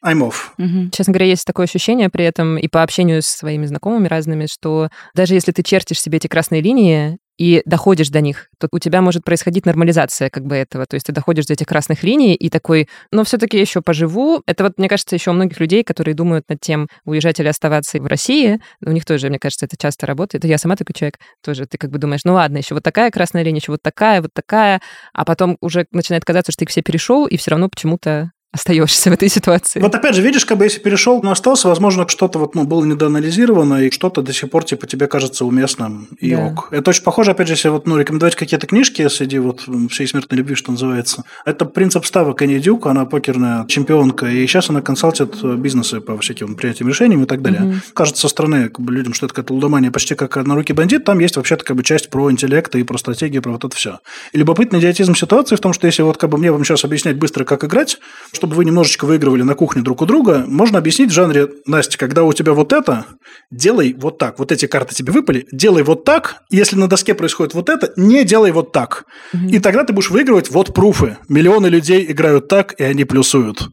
I'm 0.04 0.20
off. 0.20 0.52
Мгм. 0.58 0.90
Честно 0.90 1.12
говоря, 1.12 1.26
есть 1.26 1.44
такое 1.44 1.64
ощущение 1.64 2.08
при 2.10 2.24
этом 2.24 2.58
и 2.58 2.68
по 2.68 2.82
общению 2.82 3.22
с 3.22 3.26
своими 3.26 3.66
знакомыми 3.66 4.08
разными, 4.08 4.46
что 4.46 4.88
даже 5.14 5.34
если 5.34 5.52
ты 5.52 5.62
чертишь 5.62 6.00
себе 6.00 6.18
эти 6.18 6.26
красные 6.26 6.60
линии 6.60 7.18
и 7.38 7.62
доходишь 7.66 8.08
до 8.08 8.20
них, 8.20 8.48
то 8.58 8.68
у 8.72 8.78
тебя 8.78 9.02
может 9.02 9.24
происходить 9.24 9.66
нормализация 9.66 10.30
как 10.30 10.44
бы 10.44 10.56
этого. 10.56 10.86
То 10.86 10.94
есть 10.94 11.06
ты 11.06 11.12
доходишь 11.12 11.46
до 11.46 11.52
этих 11.52 11.66
красных 11.66 12.02
линий 12.02 12.34
и 12.34 12.48
такой, 12.48 12.88
но 13.10 13.24
все-таки 13.24 13.58
еще 13.58 13.82
поживу. 13.82 14.42
Это 14.46 14.64
вот, 14.64 14.78
мне 14.78 14.88
кажется, 14.88 15.16
еще 15.16 15.30
у 15.30 15.34
многих 15.34 15.60
людей, 15.60 15.84
которые 15.84 16.14
думают 16.14 16.48
над 16.48 16.60
тем, 16.60 16.88
уезжать 17.04 17.38
или 17.40 17.48
оставаться 17.48 17.98
в 17.98 18.06
России, 18.06 18.58
у 18.84 18.90
них 18.90 19.04
тоже, 19.04 19.28
мне 19.28 19.38
кажется, 19.38 19.66
это 19.66 19.76
часто 19.76 20.06
работает. 20.06 20.44
Я 20.44 20.58
сама 20.58 20.76
такой 20.76 20.94
человек 20.94 21.18
тоже. 21.44 21.66
Ты 21.66 21.76
как 21.78 21.90
бы 21.90 21.98
думаешь, 21.98 22.22
ну 22.24 22.34
ладно, 22.34 22.58
еще 22.58 22.74
вот 22.74 22.82
такая 22.82 23.10
красная 23.10 23.42
линия, 23.42 23.60
еще 23.60 23.72
вот 23.72 23.82
такая, 23.82 24.22
вот 24.22 24.30
такая, 24.32 24.80
а 25.12 25.24
потом 25.24 25.58
уже 25.60 25.86
начинает 25.92 26.24
казаться, 26.24 26.52
что 26.52 26.60
ты 26.60 26.64
их 26.64 26.70
все 26.70 26.82
перешел, 26.82 27.26
и 27.26 27.36
все 27.36 27.50
равно 27.50 27.68
почему-то 27.68 28.30
остаешься 28.52 29.10
в 29.10 29.12
этой 29.12 29.28
ситуации. 29.28 29.80
Вот 29.80 29.94
опять 29.94 30.14
же, 30.14 30.22
видишь, 30.22 30.44
как 30.46 30.58
бы 30.58 30.64
если 30.64 30.80
перешел, 30.80 31.20
но 31.22 31.30
остался, 31.30 31.68
возможно, 31.68 32.08
что-то 32.08 32.38
вот, 32.38 32.54
ну, 32.54 32.64
было 32.64 32.84
недоанализировано, 32.84 33.82
и 33.84 33.90
что-то 33.90 34.22
до 34.22 34.32
сих 34.32 34.50
пор, 34.50 34.64
типа, 34.64 34.86
тебе 34.86 35.06
кажется 35.06 35.44
уместным 35.44 36.08
и 36.18 36.30
Да. 36.30 36.46
ок. 36.46 36.68
Это 36.70 36.90
очень 36.90 37.02
похоже, 37.02 37.32
опять 37.32 37.48
же, 37.48 37.54
если 37.54 37.68
вот, 37.68 37.86
ну, 37.86 37.98
рекомендовать 37.98 38.34
какие-то 38.34 38.66
книжки 38.66 39.06
среди 39.08 39.38
вот 39.38 39.68
всей 39.90 40.06
смертной 40.06 40.38
любви, 40.38 40.54
что 40.54 40.72
называется. 40.72 41.24
Это 41.44 41.66
принцип 41.66 42.06
ставок 42.06 42.40
Энни 42.42 42.58
Дюк, 42.58 42.86
она 42.86 43.04
покерная 43.04 43.66
чемпионка, 43.66 44.26
и 44.26 44.46
сейчас 44.46 44.70
она 44.70 44.80
консалтит 44.80 45.36
э, 45.42 45.54
бизнесы 45.56 46.00
по 46.00 46.16
всяким 46.18 46.54
принятиям 46.56 46.88
решений 46.88 47.22
и 47.22 47.26
так 47.26 47.42
далее. 47.42 47.60
Мгм. 47.60 47.82
Кажется 47.94 48.22
со 48.22 48.28
стороны 48.28 48.68
как 48.70 48.80
бы, 48.80 48.92
людям, 48.92 49.12
что 49.12 49.26
это 49.26 49.34
какая-то 49.34 49.52
лудомания 49.54 49.90
почти 49.90 50.14
как 50.14 50.36
на 50.36 50.54
руки 50.54 50.72
бандит, 50.72 51.04
там 51.04 51.18
есть 51.18 51.36
вообще-то 51.36 51.64
как 51.64 51.76
бы 51.76 51.82
часть 51.82 52.08
про 52.08 52.30
интеллект 52.30 52.74
и 52.74 52.82
про 52.84 52.96
стратегию, 52.98 53.42
про 53.42 53.52
вот 53.52 53.64
это 53.64 53.76
все. 53.76 53.98
И 54.32 54.38
любопытный 54.38 54.80
идиотизм 54.80 55.14
ситуации 55.14 55.56
в 55.56 55.60
том, 55.60 55.72
что 55.72 55.86
если 55.86 56.02
вот 56.02 56.16
как 56.16 56.30
бы 56.30 56.38
мне 56.38 56.50
вам 56.50 56.64
сейчас 56.64 56.84
объяснять 56.84 57.16
быстро, 57.16 57.44
как 57.44 57.64
играть, 57.64 57.98
чтобы 58.36 58.54
вы 58.54 58.64
немножечко 58.64 59.04
выигрывали 59.04 59.42
на 59.42 59.56
кухне 59.56 59.82
друг 59.82 60.02
у 60.02 60.06
друга, 60.06 60.44
можно 60.46 60.78
объяснить 60.78 61.10
в 61.10 61.14
жанре, 61.14 61.48
Настя, 61.66 61.98
когда 61.98 62.22
у 62.22 62.32
тебя 62.32 62.52
вот 62.52 62.72
это, 62.72 63.06
делай 63.50 63.92
вот 63.98 64.18
так. 64.18 64.38
Вот 64.38 64.52
эти 64.52 64.66
карты 64.66 64.94
тебе 64.94 65.12
выпали, 65.12 65.48
делай 65.50 65.82
вот 65.82 66.04
так. 66.04 66.42
Если 66.50 66.76
на 66.76 66.88
доске 66.88 67.14
происходит 67.14 67.54
вот 67.54 67.68
это, 67.68 67.92
не 67.96 68.22
делай 68.22 68.52
вот 68.52 68.70
так. 68.72 69.04
И 69.50 69.58
тогда 69.58 69.82
ты 69.82 69.92
будешь 69.92 70.10
выигрывать 70.10 70.50
вот 70.50 70.72
пруфы. 70.72 71.16
Миллионы 71.28 71.66
людей 71.66 72.06
играют 72.08 72.46
так, 72.46 72.78
и 72.78 72.84
они 72.84 73.04
плюсуют. 73.04 73.68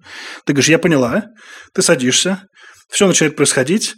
Ты 0.46 0.54
говоришь, 0.54 0.70
я 0.70 0.80
поняла. 0.80 1.26
Ты 1.74 1.82
садишься, 1.82 2.48
все 2.90 3.08
начинает 3.08 3.36
происходить. 3.36 3.96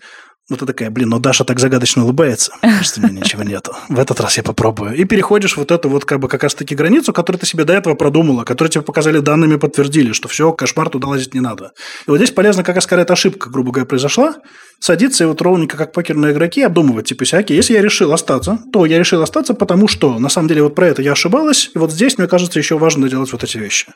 Ну, 0.48 0.58
ты 0.58 0.68
такая, 0.68 0.92
блин, 0.92 1.10
ну 1.10 1.18
Даша 1.20 1.44
так 1.44 1.60
загадочно 1.60 2.04
улыбается, 2.04 2.52
что 2.84 3.00
у 3.02 3.04
меня 3.04 3.22
ничего 3.22 3.42
нету. 3.42 3.76
В 3.90 3.98
этот 3.98 4.20
раз 4.20 4.38
я 4.38 4.44
попробую. 4.44 4.96
И 4.96 5.04
переходишь 5.04 5.58
вот 5.58 5.72
эту 5.72 5.90
вот 5.90 6.06
как 6.06 6.20
бы 6.20 6.28
как 6.28 6.44
раз-таки 6.44 6.76
границу, 6.76 7.14
которую 7.14 7.40
ты 7.40 7.48
себе 7.48 7.64
до 7.64 7.74
этого 7.74 7.96
продумала, 7.96 8.44
которую 8.44 8.72
тебе 8.72 8.84
показали 8.84 9.20
данными, 9.20 9.56
подтвердили, 9.56 10.12
что 10.12 10.28
все, 10.28 10.52
кошмар 10.54 10.90
туда 10.90 11.08
лазить 11.08 11.34
не 11.34 11.40
надо. 11.40 11.72
И 12.06 12.12
вот 12.12 12.18
здесь 12.18 12.30
полезно 12.30 12.64
как 12.64 12.76
раз 12.76 12.86
какая-то 12.86 13.14
ошибка, 13.14 13.50
грубо 13.50 13.72
говоря, 13.72 13.88
произошла, 13.88 14.36
садиться 14.80 15.24
и 15.24 15.28
вот 15.28 15.42
ровненько 15.42 15.78
как 15.78 15.92
покерные 15.94 16.32
игроки 16.32 16.62
обдумывать, 16.62 17.08
типа, 17.08 17.26
окей, 17.32 17.58
если 17.58 17.74
я 17.74 17.82
решил 17.82 18.14
остаться, 18.14 18.60
то 18.72 18.86
я 18.86 19.00
решил 19.00 19.24
остаться, 19.24 19.56
потому 19.56 19.88
что, 19.88 20.20
на 20.20 20.30
самом 20.30 20.48
деле, 20.48 20.62
вот 20.62 20.76
про 20.76 20.88
это 20.88 21.02
я 21.02 21.14
ошибалась, 21.14 21.72
и 21.74 21.80
вот 21.80 21.92
здесь, 21.92 22.20
мне 22.20 22.28
кажется, 22.28 22.60
еще 22.60 22.78
важно 22.78 23.10
делать 23.10 23.32
вот 23.32 23.44
эти 23.44 23.58
вещи. 23.58 23.88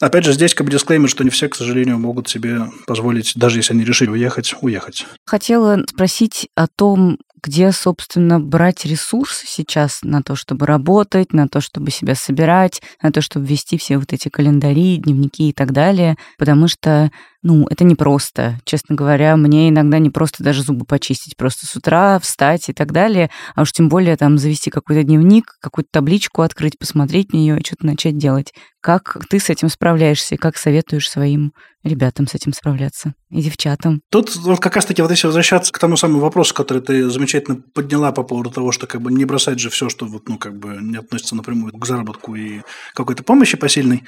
Опять 0.00 0.24
же, 0.24 0.32
здесь 0.32 0.54
как 0.54 0.66
бы 0.66 0.72
дисклеймер, 0.72 1.08
что 1.08 1.24
не 1.24 1.30
все, 1.30 1.48
к 1.48 1.54
сожалению, 1.54 1.98
могут 1.98 2.28
себе 2.28 2.62
позволить, 2.86 3.32
даже 3.36 3.58
если 3.58 3.74
они 3.74 3.84
решили 3.84 4.08
уехать, 4.08 4.54
уехать. 4.62 5.06
Хотела 5.26 5.84
спросить 5.88 6.48
о 6.54 6.66
том, 6.66 7.18
где, 7.42 7.72
собственно, 7.72 8.40
брать 8.40 8.84
ресурсы 8.84 9.44
сейчас 9.46 10.00
на 10.02 10.22
то, 10.22 10.34
чтобы 10.36 10.66
работать, 10.66 11.32
на 11.32 11.48
то, 11.48 11.60
чтобы 11.60 11.90
себя 11.90 12.14
собирать, 12.14 12.82
на 13.02 13.12
то, 13.12 13.20
чтобы 13.20 13.46
вести 13.46 13.78
все 13.78 13.98
вот 13.98 14.12
эти 14.12 14.28
календари, 14.28 14.96
дневники 14.96 15.50
и 15.50 15.52
так 15.52 15.72
далее, 15.72 16.16
потому 16.38 16.68
что, 16.68 17.10
ну, 17.42 17.66
это 17.68 17.84
непросто. 17.84 18.58
Честно 18.64 18.94
говоря, 18.94 19.36
мне 19.36 19.68
иногда 19.68 19.98
не 19.98 20.10
просто 20.10 20.42
даже 20.44 20.62
зубы 20.62 20.84
почистить, 20.84 21.36
просто 21.36 21.66
с 21.66 21.76
утра 21.76 22.18
встать 22.18 22.68
и 22.68 22.72
так 22.72 22.92
далее, 22.92 23.30
а 23.54 23.62
уж 23.62 23.72
тем 23.72 23.88
более 23.88 24.16
там 24.16 24.38
завести 24.38 24.70
какой-то 24.70 25.02
дневник, 25.02 25.56
какую-то 25.60 25.90
табличку 25.90 26.42
открыть, 26.42 26.78
посмотреть 26.78 27.32
на 27.32 27.38
нее 27.38 27.58
и 27.58 27.64
что-то 27.64 27.86
начать 27.86 28.18
делать. 28.18 28.52
Как 28.80 29.18
ты 29.28 29.38
с 29.38 29.50
этим 29.50 29.68
справляешься 29.68 30.34
и 30.34 30.38
как 30.38 30.56
советуешь 30.56 31.10
своим 31.10 31.52
ребятам 31.82 32.26
с 32.26 32.34
этим 32.34 32.52
справляться 32.52 33.14
и 33.30 33.40
девчатам? 33.40 34.02
Тут 34.10 34.34
вот 34.36 34.60
как 34.60 34.76
раз-таки 34.76 35.02
вот 35.02 35.10
если 35.10 35.26
возвращаться 35.26 35.72
к 35.72 35.78
тому 35.78 35.96
самому 35.96 36.20
вопросу, 36.20 36.54
который 36.54 36.82
ты 36.82 37.08
замечательно 37.08 37.62
подняла 37.74 38.12
по 38.12 38.22
поводу 38.22 38.50
того, 38.50 38.72
что 38.72 38.86
как 38.86 39.02
бы 39.02 39.12
не 39.12 39.24
бросать 39.24 39.58
же 39.58 39.70
все, 39.70 39.88
что 39.88 40.06
вот, 40.06 40.28
ну, 40.28 40.38
как 40.38 40.58
бы 40.58 40.78
не 40.80 40.96
относится 40.96 41.34
напрямую 41.34 41.72
к 41.72 41.86
заработку 41.86 42.34
и 42.34 42.60
какой-то 42.94 43.22
помощи 43.22 43.56
посильной. 43.56 44.04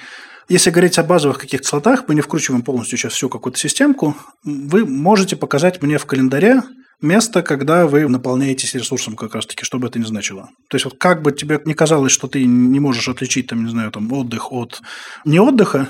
Если 0.49 0.71
говорить 0.71 0.99
о 0.99 1.03
базовых 1.03 1.39
каких-то 1.39 1.67
слотах, 1.67 2.03
мы 2.07 2.15
не 2.15 2.21
вкручиваем 2.21 2.63
полностью 2.63 2.97
сейчас 2.97 3.13
всю 3.13 3.29
какую-то 3.29 3.57
системку, 3.57 4.15
вы 4.43 4.85
можете 4.85 5.35
показать 5.35 5.81
мне 5.81 5.97
в 5.97 6.05
календаре 6.05 6.63
место, 7.01 7.43
когда 7.43 7.85
вы 7.85 8.07
наполняетесь 8.07 8.73
ресурсом 8.73 9.15
как 9.15 9.35
раз-таки, 9.35 9.65
что 9.65 9.77
бы 9.77 9.87
это 9.87 9.99
ни 9.99 10.03
значило. 10.03 10.49
То 10.69 10.75
есть 10.75 10.85
вот 10.85 10.97
как 10.97 11.21
бы 11.21 11.31
тебе 11.31 11.61
не 11.65 11.73
казалось, 11.73 12.11
что 12.11 12.27
ты 12.27 12.45
не 12.45 12.79
можешь 12.79 13.07
отличить, 13.07 13.47
там, 13.47 13.63
не 13.63 13.71
знаю, 13.71 13.91
там, 13.91 14.11
отдых 14.11 14.51
от 14.51 14.81
не 15.25 15.39
отдыха, 15.39 15.89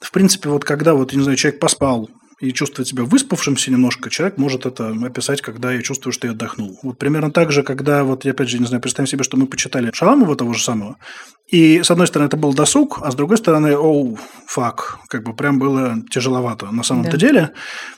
в 0.00 0.10
принципе, 0.10 0.48
вот 0.48 0.64
когда 0.64 0.94
вот, 0.94 1.12
не 1.12 1.22
знаю, 1.22 1.36
человек 1.36 1.60
поспал 1.60 2.10
и 2.40 2.52
чувствует 2.52 2.88
себя 2.88 3.04
выспавшимся 3.04 3.70
немножко, 3.70 4.10
человек 4.10 4.38
может 4.38 4.66
это 4.66 4.88
описать, 5.04 5.42
когда 5.42 5.72
я 5.72 5.82
чувствую, 5.82 6.12
что 6.12 6.26
я 6.26 6.32
отдохнул. 6.32 6.78
Вот 6.82 6.98
примерно 6.98 7.30
так 7.30 7.52
же, 7.52 7.62
когда 7.62 8.02
вот, 8.02 8.24
я 8.24 8.30
опять 8.32 8.48
же, 8.48 8.58
не 8.58 8.66
знаю, 8.66 8.80
представим 8.80 9.06
себе, 9.06 9.24
что 9.24 9.36
мы 9.36 9.46
почитали 9.46 9.90
Шаламова 9.92 10.36
того 10.36 10.54
же 10.54 10.62
самого, 10.62 10.96
и 11.50 11.82
с 11.82 11.90
одной 11.90 12.06
стороны 12.06 12.28
это 12.28 12.36
был 12.36 12.54
досуг, 12.54 13.00
а 13.02 13.10
с 13.10 13.14
другой 13.16 13.36
стороны, 13.36 13.76
оу, 13.76 14.18
фак, 14.46 15.00
как 15.08 15.24
бы 15.24 15.34
прям 15.34 15.58
было 15.58 15.96
тяжеловато 16.08 16.70
на 16.70 16.84
самом-то 16.84 17.12
Да. 17.12 17.16
деле. 17.16 17.50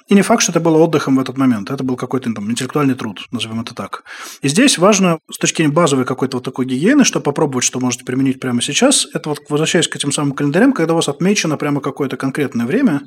И 0.09 0.14
не 0.14 0.22
факт, 0.22 0.42
что 0.42 0.52
это 0.52 0.61
было 0.61 0.78
отдыхом 0.78 1.16
в 1.16 1.20
этот 1.20 1.37
момент. 1.37 1.70
Это 1.70 1.85
был 1.85 1.96
какой-то 1.96 2.33
там 2.33 2.50
интеллектуальный 2.50 2.94
труд, 2.94 3.26
назовем 3.31 3.61
это 3.61 3.74
так. 3.74 4.05
И 4.40 4.48
здесь 4.48 4.78
важно 4.78 5.18
с 5.31 5.37
точки 5.37 5.59
зрения 5.59 5.72
базовой 5.72 6.07
какой-то 6.07 6.38
вот 6.38 6.44
такой 6.44 6.64
гигиены, 6.64 7.05
что 7.05 7.20
попробовать, 7.20 7.64
что 7.64 7.78
можете 7.78 8.05
применить 8.05 8.40
прямо 8.40 8.62
сейчас, 8.62 9.07
это 9.12 9.28
вот 9.28 9.40
возвращаясь 9.50 9.87
к 9.87 9.96
этим 9.96 10.12
самым 10.12 10.33
календарям, 10.33 10.72
когда 10.72 10.94
у 10.94 10.96
вас 10.96 11.09
отмечено 11.09 11.59
прямо 11.59 11.83
какое-то 11.83 12.16
конкретное 12.16 12.64
время, 12.64 13.02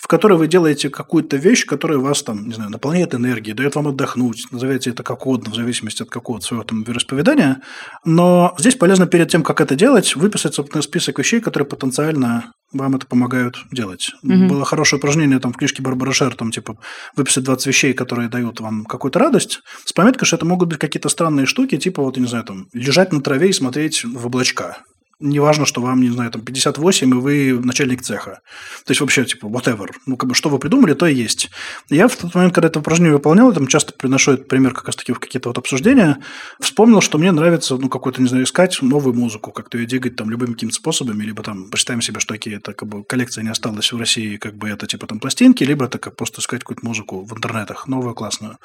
в 0.00 0.06
которое 0.06 0.36
вы 0.36 0.48
делаете 0.48 0.88
какую-то 0.88 1.36
вещь, 1.36 1.66
которая 1.66 1.98
вас 1.98 2.22
там, 2.22 2.48
не 2.48 2.54
знаю, 2.54 2.70
наполняет 2.70 3.14
энергией, 3.14 3.54
дает 3.54 3.74
вам 3.74 3.88
отдохнуть, 3.88 4.46
назовите 4.50 4.90
это 4.90 5.02
как 5.02 5.26
угодно, 5.26 5.50
в 5.50 5.54
зависимости 5.54 6.02
от 6.02 6.08
какого-то 6.08 6.46
своего 6.46 6.64
там 6.64 6.82
вероисповедания. 6.82 7.60
Но 8.04 8.54
здесь 8.58 8.76
полезно 8.76 9.06
перед 9.06 9.28
тем, 9.28 9.42
как 9.42 9.60
это 9.60 9.74
делать, 9.74 10.16
выписать 10.16 10.54
собственно, 10.54 10.80
список 10.80 11.18
вещей, 11.18 11.40
которые 11.40 11.66
потенциально 11.66 12.52
вам 12.72 12.96
это 12.96 13.06
помогают 13.06 13.56
делать. 13.72 14.12
Угу. 14.22 14.46
Было 14.46 14.64
хорошее 14.64 14.98
упражнение 14.98 15.38
там 15.38 15.52
в 15.52 15.58
книжке 15.58 15.82
Барбара 15.82 16.12
Шер, 16.12 16.34
там 16.34 16.50
типа 16.50 16.78
выписать 17.14 17.44
20 17.44 17.66
вещей, 17.66 17.92
которые 17.92 18.30
дают 18.30 18.60
вам 18.60 18.86
какую-то 18.86 19.18
радость, 19.18 19.60
с 19.84 19.92
пометкой, 19.92 20.26
что 20.26 20.36
это 20.36 20.46
могут 20.46 20.70
быть 20.70 20.78
какие-то 20.78 21.10
странные 21.10 21.44
штуки, 21.44 21.76
типа 21.76 22.02
вот, 22.02 22.16
не 22.16 22.26
знаю, 22.26 22.44
там, 22.44 22.68
лежать 22.72 23.12
на 23.12 23.20
траве 23.20 23.50
и 23.50 23.52
смотреть 23.52 24.04
в 24.04 24.26
облачка 24.26 24.78
неважно, 25.20 25.66
что 25.66 25.80
вам, 25.80 26.00
не 26.00 26.10
знаю, 26.10 26.30
там 26.30 26.42
58, 26.42 27.10
и 27.10 27.14
вы 27.14 27.60
начальник 27.62 28.02
цеха. 28.02 28.40
То 28.84 28.90
есть 28.90 29.00
вообще, 29.00 29.24
типа, 29.24 29.46
whatever. 29.46 29.88
Ну, 30.06 30.16
как 30.16 30.28
бы, 30.28 30.34
что 30.34 30.48
вы 30.48 30.58
придумали, 30.58 30.94
то 30.94 31.06
и 31.06 31.14
есть. 31.14 31.50
Я 31.88 32.08
в 32.08 32.16
тот 32.16 32.34
момент, 32.34 32.54
когда 32.54 32.68
это 32.68 32.80
упражнение 32.80 33.12
выполнял, 33.12 33.52
там 33.52 33.66
часто 33.66 33.92
приношу 33.92 34.32
этот 34.32 34.48
пример 34.48 34.72
как 34.74 34.86
раз-таки 34.86 35.12
в 35.12 35.20
какие-то 35.20 35.50
вот 35.50 35.58
обсуждения, 35.58 36.18
вспомнил, 36.58 37.00
что 37.00 37.18
мне 37.18 37.32
нравится, 37.32 37.76
ну, 37.76 37.88
какой-то, 37.88 38.22
не 38.22 38.28
знаю, 38.28 38.44
искать 38.44 38.80
новую 38.82 39.14
музыку, 39.14 39.52
как-то 39.52 39.78
ее 39.78 39.86
двигать 39.86 40.16
там 40.16 40.30
любыми 40.30 40.54
какими-то 40.54 40.76
способами, 40.76 41.22
либо 41.22 41.42
там 41.42 41.70
представим 41.70 42.02
себе, 42.02 42.20
что 42.20 42.34
такие, 42.34 42.56
это 42.56 42.72
как 42.72 42.88
бы 42.88 43.04
коллекция 43.04 43.44
не 43.44 43.50
осталась 43.50 43.92
в 43.92 43.98
России, 43.98 44.36
как 44.36 44.56
бы 44.56 44.68
это 44.68 44.86
типа 44.86 45.06
там 45.06 45.20
пластинки, 45.20 45.64
либо 45.64 45.84
это 45.84 45.98
как 45.98 46.16
просто 46.16 46.40
искать 46.40 46.60
какую-то 46.60 46.84
музыку 46.84 47.24
в 47.24 47.32
интернетах, 47.32 47.86
новую, 47.88 48.14
классную. 48.14 48.58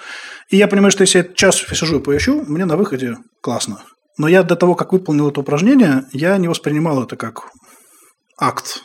И 0.49 0.57
я 0.57 0.67
понимаю, 0.67 0.91
что 0.91 1.01
если 1.01 1.19
я 1.19 1.23
час 1.23 1.57
сижу 1.57 1.99
и 1.99 2.03
поищу, 2.03 2.43
мне 2.47 2.65
на 2.65 2.77
выходе 2.77 3.17
классно. 3.41 3.81
Но 4.17 4.27
я 4.27 4.43
до 4.43 4.55
того, 4.55 4.75
как 4.75 4.93
выполнил 4.93 5.29
это 5.29 5.41
упражнение, 5.41 6.05
я 6.11 6.37
не 6.37 6.47
воспринимал 6.47 7.03
это 7.03 7.15
как 7.15 7.51
акт 8.37 8.83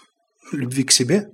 любви 0.52 0.84
к 0.84 0.92
себе. 0.92 1.28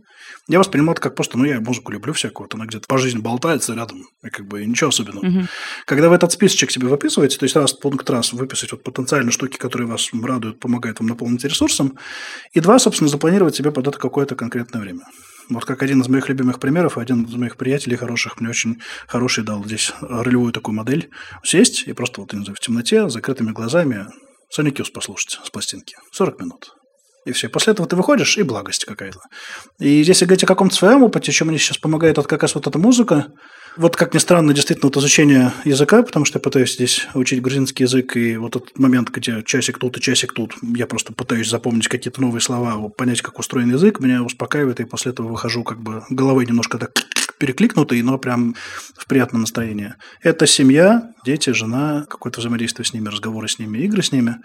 Я 0.48 0.60
воспринимал 0.60 0.92
это 0.92 1.02
как 1.02 1.16
просто, 1.16 1.36
ну, 1.38 1.44
я 1.44 1.60
музыку 1.60 1.90
люблю 1.90 2.12
всякую, 2.12 2.44
вот 2.44 2.54
она 2.54 2.66
где-то 2.66 2.86
по 2.86 2.98
жизни 2.98 3.18
болтается 3.18 3.74
рядом, 3.74 4.04
и 4.22 4.28
как 4.28 4.46
бы 4.46 4.64
ничего 4.64 4.90
особенного. 4.90 5.26
Угу. 5.26 5.46
Когда 5.86 6.08
вы 6.08 6.14
этот 6.14 6.30
списочек 6.30 6.70
себе 6.70 6.86
выписываете, 6.86 7.36
то 7.36 7.44
есть 7.44 7.56
раз 7.56 7.72
пункт 7.72 8.08
раз 8.08 8.32
выписать 8.32 8.70
вот 8.70 8.84
потенциально 8.84 9.32
штуки, 9.32 9.56
которые 9.56 9.88
вас 9.88 10.08
радуют, 10.12 10.60
помогают 10.60 11.00
вам 11.00 11.08
наполнить 11.08 11.44
ресурсом, 11.44 11.98
и 12.52 12.60
два, 12.60 12.78
собственно, 12.78 13.10
запланировать 13.10 13.56
себе 13.56 13.72
под 13.72 13.88
это 13.88 13.98
какое-то 13.98 14.36
конкретное 14.36 14.80
время. 14.80 15.02
Вот 15.48 15.64
как 15.64 15.82
один 15.82 16.00
из 16.00 16.08
моих 16.08 16.28
любимых 16.28 16.58
примеров, 16.58 16.98
один 16.98 17.24
из 17.24 17.34
моих 17.34 17.56
приятелей 17.56 17.96
хороших 17.96 18.40
мне 18.40 18.50
очень 18.50 18.80
хороший 19.06 19.44
дал 19.44 19.64
здесь 19.64 19.92
ролевую 20.00 20.52
такую 20.52 20.74
модель. 20.74 21.10
Сесть 21.44 21.84
и 21.86 21.92
просто 21.92 22.20
вот, 22.20 22.32
в 22.32 22.60
темноте, 22.60 23.08
с 23.08 23.12
закрытыми 23.12 23.52
глазами 23.52 24.06
Sonic 24.56 24.90
послушать 24.92 25.38
с 25.44 25.50
пластинки. 25.50 25.96
40 26.12 26.40
минут. 26.40 26.74
И 27.24 27.32
все. 27.32 27.48
После 27.48 27.72
этого 27.72 27.88
ты 27.88 27.96
выходишь, 27.96 28.38
и 28.38 28.42
благость 28.42 28.84
какая-то. 28.84 29.20
И 29.80 29.88
если 29.88 30.24
говорить 30.24 30.44
о 30.44 30.46
каком-то 30.46 30.74
своем 30.74 31.02
опыте, 31.02 31.32
чем 31.32 31.48
мне 31.48 31.58
сейчас 31.58 31.78
помогает 31.78 32.16
вот 32.16 32.26
как 32.26 32.42
раз 32.42 32.54
вот 32.54 32.66
эта 32.66 32.78
музыка, 32.78 33.26
вот 33.76 33.96
как 33.96 34.14
ни 34.14 34.18
странно, 34.18 34.52
действительно, 34.52 34.88
вот 34.88 34.96
изучение 34.96 35.52
языка, 35.64 36.02
потому 36.02 36.24
что 36.24 36.38
я 36.38 36.40
пытаюсь 36.40 36.74
здесь 36.74 37.06
учить 37.14 37.42
грузинский 37.42 37.84
язык, 37.84 38.16
и 38.16 38.36
вот 38.36 38.56
этот 38.56 38.78
момент, 38.78 39.10
где 39.10 39.42
часик 39.44 39.78
тут 39.78 39.96
и 39.96 40.00
часик 40.00 40.32
тут, 40.32 40.54
я 40.62 40.86
просто 40.86 41.12
пытаюсь 41.12 41.48
запомнить 41.48 41.88
какие-то 41.88 42.20
новые 42.20 42.40
слова, 42.40 42.88
понять, 42.88 43.22
как 43.22 43.38
устроен 43.38 43.70
язык, 43.70 44.00
меня 44.00 44.22
успокаивает, 44.22 44.80
и 44.80 44.84
после 44.84 45.12
этого 45.12 45.28
выхожу 45.28 45.62
как 45.64 45.80
бы 45.80 46.02
головой 46.10 46.46
немножко 46.46 46.78
так 46.78 46.92
перекликнутый, 47.38 48.02
но 48.02 48.18
прям 48.18 48.54
в 48.96 49.06
приятном 49.06 49.42
настроении. 49.42 49.94
Это 50.22 50.46
семья, 50.46 51.10
дети, 51.24 51.50
жена, 51.50 52.06
какое-то 52.08 52.40
взаимодействие 52.40 52.86
с 52.86 52.94
ними, 52.94 53.08
разговоры 53.08 53.48
с 53.48 53.58
ними, 53.58 53.78
игры 53.78 54.02
с 54.02 54.12
ними. 54.12 54.36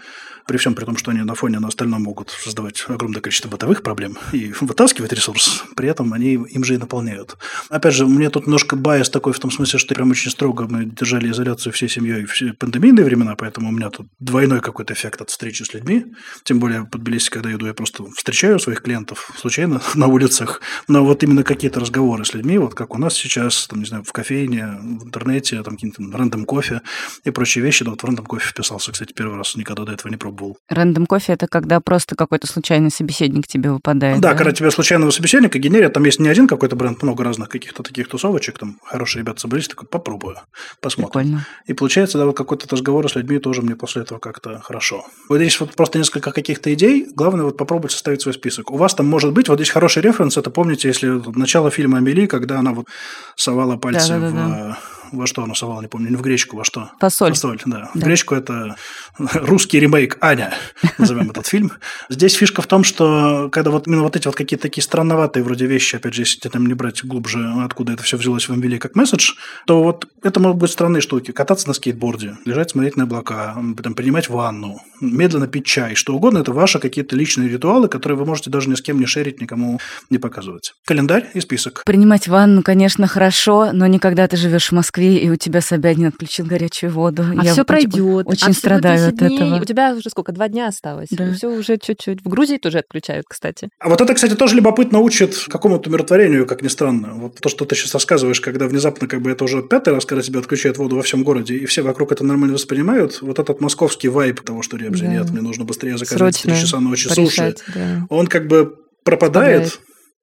При 0.47 0.57
всем 0.57 0.73
при 0.73 0.85
том, 0.85 0.97
что 0.97 1.11
они 1.11 1.21
на 1.21 1.35
фоне 1.35 1.59
на 1.59 1.67
остальном 1.67 2.03
могут 2.03 2.31
создавать 2.31 2.83
огромное 2.87 3.21
количество 3.21 3.47
бытовых 3.49 3.83
проблем 3.83 4.17
и 4.33 4.51
вытаскивать 4.59 5.13
ресурс, 5.13 5.63
при 5.75 5.87
этом 5.87 6.13
они 6.13 6.33
им 6.33 6.63
же 6.63 6.73
и 6.73 6.77
наполняют. 6.77 7.37
Опять 7.69 7.93
же, 7.93 8.07
мне 8.07 8.29
тут 8.29 8.47
немножко 8.47 8.75
bias 8.75 9.09
такой 9.09 9.33
в 9.33 9.39
том 9.39 9.51
смысле, 9.51 9.77
что 9.77 9.93
прям 9.93 10.09
очень 10.09 10.31
строго 10.31 10.67
мы 10.67 10.85
держали 10.85 11.29
изоляцию 11.29 11.71
всей 11.73 11.89
семьей 11.89 12.25
в 12.25 12.57
пандемийные 12.57 13.05
времена, 13.05 13.35
поэтому 13.35 13.69
у 13.69 13.71
меня 13.71 13.89
тут 13.91 14.07
двойной 14.19 14.61
какой-то 14.61 14.93
эффект 14.93 15.21
от 15.21 15.29
встречи 15.29 15.63
с 15.63 15.73
людьми. 15.73 16.05
Тем 16.43 16.59
более 16.59 16.85
по 16.85 17.01
Тбилиси, 17.01 17.29
когда 17.29 17.53
иду, 17.53 17.67
я 17.67 17.73
просто 17.73 18.05
встречаю 18.11 18.59
своих 18.59 18.81
клиентов 18.81 19.31
случайно 19.37 19.81
на 19.95 20.07
улицах, 20.07 20.61
но 20.87 21.05
вот 21.05 21.23
именно 21.23 21.43
какие-то 21.43 21.79
разговоры 21.79 22.25
с 22.25 22.33
людьми, 22.33 22.57
вот 22.57 22.73
как 22.81 22.95
у 22.95 22.97
нас 22.97 23.13
сейчас, 23.13 23.67
там, 23.67 23.79
не 23.79 23.85
знаю, 23.85 24.03
в 24.03 24.11
кофейне, 24.11 24.65
в 24.81 25.05
интернете, 25.05 25.61
там 25.61 25.75
какие-то 25.75 26.01
random 26.11 26.45
coffee 26.45 26.81
и 27.23 27.29
прочие 27.29 27.63
вещи. 27.63 27.85
Да, 27.85 27.91
вот 27.91 28.01
в 28.01 28.05
random 28.05 28.25
coffee 28.25 28.49
вписался, 28.49 28.91
кстати, 28.91 29.13
первый 29.13 29.37
раз, 29.37 29.55
никогда 29.55 29.83
до 29.83 29.91
этого 29.91 30.09
не 30.11 30.17
пробовал. 30.17 30.57
Рандом 30.67 31.05
кофе– 31.05 31.33
это 31.33 31.45
когда 31.45 31.79
просто 31.79 32.15
какой-то 32.15 32.47
случайный 32.47 32.89
собеседник 32.89 33.45
тебе 33.45 33.71
выпадает, 33.71 34.19
да? 34.19 34.29
Да, 34.29 34.35
когда 34.35 34.51
тебе 34.51 34.71
случайного 34.71 35.11
собеседника 35.11 35.59
генерят, 35.59 35.93
там 35.93 36.05
есть 36.05 36.19
не 36.19 36.27
один 36.27 36.47
какой-то 36.47 36.75
бренд, 36.75 37.03
много 37.03 37.23
разных 37.23 37.49
каких-то 37.49 37.83
таких 37.83 38.07
тусовочек, 38.07 38.57
там 38.57 38.79
хорошие 38.83 39.21
ребята 39.21 39.41
собрались, 39.41 39.67
такой, 39.67 39.87
попробую, 39.87 40.37
посмотрим. 40.81 41.11
Прикольно. 41.11 41.47
И 41.67 41.73
получается, 41.73 42.17
да, 42.17 42.25
вот 42.25 42.35
какой-то 42.35 42.67
разговор 42.71 43.07
с 43.11 43.15
людьми 43.15 43.37
тоже 43.37 43.61
мне 43.61 43.75
после 43.75 44.01
этого 44.01 44.17
как-то 44.17 44.59
хорошо. 44.61 45.05
Вот 45.29 45.37
здесь 45.37 45.59
вот 45.59 45.75
просто 45.75 45.99
несколько 45.99 46.31
каких-то 46.31 46.73
идей, 46.73 47.07
главное 47.13 47.45
вот 47.45 47.57
попробовать 47.57 47.91
составить 47.91 48.21
свой 48.21 48.33
список. 48.33 48.71
У 48.71 48.77
вас 48.77 48.95
там 48.95 49.07
может 49.07 49.33
быть, 49.33 49.49
вот 49.49 49.59
здесь 49.59 49.69
хороший 49.69 50.01
референс, 50.01 50.35
это 50.35 50.49
помните, 50.49 50.87
если 50.87 51.21
начало 51.35 51.69
фильма 51.69 51.99
«Амели», 51.99 52.25
когда 52.25 52.57
она 52.57 52.70
вот 52.73 52.87
совала 53.35 53.77
пальцы 53.77 54.09
да, 54.09 54.19
да, 54.19 54.31
да, 54.31 54.77
в 54.81 54.90
во 55.11 55.27
что 55.27 55.43
она 55.43 55.55
совала, 55.55 55.81
не 55.81 55.87
помню, 55.87 56.09
не 56.09 56.15
в 56.15 56.21
гречку, 56.21 56.57
во 56.57 56.63
что? 56.63 56.91
Фасоль. 56.99 57.31
Фасоль, 57.31 57.59
да. 57.65 57.79
да. 57.79 57.91
В 57.93 57.99
гречку 57.99 58.35
это 58.35 58.75
русский 59.17 59.79
ремейк 59.79 60.17
Аня, 60.21 60.53
назовем 60.97 61.29
этот 61.29 61.47
фильм. 61.47 61.71
Здесь 62.09 62.33
фишка 62.33 62.61
в 62.61 62.67
том, 62.67 62.83
что 62.83 63.49
когда 63.51 63.71
вот 63.71 63.87
именно 63.87 64.03
вот 64.03 64.15
эти 64.15 64.27
вот 64.27 64.35
какие-то 64.35 64.63
такие 64.63 64.83
странноватые 64.83 65.43
вроде 65.43 65.65
вещи, 65.65 65.95
опять 65.95 66.13
же, 66.13 66.21
если 66.21 66.49
там 66.49 66.65
не 66.65 66.73
брать 66.73 67.03
глубже, 67.03 67.53
откуда 67.63 67.93
это 67.93 68.03
все 68.03 68.17
взялось 68.17 68.47
в 68.47 68.53
MVL 68.53 68.77
как 68.77 68.95
месседж, 68.95 69.33
то 69.65 69.83
вот 69.83 70.07
это 70.23 70.39
могут 70.39 70.57
быть 70.57 70.71
странные 70.71 71.01
штуки. 71.01 71.31
Кататься 71.31 71.67
на 71.67 71.73
скейтборде, 71.73 72.37
лежать, 72.45 72.71
смотреть 72.71 72.97
на 72.97 73.03
облака, 73.03 73.55
там, 73.81 73.93
принимать 73.93 74.29
ванну, 74.29 74.81
медленно 74.99 75.47
пить 75.47 75.65
чай, 75.65 75.95
что 75.95 76.15
угодно, 76.15 76.39
это 76.39 76.53
ваши 76.53 76.79
какие-то 76.79 77.15
личные 77.15 77.49
ритуалы, 77.49 77.87
которые 77.87 78.17
вы 78.17 78.25
можете 78.25 78.49
даже 78.49 78.69
ни 78.69 78.75
с 78.75 78.81
кем 78.81 78.99
не 78.99 79.05
шерить, 79.05 79.41
никому 79.41 79.79
не 80.09 80.17
показывать. 80.17 80.73
Календарь 80.85 81.29
и 81.33 81.41
список. 81.41 81.83
Принимать 81.85 82.27
ванну, 82.27 82.63
конечно, 82.63 83.07
хорошо, 83.07 83.71
но 83.73 83.87
никогда 83.87 84.27
ты 84.27 84.37
живешь 84.37 84.69
в 84.69 84.71
Москве 84.71 85.00
Москве, 85.01 85.17
и 85.17 85.29
у 85.29 85.35
тебя 85.35 85.61
Собянин 85.61 86.07
отключил 86.07 86.45
горячую 86.45 86.91
воду. 86.91 87.23
А 87.37 87.43
Я 87.43 87.53
все 87.53 87.65
пройдет. 87.65 88.27
Очень 88.27 88.49
а 88.49 88.53
страдаю 88.53 89.09
от 89.09 89.17
дней, 89.17 89.37
этого. 89.37 89.61
У 89.61 89.65
тебя 89.65 89.93
уже 89.93 90.09
сколько? 90.09 90.31
Два 90.31 90.47
дня 90.47 90.67
осталось. 90.67 91.09
Да. 91.11 91.33
Все 91.33 91.49
уже 91.49 91.77
чуть-чуть. 91.77 92.23
В 92.23 92.29
Грузии 92.29 92.57
тоже 92.57 92.79
отключают, 92.79 93.25
кстати. 93.27 93.69
А 93.79 93.89
вот 93.89 94.01
это, 94.01 94.13
кстати, 94.13 94.35
тоже 94.35 94.55
любопытно 94.55 94.99
учит 94.99 95.35
какому-то 95.47 95.89
умиротворению, 95.89 96.45
как 96.45 96.61
ни 96.61 96.67
странно. 96.67 97.13
Вот 97.15 97.39
то, 97.39 97.49
что 97.49 97.65
ты 97.65 97.75
сейчас 97.75 97.93
рассказываешь, 97.93 98.41
когда 98.41 98.67
внезапно 98.67 99.07
как 99.07 99.21
бы 99.21 99.31
это 99.31 99.43
уже 99.43 99.63
пятый 99.63 99.93
раз, 99.93 100.05
когда 100.05 100.21
тебя 100.21 100.39
отключают 100.39 100.77
воду 100.77 100.95
во 100.95 101.01
всем 101.01 101.23
городе, 101.23 101.55
и 101.55 101.65
все 101.65 101.81
вокруг 101.81 102.11
это 102.11 102.23
нормально 102.23 102.53
воспринимают, 102.53 103.21
вот 103.21 103.39
этот 103.39 103.61
московский 103.61 104.09
вайп 104.09 104.41
того, 104.41 104.61
что 104.61 104.77
ребят, 104.77 104.99
да. 104.99 105.07
нет, 105.07 105.29
мне 105.31 105.41
нужно 105.41 105.65
быстрее 105.65 105.97
заказать 105.97 106.35
Срочно 106.35 106.53
3 106.53 106.61
часа 106.61 106.79
ночи 106.79 107.09
порешать, 107.09 107.59
суши, 107.59 107.73
да. 107.75 108.05
он 108.09 108.27
как 108.27 108.47
бы 108.47 108.75
пропадает. 109.03 109.71
пропадает. 109.71 109.79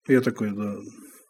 Я 0.09 0.20
такой, 0.20 0.51
да, 0.53 0.74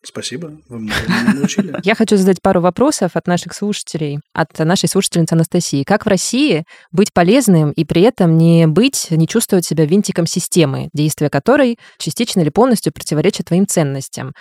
Спасибо, 0.08 0.52
вы 0.70 0.80
меня 0.80 0.94
научили. 1.34 1.74
Я 1.84 1.94
хочу 1.94 2.16
задать 2.16 2.40
пару 2.40 2.62
вопросов 2.62 3.10
от 3.12 3.26
наших 3.26 3.52
слушателей, 3.52 4.20
от 4.32 4.58
нашей 4.58 4.88
слушательницы 4.88 5.34
Анастасии. 5.34 5.84
Как 5.84 6.06
в 6.06 6.08
России 6.08 6.64
быть 6.90 7.12
полезным 7.12 7.72
и 7.72 7.84
при 7.84 8.00
этом 8.00 8.38
не 8.38 8.66
быть, 8.66 9.08
не 9.10 9.28
чувствовать 9.28 9.66
себя 9.66 9.84
винтиком 9.84 10.26
системы, 10.26 10.88
действия 10.94 11.28
которой 11.28 11.78
частично 11.98 12.40
или 12.40 12.48
полностью 12.48 12.90
противоречат 12.90 13.48
твоим 13.48 13.66
ценностям? 13.66 14.32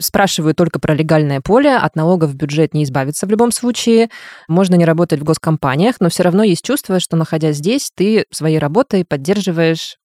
Спрашиваю 0.00 0.54
только 0.54 0.78
про 0.78 0.94
легальное 0.94 1.40
поле, 1.40 1.76
от 1.76 1.96
налогов 1.96 2.30
в 2.30 2.36
бюджет 2.36 2.72
не 2.72 2.84
избавиться 2.84 3.26
в 3.26 3.30
любом 3.30 3.50
случае. 3.50 4.10
Можно 4.46 4.76
не 4.76 4.84
работать 4.84 5.18
в 5.18 5.24
госкомпаниях, 5.24 5.96
но 5.98 6.08
все 6.08 6.22
равно 6.22 6.44
есть 6.44 6.64
чувство, 6.64 7.00
что, 7.00 7.16
находясь 7.16 7.56
здесь, 7.56 7.90
ты 7.96 8.26
своей 8.30 8.60
работой 8.60 9.04
поддерживаешь 9.04 9.96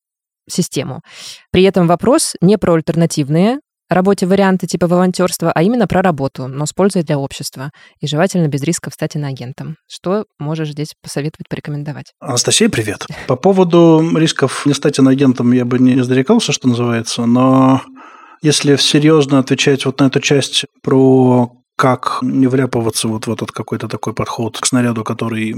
систему. 0.50 1.02
При 1.52 1.62
этом 1.62 1.86
вопрос 1.86 2.34
не 2.42 2.58
про 2.58 2.74
альтернативные 2.74 3.60
работе 3.94 4.26
варианты 4.26 4.68
типа 4.68 4.88
волонтерства, 4.88 5.52
а 5.54 5.64
именно 5.64 5.88
про 5.88 6.02
работу, 6.02 6.48
но 6.48 6.66
с 6.66 6.74
пользой 6.74 7.04
для 7.04 7.18
общества. 7.18 7.72
И 8.00 8.08
желательно 8.08 8.48
без 8.48 8.64
риска 8.64 8.90
стать 8.92 9.16
иноагентом. 9.16 9.76
Что 9.88 10.26
можешь 10.40 10.72
здесь 10.72 10.94
посоветовать, 11.02 11.48
порекомендовать? 11.50 12.14
Анастасия, 12.20 12.70
привет. 12.70 13.06
По 13.28 13.36
поводу 13.36 14.04
рисков 14.16 14.66
не 14.66 14.74
стать 14.74 15.00
иноагентом 15.00 15.52
я 15.52 15.66
бы 15.66 15.80
не 15.80 16.04
зарекался, 16.04 16.52
что 16.52 16.68
называется, 16.68 17.26
но 17.26 17.82
если 18.42 18.76
серьезно 18.78 19.40
отвечать 19.40 19.86
вот 19.86 20.00
на 20.00 20.06
эту 20.06 20.20
часть 20.20 20.66
про 20.82 21.52
как 21.76 22.20
не 22.22 22.46
вляпываться 22.46 23.08
вот 23.08 23.26
в 23.26 23.32
этот 23.32 23.52
какой-то 23.52 23.88
такой 23.88 24.14
подход 24.14 24.60
к 24.60 24.66
снаряду, 24.68 25.04
который 25.04 25.56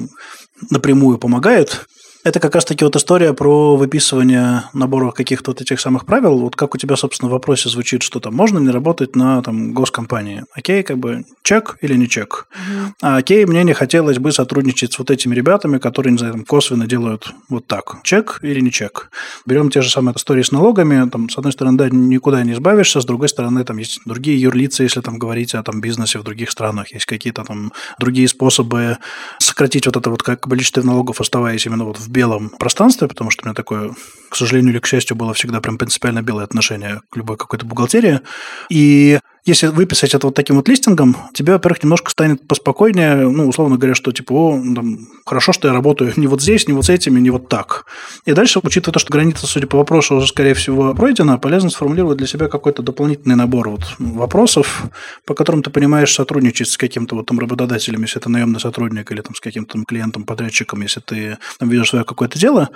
напрямую 0.69 1.17
помогает, 1.17 1.85
это 2.23 2.39
как 2.39 2.55
раз-таки 2.55 2.85
вот 2.85 2.95
история 2.95 3.33
про 3.33 3.75
выписывание 3.75 4.63
набора 4.73 5.11
каких-то 5.11 5.51
вот 5.51 5.61
этих 5.61 5.79
самых 5.79 6.05
правил. 6.05 6.39
Вот 6.39 6.55
как 6.55 6.73
у 6.73 6.77
тебя, 6.77 6.95
собственно, 6.95 7.29
в 7.29 7.33
вопросе 7.33 7.67
звучит, 7.67 8.01
что 8.01 8.21
там 8.21 8.33
можно 8.33 8.59
ли 8.59 8.71
работать 8.71 9.15
на 9.15 9.41
там, 9.41 9.73
госкомпании. 9.73 10.45
Окей, 10.53 10.83
как 10.83 10.99
бы 10.99 11.25
чек 11.43 11.77
или 11.81 11.95
не 11.95 12.07
чек. 12.07 12.47
Угу. 12.51 12.93
А 13.01 13.17
окей, 13.17 13.45
мне 13.45 13.63
не 13.63 13.73
хотелось 13.73 14.19
бы 14.19 14.31
сотрудничать 14.31 14.93
с 14.93 14.99
вот 14.99 15.11
этими 15.11 15.35
ребятами, 15.35 15.79
которые, 15.79 16.13
не 16.13 16.17
знаю, 16.17 16.33
там, 16.33 16.45
косвенно 16.45 16.87
делают 16.87 17.33
вот 17.49 17.67
так. 17.67 17.97
Чек 18.03 18.39
или 18.41 18.61
не 18.61 18.71
чек. 18.71 19.11
Берем 19.45 19.69
те 19.69 19.81
же 19.81 19.89
самые 19.89 20.15
истории 20.15 20.43
с 20.43 20.51
налогами. 20.51 21.09
Там, 21.09 21.29
с 21.29 21.37
одной 21.37 21.51
стороны, 21.51 21.77
да, 21.77 21.89
никуда 21.89 22.41
не 22.43 22.53
избавишься, 22.53 23.01
с 23.01 23.05
другой 23.05 23.27
стороны, 23.27 23.65
там 23.65 23.77
есть 23.77 23.99
другие 24.05 24.39
юрлицы, 24.39 24.83
если 24.83 25.01
там 25.01 25.19
говорить 25.19 25.53
о 25.55 25.63
там, 25.63 25.81
бизнесе 25.81 26.19
в 26.19 26.23
других 26.23 26.51
странах. 26.51 26.93
Есть 26.93 27.05
какие-то 27.05 27.43
там 27.43 27.73
другие 27.99 28.29
способы 28.29 28.97
сократить 29.39 29.87
вот 29.87 29.97
это 29.97 30.09
вот 30.09 30.23
как 30.23 30.39
количество 30.39 30.81
налогов, 30.81 31.19
оставаясь 31.19 31.65
именно 31.65 31.83
вот 31.83 31.97
в 31.97 32.12
белом 32.13 32.49
пространстве, 32.49 33.07
потому 33.09 33.29
что 33.31 33.43
у 33.43 33.47
меня 33.47 33.53
такое, 33.53 33.93
к 34.29 34.35
сожалению 34.35 34.71
или 34.71 34.79
к 34.79 34.85
счастью, 34.85 35.17
было 35.17 35.33
всегда 35.33 35.59
прям 35.59 35.77
принципиально 35.77 36.21
белое 36.21 36.45
отношение 36.45 37.01
к 37.09 37.17
любой 37.17 37.35
какой-то 37.35 37.65
бухгалтерии. 37.65 38.21
И 38.69 39.19
если 39.45 39.67
выписать 39.67 40.13
это 40.13 40.27
вот 40.27 40.35
таким 40.35 40.55
вот 40.55 40.69
листингом, 40.69 41.17
тебе, 41.33 41.53
во-первых, 41.53 41.83
немножко 41.83 42.09
станет 42.11 42.47
поспокойнее, 42.47 43.27
ну, 43.27 43.47
условно 43.47 43.77
говоря, 43.77 43.93
что 43.93 44.11
типа, 44.11 44.31
о, 44.33 44.61
там, 44.75 44.99
хорошо, 45.25 45.51
что 45.51 45.67
я 45.67 45.73
работаю 45.73 46.13
не 46.15 46.27
вот 46.27 46.41
здесь, 46.41 46.67
не 46.67 46.73
вот 46.73 46.85
с 46.85 46.89
этими, 46.89 47.19
не 47.19 47.29
вот 47.29 47.49
так. 47.49 47.85
И 48.25 48.33
дальше, 48.33 48.59
учитывая 48.63 48.93
то, 48.93 48.99
что 48.99 49.11
граница, 49.11 49.45
судя 49.45 49.67
по 49.67 49.77
вопросу, 49.77 50.15
уже, 50.15 50.27
скорее 50.27 50.53
всего, 50.53 50.93
пройдена, 50.93 51.37
полезно 51.37 51.69
сформулировать 51.69 52.17
для 52.17 52.27
себя 52.27 52.47
какой-то 52.47 52.81
дополнительный 52.83 53.35
набор 53.35 53.69
вот 53.69 53.83
вопросов, 53.99 54.85
по 55.25 55.33
которым 55.33 55.61
ты 55.61 55.69
понимаешь 55.69 56.13
сотрудничать 56.13 56.69
с 56.69 56.77
каким-то 56.77 57.15
вот 57.15 57.25
там 57.25 57.39
работодателем, 57.39 58.03
если 58.03 58.21
это 58.21 58.29
наемный 58.29 58.59
сотрудник, 58.59 59.11
или 59.11 59.21
там 59.21 59.35
с 59.35 59.41
каким-то 59.41 59.83
клиентом, 59.85 60.23
подрядчиком, 60.23 60.81
если 60.81 61.01
ты 61.01 61.37
там 61.59 61.69
видишь 61.69 61.89
свое 61.89 62.05
какое-то 62.05 62.39
дело, 62.39 62.69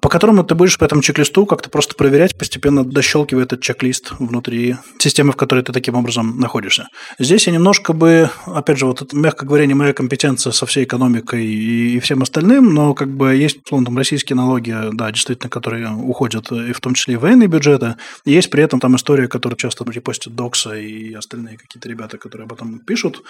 по 0.00 0.08
которому 0.08 0.44
ты 0.44 0.54
будешь 0.54 0.78
по 0.78 0.84
этому 0.84 1.02
чек-листу 1.02 1.46
как-то 1.46 1.68
просто 1.68 1.94
проверять, 1.94 2.36
постепенно 2.38 2.84
дощелкивая 2.84 3.44
этот 3.44 3.60
чек-лист 3.60 4.12
внутри 4.18 4.76
системы, 4.98 5.32
в 5.32 5.36
которой 5.36 5.64
ты 5.64 5.72
таким 5.72 5.96
образом 5.96 6.38
находишься. 6.38 6.88
Здесь 7.18 7.46
я 7.46 7.52
немножко 7.52 7.92
бы, 7.92 8.30
опять 8.46 8.78
же, 8.78 8.86
вот 8.86 9.02
это, 9.02 9.16
мягко 9.16 9.44
говоря, 9.44 9.66
не 9.66 9.74
моя 9.74 9.92
компетенция 9.92 10.52
со 10.52 10.66
всей 10.66 10.84
экономикой 10.84 11.44
и, 11.44 11.96
и 11.96 12.00
всем 12.00 12.22
остальным, 12.22 12.72
но 12.72 12.94
как 12.94 13.08
бы 13.08 13.34
есть, 13.34 13.64
условно, 13.64 13.86
там 13.86 13.96
российские 13.96 14.36
налоги, 14.36 14.74
да, 14.92 15.10
действительно, 15.10 15.50
которые 15.50 15.90
уходят, 15.90 16.50
и 16.52 16.72
в 16.72 16.80
том 16.80 16.94
числе 16.94 17.14
и 17.14 17.16
военные 17.16 17.48
бюджеты. 17.48 17.96
И 18.24 18.32
есть 18.32 18.50
при 18.50 18.62
этом 18.62 18.80
там 18.80 18.94
история, 18.96 19.28
которую 19.28 19.56
часто 19.56 19.84
репостят 19.90 20.34
Докса 20.34 20.76
и 20.76 21.12
остальные 21.14 21.58
какие-то 21.58 21.88
ребята, 21.88 22.18
которые 22.18 22.44
об 22.44 22.52
этом 22.52 22.78
пишут, 22.78 23.22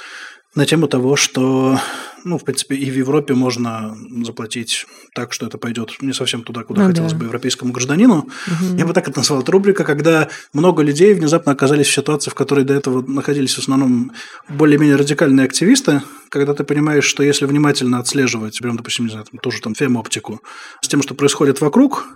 на 0.54 0.66
тему 0.66 0.88
того, 0.88 1.14
что, 1.16 1.78
ну, 2.24 2.36
в 2.36 2.44
принципе, 2.44 2.74
и 2.74 2.90
в 2.90 2.94
Европе 2.94 3.34
можно 3.34 3.96
заплатить 4.24 4.84
так, 5.14 5.32
что 5.32 5.46
это 5.46 5.58
пойдет 5.58 5.92
не 6.00 6.12
совсем 6.12 6.42
туда, 6.52 6.64
куда 6.64 6.82
ну, 6.82 6.88
хотелось 6.88 7.12
да. 7.12 7.18
бы 7.18 7.24
европейскому 7.24 7.72
гражданину. 7.72 8.28
Угу. 8.46 8.76
Я 8.76 8.86
бы 8.86 8.92
так 8.92 9.08
это 9.08 9.18
назвал. 9.18 9.40
Это 9.40 9.52
рубрика, 9.52 9.84
когда 9.84 10.28
много 10.52 10.82
людей 10.82 11.14
внезапно 11.14 11.52
оказались 11.52 11.86
в 11.86 11.92
ситуации, 11.92 12.30
в 12.30 12.34
которой 12.34 12.64
до 12.64 12.74
этого 12.74 13.02
находились 13.06 13.54
в 13.54 13.58
основном 13.58 14.12
более-менее 14.48 14.96
радикальные 14.96 15.44
активисты, 15.44 16.02
когда 16.28 16.54
ты 16.54 16.64
понимаешь, 16.64 17.04
что 17.04 17.22
если 17.22 17.46
внимательно 17.46 17.98
отслеживать, 17.98 18.58
прям, 18.60 18.76
допустим, 18.76 19.06
не 19.06 19.10
знаю, 19.10 19.26
там, 19.30 19.38
тоже 19.38 19.60
там 19.60 19.74
фемоптику, 19.74 20.40
с 20.80 20.88
тем, 20.88 21.02
что 21.02 21.14
происходит 21.14 21.60
вокруг, 21.60 22.06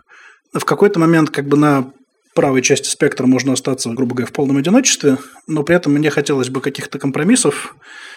в 0.53 0.64
какой-то 0.64 1.01
момент 1.01 1.30
как 1.30 1.49
бы 1.49 1.57
на 1.57 1.93
правой 2.35 2.62
части 2.62 2.89
спектра 2.89 3.26
можно 3.26 3.53
остаться, 3.53 3.89
грубо 3.91 4.16
говоря, 4.16 4.26
в 4.26 4.32
полном 4.32 4.57
одиночестве, 4.57 5.18
но 5.47 5.62
при 5.62 5.76
этом 5.76 5.93
мне 5.93 6.11
хотелось 6.11 6.51
бы 6.51 6.61
каких-то 6.61 6.99
компромиссов, 6.99 7.76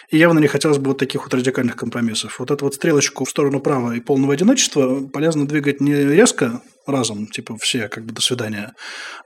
и 0.09 0.17
явно 0.17 0.39
не 0.39 0.47
хотелось 0.47 0.77
бы 0.77 0.89
вот 0.89 0.97
таких 0.97 1.23
вот 1.23 1.33
радикальных 1.33 1.75
компромиссов. 1.75 2.39
Вот 2.39 2.51
эту 2.51 2.65
вот 2.65 2.75
стрелочку 2.75 3.25
в 3.25 3.29
сторону 3.29 3.59
права 3.59 3.95
и 3.95 3.99
полного 3.99 4.33
одиночества 4.33 5.01
полезно 5.07 5.47
двигать 5.47 5.81
не 5.81 5.93
резко, 5.93 6.61
разом, 6.87 7.27
типа 7.27 7.57
все, 7.57 7.89
как 7.89 8.05
бы 8.05 8.13
до 8.13 8.21
свидания, 8.21 8.73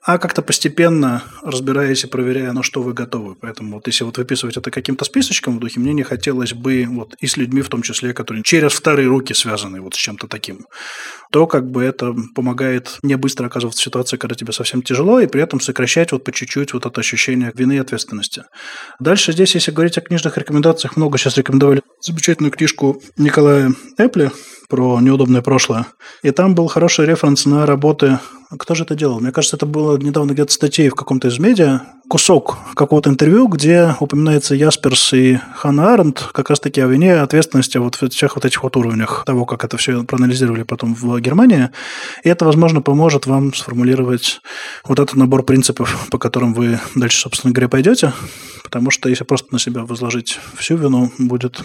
а 0.01 0.17
как-то 0.17 0.41
постепенно 0.41 1.23
разбираясь 1.43 2.03
и 2.03 2.07
проверяя, 2.07 2.51
на 2.53 2.63
что 2.63 2.82
вы 2.82 2.93
готовы. 2.93 3.36
Поэтому 3.36 3.75
вот 3.75 3.88
если 3.88 4.03
вот 4.03 4.17
выписывать 4.17 4.57
это 4.57 4.71
каким-то 4.71 5.05
списочком 5.05 5.57
в 5.57 5.59
духе, 5.59 5.79
мне 5.79 5.93
не 5.93 6.03
хотелось 6.03 6.53
бы 6.53 6.86
вот 6.89 7.15
и 7.19 7.27
с 7.27 7.38
людьми 7.38 7.61
в 7.61 7.69
том 7.69 7.84
числе, 7.84 8.13
которые 8.13 8.43
через 8.43 8.73
вторые 8.73 9.07
руки 9.07 9.34
связаны 9.34 9.82
вот 9.82 9.93
с 9.93 9.97
чем-то 9.97 10.27
таким, 10.27 10.65
то 11.32 11.47
как 11.47 11.69
бы 11.69 11.84
это 11.84 12.15
помогает 12.36 12.97
не 13.03 13.15
быстро 13.15 13.45
оказываться 13.45 13.82
в 13.82 13.84
ситуации, 13.84 14.17
когда 14.17 14.36
тебе 14.36 14.51
совсем 14.53 14.82
тяжело, 14.82 15.19
и 15.19 15.27
при 15.27 15.41
этом 15.41 15.59
сокращать 15.59 16.11
вот 16.11 16.23
по 16.23 16.32
чуть-чуть 16.32 16.73
вот 16.73 16.86
это 16.86 16.99
ощущение 16.99 17.51
вины 17.53 17.73
и 17.73 17.79
ответственности. 17.79 18.43
Дальше 18.99 19.32
здесь, 19.32 19.53
если 19.53 19.71
говорить 19.71 19.97
о 19.97 20.01
книжных 20.01 20.38
рекомендациях, 20.38 20.70
много 20.95 21.17
сейчас 21.17 21.38
рекомендовали 21.38 21.82
замечательную 22.01 22.51
книжку 22.51 23.01
Николая 23.17 23.72
Эпли 23.97 24.32
про 24.72 25.01
неудобное 25.01 25.41
прошлое. 25.41 25.86
И 26.24 26.32
там 26.32 26.55
был 26.55 26.67
хороший 26.67 27.05
референс 27.05 27.45
на 27.45 27.65
работы 27.65 28.19
кто 28.57 28.76
же 28.76 28.84
это 28.84 28.95
делал? 28.95 29.19
Мне 29.19 29.32
кажется, 29.32 29.55
это 29.55 29.65
было 29.65 29.97
недавно 29.97 30.34
где-то 30.34 30.51
статьей 30.51 30.89
в 30.89 30.95
каком-то 30.95 31.30
из 31.30 31.39
медиа, 31.39 31.82
кусок 32.09 32.57
какого-то 32.76 33.09
интервью, 33.09 33.47
где 33.47 33.95
упоминается 34.01 34.55
Ясперс 34.55 35.13
и 35.13 35.39
Ханна 35.55 35.93
Аренд 35.93 36.30
как 36.34 36.49
раз-таки 36.49 36.82
о 36.82 36.88
вине 36.88 37.22
ответственности 37.22 37.78
вот 37.78 37.95
в 37.95 38.09
всех 38.09 38.36
вот 38.36 38.43
этих 38.43 38.63
вот 38.63 38.76
уровнях 38.76 39.24
того, 39.26 39.45
как 39.45 39.63
это 39.63 39.78
все 39.78 40.03
проанализировали 40.03 40.63
потом 40.63 40.93
в 40.93 41.19
Германии. 41.22 41.69
И 42.26 42.30
это, 42.30 42.43
возможно, 42.43 42.82
поможет 42.82 43.28
вам 43.28 43.53
сформулировать 43.53 44.41
вот 44.84 44.99
этот 44.99 45.15
набор 45.15 45.43
принципов, 45.43 46.07
по 46.11 46.17
которым 46.17 46.53
вы 46.53 46.80
дальше, 46.95 47.19
собственно 47.19 47.53
говоря, 47.53 47.69
пойдете. 47.69 48.11
Потому 48.63 48.91
что 48.91 49.07
если 49.07 49.24
просто 49.24 49.47
на 49.51 49.59
себя 49.59 49.86
возложить 49.86 50.39
всю 50.55 50.76
вину, 50.76 51.11
будет 51.17 51.61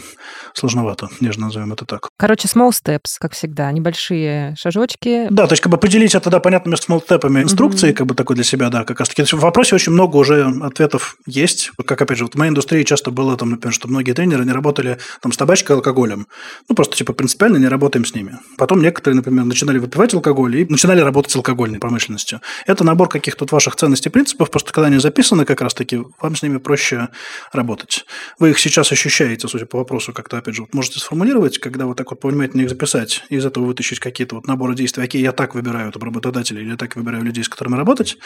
сложновато, 0.54 1.09
нежно 1.20 1.46
назовем 1.46 1.72
это 1.72 1.84
так. 1.84 2.09
Короче, 2.16 2.46
small 2.46 2.70
steps, 2.97 3.16
как 3.18 3.32
всегда, 3.32 3.70
небольшие 3.72 4.55
шажочки. 4.59 5.26
Да, 5.30 5.47
то 5.47 5.53
есть 5.53 5.62
как 5.62 5.70
бы 5.70 5.78
поделить 5.78 6.14
это, 6.14 6.30
да, 6.30 6.40
понятными 6.40 6.76
смолтепами 6.76 7.42
инструкции, 7.42 7.90
mm-hmm. 7.90 7.94
как 7.94 8.07
бы 8.07 8.14
такой 8.14 8.36
для 8.36 8.44
себя, 8.44 8.68
да, 8.68 8.84
как 8.84 9.01
раз 9.01 9.09
таки. 9.09 9.22
В 9.24 9.40
вопросе 9.40 9.74
очень 9.74 9.92
много 9.92 10.16
уже 10.16 10.44
ответов 10.62 11.16
есть. 11.26 11.70
Как, 11.84 12.01
опять 12.01 12.18
же, 12.18 12.24
вот 12.24 12.34
в 12.34 12.38
моей 12.38 12.51
индустрии 12.51 12.82
часто 12.82 13.11
было, 13.11 13.36
там, 13.36 13.51
например, 13.51 13.72
что 13.74 13.88
многие 13.88 14.12
тренеры 14.12 14.44
не 14.44 14.53
работали 14.53 14.99
там 15.20 15.32
с 15.32 15.36
табачкой 15.36 15.74
и 15.74 15.78
алкоголем. 15.78 16.26
Ну, 16.68 16.74
просто, 16.74 16.97
типа, 16.97 17.12
принципиально 17.12 17.59
не 17.59 17.68
работаем 17.68 18.05
с 18.05 18.14
ними. 18.14 18.38
Потом 18.57 18.82
некоторые, 18.82 19.16
например, 19.16 19.44
начинали 19.44 19.78
выпивать 19.78 20.14
алкоголь 20.14 20.57
и 20.57 20.66
начинали 20.66 21.01
работать 21.01 21.32
с 21.32 21.36
алкогольной 21.36 21.78
промышленностью. 21.78 22.40
Это 22.66 22.84
набор 22.84 23.09
каких-то 23.09 23.44
вот 23.44 23.53
ваших 23.53 23.76
ценностей 23.76 24.09
и 24.09 24.12
принципов, 24.12 24.51
просто 24.51 24.72
когда 24.72 24.86
они 24.88 24.99
записаны 24.99 25.44
как 25.44 25.61
раз 25.61 25.74
таки, 25.74 26.01
вам 26.20 26.36
с 26.36 26.42
ними 26.42 26.59
проще 26.59 27.09
работать. 27.53 28.05
Вы 28.38 28.51
их 28.51 28.59
сейчас 28.59 28.92
ощущаете, 28.92 29.49
судя 29.49 29.66
по 29.66 29.78
вопросу, 29.78 30.12
как-то, 30.12 30.38
опять 30.38 30.55
же, 30.55 30.62
вот 30.62 30.74
можете 30.74 30.99
сформулировать, 31.01 31.59
когда 31.59 31.86
вот 31.86 31.97
так 31.97 32.11
вот 32.11 32.20
повнимательнее 32.20 32.64
их 32.64 32.70
записать, 32.87 33.24
и 33.28 33.37
из 33.37 33.45
этого 33.45 33.66
вытащить 33.66 33.99
какие-то 34.01 34.37
вот 34.37 34.47
наборы 34.47 34.74
действий, 34.74 35.05
окей, 35.05 35.20
я 35.20 35.32
так 35.32 35.55
выбираю 35.55 35.93
там, 35.93 36.03
работодателя, 36.03 36.61
или 36.61 36.70
я 36.70 36.76
так 36.76 36.97
выбираю 36.97 37.24
людей, 37.24 37.45
с 37.45 37.49
которыми 37.49 37.76
работать, 37.76 38.16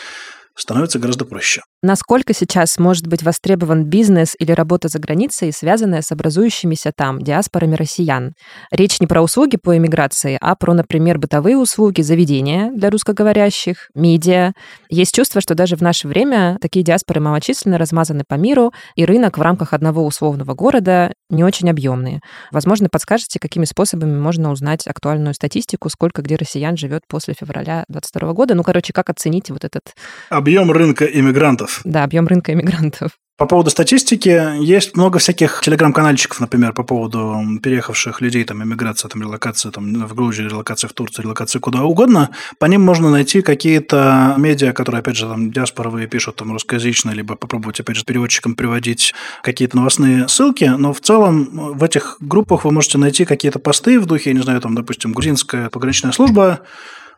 становится 0.61 0.99
гораздо 0.99 1.25
проще. 1.25 1.63
Насколько 1.83 2.35
сейчас 2.35 2.79
может 2.79 3.07
быть 3.07 3.23
востребован 3.23 3.85
бизнес 3.85 4.35
или 4.39 4.53
работа 4.53 4.89
за 4.89 4.99
границей, 4.99 5.53
связанная 5.53 6.03
с 6.03 6.13
образующимися 6.13 6.93
там 6.95 7.21
диаспорами 7.23 7.75
россиян? 7.75 8.35
Речь 8.71 9.01
не 9.01 9.07
про 9.07 9.23
услуги 9.23 9.57
по 9.57 9.77
иммиграции, 9.77 10.37
а 10.41 10.55
про, 10.57 10.75
например, 10.75 11.19
бытовые 11.19 11.57
услуги, 11.57 12.03
заведения 12.03 12.71
для 12.71 12.91
русскоговорящих, 12.91 13.89
медиа. 13.95 14.53
Есть 14.91 15.15
чувство, 15.15 15.41
что 15.41 15.55
даже 15.55 15.77
в 15.77 15.81
наше 15.81 16.07
время 16.07 16.59
такие 16.61 16.85
диаспоры 16.85 17.21
малочисленно 17.21 17.79
размазаны 17.79 18.25
по 18.29 18.35
миру, 18.35 18.73
и 18.95 19.05
рынок 19.05 19.39
в 19.39 19.43
рамках 19.43 19.73
одного 19.73 20.05
условного 20.05 20.55
города 20.55 21.15
не 21.31 21.45
очень 21.45 21.71
объемный. 21.71 22.21
Возможно, 22.53 22.89
подскажете, 22.91 23.39
какими 23.39 23.65
способами 23.65 24.19
можно 24.19 24.51
узнать 24.51 24.87
актуальную 24.87 25.33
статистику, 25.33 25.89
сколько 25.89 26.23
где 26.23 26.37
россиян 26.37 26.77
живет 26.77 27.03
после 27.09 27.35
февраля 27.35 27.85
2022 27.89 28.33
года? 28.35 28.55
Ну, 28.55 28.63
короче, 28.63 28.93
как 28.93 29.09
оценить 29.09 29.51
вот 29.51 29.65
этот 29.65 29.95
Объем 30.29 30.50
рынка 30.57 31.05
иммигрантов. 31.05 31.81
Да, 31.85 32.05
объем 32.05 32.27
рынка 32.27 32.53
иммигрантов. 32.53 33.13
По 33.41 33.47
поводу 33.47 33.71
статистики, 33.71 34.63
есть 34.63 34.99
много 34.99 35.19
всяких 35.19 35.63
телеграм-канальчиков, 35.65 36.41
например, 36.41 36.75
по 36.75 36.83
поводу 36.83 37.43
переехавших 37.63 38.21
людей, 38.21 38.45
там, 38.45 38.63
иммиграция, 38.63 39.09
там, 39.09 39.23
релокация 39.23 39.73
там, 39.73 40.07
в 40.07 40.15
Грузию, 40.15 40.51
релокация 40.51 40.89
в 40.89 40.93
Турцию, 40.93 41.25
релокация 41.25 41.59
куда 41.59 41.83
угодно. 41.85 42.29
По 42.59 42.67
ним 42.67 42.83
можно 42.83 43.09
найти 43.09 43.41
какие-то 43.41 44.35
медиа, 44.37 44.75
которые, 44.75 44.99
опять 44.99 45.17
же, 45.17 45.27
там, 45.27 45.51
диаспоровые 45.51 46.07
пишут, 46.07 46.37
там, 46.37 46.53
русскоязычные, 46.53 47.15
либо 47.15 47.35
попробовать, 47.35 47.81
опять 47.81 47.97
же, 47.97 48.05
переводчикам 48.05 48.55
приводить 48.55 49.15
какие-то 49.43 49.79
новостные 49.79 50.29
ссылки. 50.29 50.65
Но 50.77 50.93
в 50.93 51.01
целом 51.01 51.79
в 51.79 51.83
этих 51.83 52.19
группах 52.21 52.67
вы 52.67 52.73
можете 52.73 52.99
найти 52.99 53.25
какие-то 53.25 53.59
посты 53.59 53.99
в 53.99 54.05
духе, 54.05 54.31
я 54.31 54.37
не 54.37 54.43
знаю, 54.43 54.61
там, 54.61 54.75
допустим, 54.75 55.15
грузинская 55.15 55.71
пограничная 55.71 56.13
служба, 56.13 56.61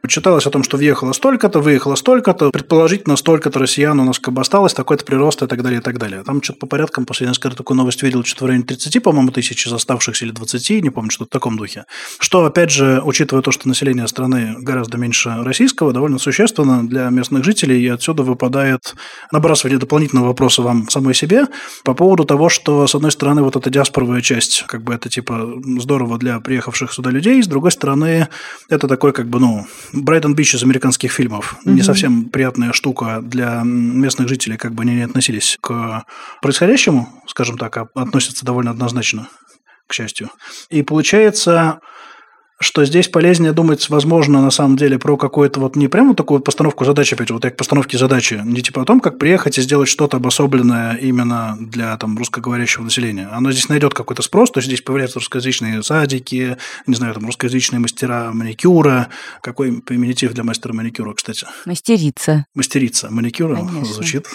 Читалось 0.09 0.47
о 0.47 0.51
том, 0.51 0.65
что 0.65 0.77
въехало 0.77 1.13
столько-то, 1.13 1.61
выехало 1.61 1.95
столько-то, 1.95 2.51
предположительно 2.51 3.15
столько-то 3.15 3.61
россиян 3.61 4.01
у 4.01 4.05
нас 4.05 4.19
как 4.19 4.35
бы 4.35 4.41
осталось, 4.41 4.75
такой-то 4.75 5.05
прирост 5.05 5.43
и 5.43 5.47
так 5.47 5.63
далее, 5.63 5.79
и 5.79 5.83
так 5.83 5.99
далее. 5.99 6.25
Там 6.25 6.43
что-то 6.43 6.59
по 6.59 6.67
порядкам, 6.67 7.07
последний 7.07 7.37
раз 7.39 7.55
такую 7.55 7.77
новость 7.77 8.03
видел, 8.03 8.25
что-то 8.25 8.45
в 8.45 8.49
районе 8.49 8.65
30, 8.65 9.01
по-моему, 9.01 9.31
тысяч 9.31 9.65
из 9.65 9.73
оставшихся 9.73 10.25
или 10.25 10.33
20, 10.33 10.83
не 10.83 10.91
помню, 10.91 11.13
что-то 11.13 11.29
в 11.29 11.33
таком 11.33 11.57
духе. 11.57 11.85
Что, 12.19 12.45
опять 12.45 12.71
же, 12.71 13.01
учитывая 13.05 13.43
то, 13.43 13.53
что 13.53 13.69
население 13.69 14.09
страны 14.09 14.57
гораздо 14.59 14.99
меньше 14.99 15.37
российского, 15.39 15.93
довольно 15.93 16.19
существенно 16.19 16.87
для 16.87 17.09
местных 17.11 17.45
жителей, 17.45 17.81
и 17.81 17.87
отсюда 17.87 18.25
выпадает 18.25 18.97
набрасывание 19.31 19.79
дополнительного 19.79 20.29
вопроса 20.29 20.63
вам 20.63 20.89
самой 20.89 21.15
себе 21.15 21.47
по 21.85 21.95
поводу 21.95 22.25
того, 22.25 22.49
что, 22.49 22.89
с 22.89 22.95
одной 22.97 23.13
стороны, 23.13 23.43
вот 23.43 23.55
эта 23.55 23.71
диаспоровая 23.71 24.21
часть, 24.21 24.65
как 24.67 24.83
бы 24.83 24.95
это 24.95 25.09
типа 25.09 25.49
здорово 25.79 26.19
для 26.19 26.41
приехавших 26.41 26.93
сюда 26.93 27.11
людей, 27.11 27.41
с 27.41 27.47
другой 27.47 27.71
стороны, 27.71 28.27
это 28.69 28.89
такой 28.89 29.13
как 29.13 29.29
бы, 29.29 29.39
ну, 29.39 29.67
Брайтон 29.93 30.35
Бич 30.35 30.55
из 30.55 30.63
американских 30.63 31.13
фильмов. 31.13 31.57
Mm-hmm. 31.65 31.73
Не 31.73 31.83
совсем 31.83 32.25
приятная 32.31 32.73
штука 32.73 33.21
для 33.23 33.63
местных 33.65 34.29
жителей, 34.29 34.57
как 34.57 34.75
бы 34.75 34.83
они 34.83 34.95
не 34.95 35.03
относились 35.03 35.59
к 35.61 36.05
происходящему, 36.41 37.09
скажем 37.27 37.59
так, 37.59 37.77
а 37.77 37.89
относятся 37.95 38.45
довольно 38.45 38.71
однозначно, 38.71 39.29
к 39.87 39.93
счастью. 39.93 40.31
И 40.71 40.83
получается, 40.83 41.81
что 42.63 42.85
здесь 42.85 43.09
полезнее 43.09 43.53
думать, 43.53 43.89
возможно, 43.91 44.43
на 44.43 44.51
самом 44.51 44.77
деле 44.77 44.99
про 44.99 45.17
какую-то 45.17 45.61
вот 45.61 45.77
не 45.77 45.89
прямо 45.89 46.15
такую 46.15 46.41
постановку 46.41 46.85
задачи, 46.85 47.15
опять 47.15 47.29
же, 47.29 47.35
вот 47.35 47.45
я 47.45 47.51
к 47.51 47.57
постановке 47.57 47.99
задачи, 47.99 48.41
не 48.45 48.63
типа 48.63 48.83
о 48.83 48.85
том, 48.85 49.01
как 49.01 49.19
приехать 49.19 49.59
и 49.59 49.63
сделать 49.63 49.89
что-то 49.89 50.17
обособленное 50.17 50.95
именно 50.95 51.57
для 51.61 51.97
там 51.97 52.17
русскоговорящего 52.17 52.85
населения. 52.85 53.29
Оно 53.33 53.53
здесь 53.53 53.69
найдет 53.69 53.95
какой-то 53.95 54.23
спрос, 54.23 54.51
то 54.51 54.59
есть 54.59 54.69
здесь 54.69 54.81
появляются 54.81 55.19
русскоязычные 55.19 55.83
садики, 55.83 56.57
не 56.87 56.95
знаю, 56.95 57.15
там 57.15 57.27
русскоязычные 57.27 57.81
мастера 57.81 58.31
маникюра. 58.33 59.09
Какой 59.43 59.83
феминитив 59.87 60.33
для 60.33 60.45
мастера 60.45 60.73
маникюра, 60.73 61.13
кстати? 61.15 61.47
Мастерица. 61.67 62.47
Мастерица 62.55 63.11
маникюра 63.11 63.57
Конечно. 63.57 63.85
звучит 63.85 64.27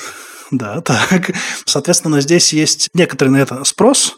да, 0.52 0.82
так. 0.82 1.32
Соответственно, 1.66 2.22
здесь 2.22 2.54
есть 2.54 2.90
некоторый 2.94 3.30
на 3.30 3.38
это 3.38 3.64
спрос, 3.64 4.18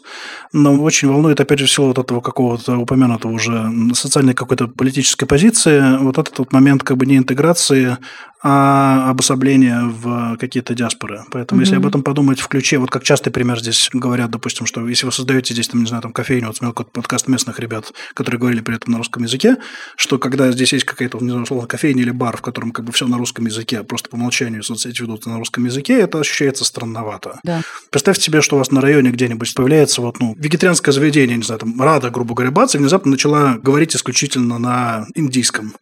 но 0.52 0.80
очень 0.80 1.08
волнует, 1.08 1.40
опять 1.40 1.58
же, 1.58 1.66
в 1.66 1.70
силу 1.70 1.88
вот 1.88 1.98
этого 1.98 2.20
какого-то 2.20 2.76
упомянутого 2.76 3.32
уже 3.32 3.70
социальной 3.94 4.34
какой-то 4.34 4.68
политической 4.68 5.26
позиции, 5.26 5.98
вот 5.98 6.18
этот 6.18 6.38
вот 6.38 6.52
момент 6.52 6.82
как 6.82 6.96
бы 6.96 7.06
не 7.06 7.16
интеграции, 7.16 7.98
а 8.42 9.10
обособления 9.10 9.82
в 9.82 10.36
какие-то 10.38 10.74
диаспоры. 10.74 11.24
Поэтому, 11.30 11.60
mm-hmm. 11.60 11.64
если 11.64 11.76
об 11.76 11.86
этом 11.86 12.02
подумать 12.02 12.40
в 12.40 12.48
ключе, 12.48 12.78
вот 12.78 12.90
как 12.90 13.02
частый 13.02 13.32
пример 13.32 13.60
здесь 13.60 13.90
говорят, 13.92 14.30
допустим, 14.30 14.64
что 14.64 14.86
если 14.88 15.04
вы 15.04 15.12
создаете 15.12 15.52
здесь, 15.52 15.68
там, 15.68 15.80
не 15.80 15.86
знаю, 15.86 16.02
там, 16.02 16.12
кофейню, 16.12 16.46
вот 16.46 16.56
смотрел 16.56 16.72
какой-то 16.72 16.90
подкаст 16.90 17.28
местных 17.28 17.60
ребят, 17.60 17.92
которые 18.14 18.38
говорили 18.40 18.62
при 18.62 18.76
этом 18.76 18.92
на 18.92 18.98
русском 18.98 19.24
языке, 19.24 19.58
что 19.96 20.18
когда 20.18 20.50
здесь 20.52 20.72
есть 20.72 20.84
какая-то, 20.84 21.18
не 21.18 21.30
знаю, 21.30 21.42
условно, 21.42 21.66
кофейня 21.66 22.02
или 22.02 22.10
бар, 22.10 22.36
в 22.36 22.40
котором 22.40 22.72
как 22.72 22.86
бы 22.86 22.92
все 22.92 23.06
на 23.06 23.18
русском 23.18 23.44
языке, 23.44 23.82
просто 23.82 24.08
по 24.08 24.14
умолчанию 24.14 24.62
соцсети 24.62 25.02
ведут 25.02 25.26
на 25.26 25.36
русском 25.36 25.64
языке, 25.66 26.00
это 26.00 26.18
ощущается 26.18 26.64
странновато. 26.64 27.40
Да. 27.44 27.60
Представьте 27.90 28.22
себе, 28.22 28.40
что 28.40 28.56
у 28.56 28.58
вас 28.58 28.70
на 28.70 28.80
районе 28.80 29.10
где-нибудь 29.10 29.54
появляется 29.54 30.00
вот, 30.00 30.18
ну, 30.18 30.34
вегетарианское 30.38 30.94
заведение, 30.94 31.36
не 31.36 31.42
знаю, 31.42 31.58
там, 31.58 31.80
Рада, 31.80 32.08
грубо 32.08 32.34
говоря, 32.34 32.50
бац, 32.50 32.74
и 32.74 32.78
внезапно 32.78 33.10
начала 33.10 33.58
говорить 33.58 33.94
исключительно 33.94 34.58
на 34.58 35.06
индийском. 35.14 35.74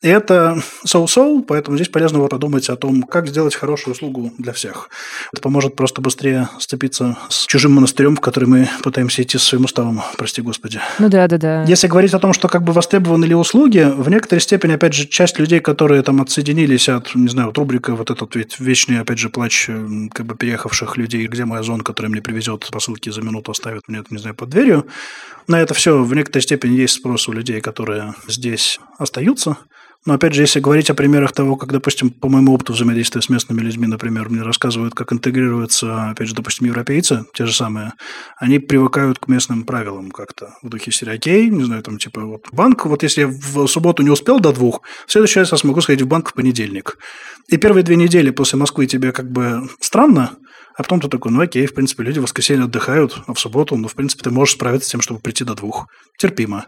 Это 0.00 0.62
соу-соу, 0.84 1.42
поэтому 1.42 1.76
здесь 1.76 1.88
полезно 1.88 2.24
подумать 2.28 2.68
о 2.68 2.76
том, 2.76 3.02
как 3.02 3.26
сделать 3.26 3.56
хорошую 3.56 3.94
услугу 3.94 4.32
для 4.38 4.52
всех. 4.52 4.90
Это 5.32 5.42
поможет 5.42 5.74
просто 5.74 6.00
быстрее 6.00 6.48
сцепиться 6.60 7.18
с 7.28 7.46
чужим 7.46 7.72
монастырем, 7.72 8.14
в 8.14 8.20
который 8.20 8.48
мы 8.48 8.68
пытаемся 8.84 9.22
идти 9.22 9.38
со 9.38 9.46
своим 9.46 9.64
уставом, 9.64 10.00
прости 10.16 10.40
господи. 10.40 10.80
Ну 11.00 11.08
да, 11.08 11.26
да, 11.26 11.36
да. 11.36 11.64
Если 11.64 11.88
говорить 11.88 12.14
о 12.14 12.20
том, 12.20 12.32
что 12.32 12.46
как 12.46 12.62
бы 12.62 12.72
востребованы 12.72 13.24
ли 13.24 13.34
услуги, 13.34 13.92
в 13.92 14.08
некоторой 14.08 14.40
степени, 14.40 14.74
опять 14.74 14.94
же, 14.94 15.06
часть 15.08 15.36
людей, 15.40 15.58
которые 15.58 16.02
там 16.02 16.22
отсоединились 16.22 16.88
от, 16.88 17.16
не 17.16 17.28
знаю, 17.28 17.48
вот 17.48 17.58
рубрика 17.58 17.96
вот 17.96 18.12
этот 18.12 18.36
ведь 18.36 18.60
вечный, 18.60 19.00
опять 19.00 19.18
же, 19.18 19.30
плач 19.30 19.68
как 20.12 20.26
бы 20.26 20.36
переехавших 20.36 20.96
людей, 20.96 21.26
где 21.26 21.44
мой 21.44 21.58
озон, 21.58 21.80
который 21.80 22.06
мне 22.06 22.22
привезет 22.22 22.68
посылки 22.70 23.10
за 23.10 23.22
минуту, 23.22 23.50
оставит 23.50 23.88
мне, 23.88 24.04
не 24.10 24.18
знаю, 24.18 24.36
под 24.36 24.50
дверью. 24.50 24.86
На 25.48 25.60
это 25.60 25.74
все 25.74 26.04
в 26.04 26.14
некоторой 26.14 26.42
степени 26.42 26.76
есть 26.76 26.94
спрос 26.94 27.26
у 27.26 27.32
людей, 27.32 27.60
которые 27.60 28.14
здесь 28.28 28.78
остаются. 28.98 29.56
Но 30.06 30.14
опять 30.14 30.32
же, 30.32 30.42
если 30.42 30.60
говорить 30.60 30.90
о 30.90 30.94
примерах 30.94 31.32
того, 31.32 31.56
как, 31.56 31.72
допустим, 31.72 32.10
по 32.10 32.28
моему 32.28 32.54
опыту 32.54 32.72
взаимодействия 32.72 33.20
с 33.20 33.28
местными 33.28 33.60
людьми, 33.60 33.86
например, 33.86 34.28
мне 34.28 34.42
рассказывают, 34.42 34.94
как 34.94 35.12
интегрируются, 35.12 36.10
опять 36.10 36.28
же, 36.28 36.34
допустим, 36.34 36.66
европейцы, 36.66 37.26
те 37.34 37.46
же 37.46 37.52
самые, 37.52 37.92
они 38.38 38.58
привыкают 38.58 39.18
к 39.18 39.28
местным 39.28 39.64
правилам 39.64 40.10
как-то 40.10 40.54
в 40.62 40.68
духе 40.68 40.92
серии, 40.92 41.14
окей, 41.14 41.50
не 41.50 41.64
знаю, 41.64 41.82
там, 41.82 41.98
типа, 41.98 42.22
вот 42.22 42.46
банк, 42.52 42.86
вот 42.86 43.02
если 43.02 43.22
я 43.22 43.28
в 43.28 43.66
субботу 43.66 44.02
не 44.02 44.10
успел 44.10 44.40
до 44.40 44.52
двух, 44.52 44.82
в 45.06 45.12
следующий 45.12 45.40
раз 45.40 45.52
я 45.52 45.58
смогу 45.58 45.80
сходить 45.80 46.02
в 46.02 46.08
банк 46.08 46.30
в 46.30 46.34
понедельник. 46.34 46.96
И 47.48 47.56
первые 47.56 47.82
две 47.82 47.96
недели 47.96 48.30
после 48.30 48.58
Москвы 48.58 48.86
тебе 48.86 49.12
как 49.12 49.30
бы 49.30 49.68
странно, 49.80 50.36
а 50.78 50.84
потом 50.84 51.00
ты 51.00 51.08
такой, 51.08 51.32
ну 51.32 51.40
окей, 51.40 51.66
в 51.66 51.74
принципе, 51.74 52.04
люди 52.04 52.20
в 52.20 52.22
воскресенье 52.22 52.66
отдыхают, 52.66 53.20
а 53.26 53.34
в 53.34 53.40
субботу, 53.40 53.76
ну, 53.76 53.88
в 53.88 53.94
принципе, 53.96 54.22
ты 54.22 54.30
можешь 54.30 54.54
справиться 54.54 54.88
с 54.88 54.92
тем, 54.92 55.00
чтобы 55.00 55.18
прийти 55.18 55.42
до 55.42 55.56
двух. 55.56 55.88
Терпимо. 56.18 56.66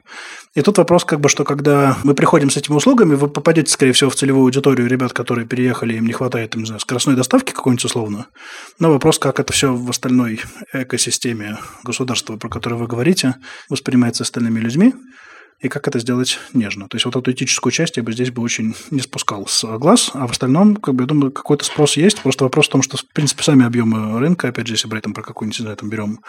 И 0.56 0.62
тут 0.62 0.78
вопрос, 0.78 1.04
как 1.04 1.20
бы, 1.20 1.28
что 1.28 1.44
когда 1.44 1.96
мы 2.02 2.14
приходим 2.14 2.50
с 2.50 2.56
этими 2.56 2.74
услугами, 2.74 3.14
вы 3.14 3.28
попадете, 3.28 3.70
скорее 3.70 3.92
всего, 3.92 4.10
в 4.10 4.16
целевую 4.16 4.46
аудиторию 4.46 4.88
ребят, 4.88 5.12
которые 5.12 5.46
переехали, 5.46 5.94
им 5.94 6.06
не 6.06 6.12
хватает, 6.12 6.56
не 6.56 6.64
знаю, 6.64 6.80
скоростной 6.80 7.14
доставки 7.14 7.52
какой-нибудь 7.52 7.84
условно. 7.84 8.26
Но 8.80 8.90
вопрос, 8.90 9.20
как 9.20 9.38
это 9.38 9.52
все 9.52 9.72
в 9.72 9.88
остальной 9.88 10.40
экосистеме 10.72 11.58
государства, 11.84 12.36
про 12.36 12.48
которое 12.48 12.76
вы 12.76 12.88
говорите, 12.88 13.36
воспринимается 13.68 14.24
остальными 14.24 14.58
людьми 14.58 14.92
и 15.60 15.68
как 15.68 15.86
это 15.86 15.98
сделать 15.98 16.38
нежно. 16.54 16.88
То 16.88 16.96
есть 16.96 17.04
вот 17.04 17.16
эту 17.16 17.32
этическую 17.32 17.70
часть 17.70 17.96
я 17.96 18.02
бы 18.02 18.12
здесь 18.12 18.30
бы 18.30 18.42
очень 18.42 18.74
не 18.90 19.00
спускал 19.00 19.46
с 19.46 19.78
глаз, 19.78 20.10
а 20.14 20.26
в 20.26 20.30
остальном, 20.30 20.76
как 20.76 20.94
бы, 20.94 21.02
я 21.02 21.06
думаю, 21.06 21.32
какой-то 21.32 21.64
спрос 21.64 21.96
есть. 21.96 22.20
Просто 22.22 22.44
вопрос 22.44 22.68
в 22.68 22.70
том, 22.70 22.82
что, 22.82 22.96
в 22.96 23.04
принципе, 23.06 23.42
сами 23.42 23.66
объемы 23.66 24.18
рынка, 24.18 24.48
опять 24.48 24.66
же, 24.66 24.74
если 24.74 24.88
брать 24.88 25.04
там 25.04 25.12
про 25.12 25.22
какую-нибудь, 25.22 25.58
не 25.58 25.62
знаю, 25.64 25.76
там 25.76 25.90
берем 25.90 26.20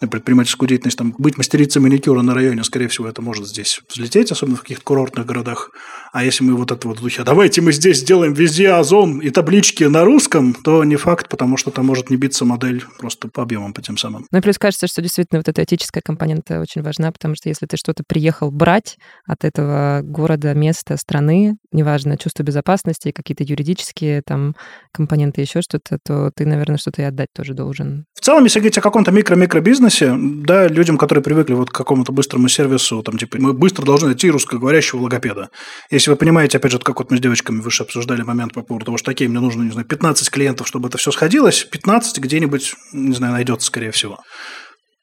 предпринимательскую 0.00 0.68
деятельность, 0.68 0.96
там 0.96 1.14
быть 1.18 1.36
мастерицей 1.36 1.82
маникюра 1.82 2.22
на 2.22 2.34
районе, 2.34 2.62
скорее 2.62 2.88
всего, 2.88 3.08
это 3.08 3.20
может 3.20 3.48
здесь 3.48 3.80
взлететь, 3.90 4.30
особенно 4.30 4.56
в 4.56 4.62
каких-то 4.62 4.84
курортных 4.84 5.26
городах. 5.26 5.70
А 6.12 6.24
если 6.24 6.44
мы 6.44 6.54
вот 6.54 6.70
это 6.70 6.86
вот 6.86 7.00
в 7.00 7.02
духе, 7.02 7.24
давайте 7.24 7.60
мы 7.60 7.72
здесь 7.72 7.98
сделаем 7.98 8.32
везде 8.32 8.70
озон 8.70 9.18
и 9.18 9.30
таблички 9.30 9.84
на 9.84 10.04
русском, 10.04 10.54
то 10.54 10.84
не 10.84 10.96
факт, 10.96 11.28
потому 11.28 11.56
что 11.56 11.70
там 11.70 11.86
может 11.86 12.10
не 12.10 12.16
биться 12.16 12.44
модель 12.44 12.84
просто 12.98 13.28
по 13.28 13.42
объемам, 13.42 13.72
по 13.72 13.82
тем 13.82 13.96
самым. 13.96 14.26
Ну 14.30 14.38
и 14.38 14.40
плюс 14.40 14.58
кажется, 14.58 14.86
что 14.86 15.02
действительно 15.02 15.40
вот 15.40 15.48
эта 15.48 15.64
этическая 15.64 16.02
компонента 16.02 16.60
очень 16.60 16.82
важна, 16.82 17.10
потому 17.10 17.34
что 17.34 17.48
если 17.48 17.66
ты 17.66 17.76
что-то 17.76 18.04
приехал 18.06 18.50
брать 18.50 18.67
от 18.68 19.44
этого 19.44 20.00
города, 20.02 20.54
места, 20.54 20.96
страны, 20.96 21.56
неважно, 21.72 22.16
чувство 22.16 22.42
безопасности, 22.42 23.12
какие-то 23.12 23.44
юридические 23.44 24.22
там 24.24 24.54
компоненты, 24.92 25.40
еще 25.40 25.62
что-то, 25.62 25.98
то 26.04 26.30
ты, 26.34 26.46
наверное, 26.46 26.78
что-то 26.78 27.02
и 27.02 27.04
отдать 27.04 27.28
тоже 27.34 27.54
должен. 27.54 28.04
В 28.14 28.20
целом, 28.20 28.44
если 28.44 28.60
говорить 28.60 28.78
о 28.78 28.82
каком-то 28.82 29.10
микро-микробизнесе, 29.10 30.14
да, 30.16 30.66
людям, 30.68 30.98
которые 30.98 31.22
привыкли 31.22 31.54
вот 31.54 31.70
к 31.70 31.74
какому-то 31.74 32.12
быстрому 32.12 32.48
сервису, 32.48 33.02
там, 33.02 33.18
типа, 33.18 33.38
мы 33.40 33.52
быстро 33.52 33.84
должны 33.84 34.08
найти 34.08 34.30
русскоговорящего 34.30 35.00
логопеда. 35.00 35.48
Если 35.90 36.10
вы 36.10 36.16
понимаете, 36.16 36.58
опять 36.58 36.72
же, 36.72 36.78
как 36.78 36.98
вот 36.98 37.10
мы 37.10 37.18
с 37.18 37.20
девочками 37.20 37.60
выше 37.60 37.82
обсуждали 37.82 38.22
момент 38.22 38.52
по 38.52 38.62
поводу 38.62 38.86
того, 38.86 38.98
что 38.98 39.10
такие 39.10 39.28
мне 39.28 39.40
нужно, 39.40 39.62
не 39.62 39.70
знаю, 39.70 39.86
15 39.86 40.30
клиентов, 40.30 40.66
чтобы 40.66 40.88
это 40.88 40.98
все 40.98 41.10
сходилось, 41.10 41.64
15 41.64 42.18
где-нибудь, 42.18 42.74
не 42.92 43.14
знаю, 43.14 43.32
найдется, 43.32 43.66
скорее 43.66 43.90
всего. 43.90 44.18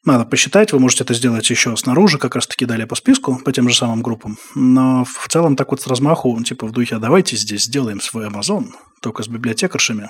Надо 0.06 0.24
посчитать, 0.24 0.72
вы 0.72 0.78
можете 0.78 1.02
это 1.02 1.14
сделать 1.14 1.50
еще 1.50 1.76
снаружи, 1.76 2.18
как 2.18 2.36
раз 2.36 2.46
таки 2.46 2.64
далее 2.64 2.86
по 2.86 2.94
списку, 2.94 3.40
по 3.44 3.50
тем 3.50 3.68
же 3.68 3.74
самым 3.74 4.02
группам. 4.02 4.38
Но 4.54 5.04
в 5.04 5.26
целом 5.28 5.56
так 5.56 5.72
вот 5.72 5.80
с 5.80 5.86
размаху, 5.88 6.40
типа 6.44 6.68
в 6.68 6.70
духе, 6.70 6.94
а 6.94 6.98
давайте 7.00 7.36
здесь 7.36 7.64
сделаем 7.64 8.00
свой 8.00 8.28
Amazon, 8.28 8.66
только 9.02 9.24
с 9.24 9.28
библиотекаршами 9.28 10.08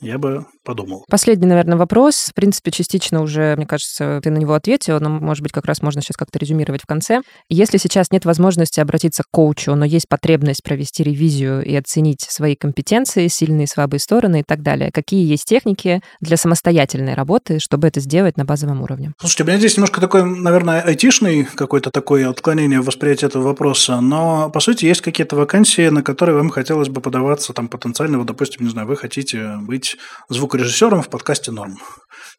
я 0.00 0.18
бы 0.18 0.46
подумал. 0.64 1.04
Последний, 1.10 1.46
наверное, 1.46 1.76
вопрос. 1.76 2.28
В 2.30 2.34
принципе, 2.34 2.70
частично 2.70 3.22
уже, 3.22 3.54
мне 3.56 3.66
кажется, 3.66 4.20
ты 4.22 4.30
на 4.30 4.38
него 4.38 4.54
ответил, 4.54 5.00
но, 5.00 5.08
может 5.08 5.42
быть, 5.42 5.52
как 5.52 5.66
раз 5.66 5.82
можно 5.82 6.02
сейчас 6.02 6.16
как-то 6.16 6.38
резюмировать 6.38 6.82
в 6.82 6.86
конце. 6.86 7.22
Если 7.48 7.78
сейчас 7.78 8.10
нет 8.10 8.24
возможности 8.24 8.80
обратиться 8.80 9.22
к 9.22 9.26
коучу, 9.30 9.74
но 9.74 9.84
есть 9.84 10.08
потребность 10.08 10.62
провести 10.62 11.02
ревизию 11.02 11.64
и 11.64 11.74
оценить 11.74 12.20
свои 12.20 12.54
компетенции, 12.54 13.28
сильные 13.28 13.64
и 13.64 13.68
слабые 13.68 14.00
стороны 14.00 14.40
и 14.40 14.42
так 14.42 14.62
далее, 14.62 14.90
какие 14.92 15.26
есть 15.26 15.44
техники 15.44 16.00
для 16.20 16.36
самостоятельной 16.36 17.14
работы, 17.14 17.58
чтобы 17.58 17.88
это 17.88 18.00
сделать 18.00 18.36
на 18.36 18.44
базовом 18.44 18.82
уровне? 18.82 19.12
Слушайте, 19.18 19.44
у 19.44 19.46
меня 19.46 19.58
здесь 19.58 19.76
немножко 19.76 20.00
такой, 20.00 20.24
наверное, 20.24 20.80
айтишный 20.80 21.44
какой-то 21.44 21.90
такое 21.90 22.28
отклонение 22.28 22.80
в 22.80 22.84
восприятии 22.84 23.26
этого 23.26 23.42
вопроса, 23.42 24.00
но, 24.00 24.50
по 24.50 24.60
сути, 24.60 24.84
есть 24.84 25.00
какие-то 25.00 25.36
вакансии, 25.36 25.88
на 25.88 26.02
которые 26.02 26.36
вам 26.36 26.50
хотелось 26.50 26.88
бы 26.88 27.00
подаваться 27.00 27.52
там 27.52 27.68
потенциально, 27.68 28.18
вот, 28.18 28.26
допустим, 28.26 28.64
не 28.64 28.70
знаю, 28.70 28.86
вы 28.86 28.96
хотите 28.96 29.56
быть 29.60 29.87
звукорежиссером 30.28 31.02
в 31.02 31.08
подкасте 31.10 31.50
«Норм». 31.50 31.78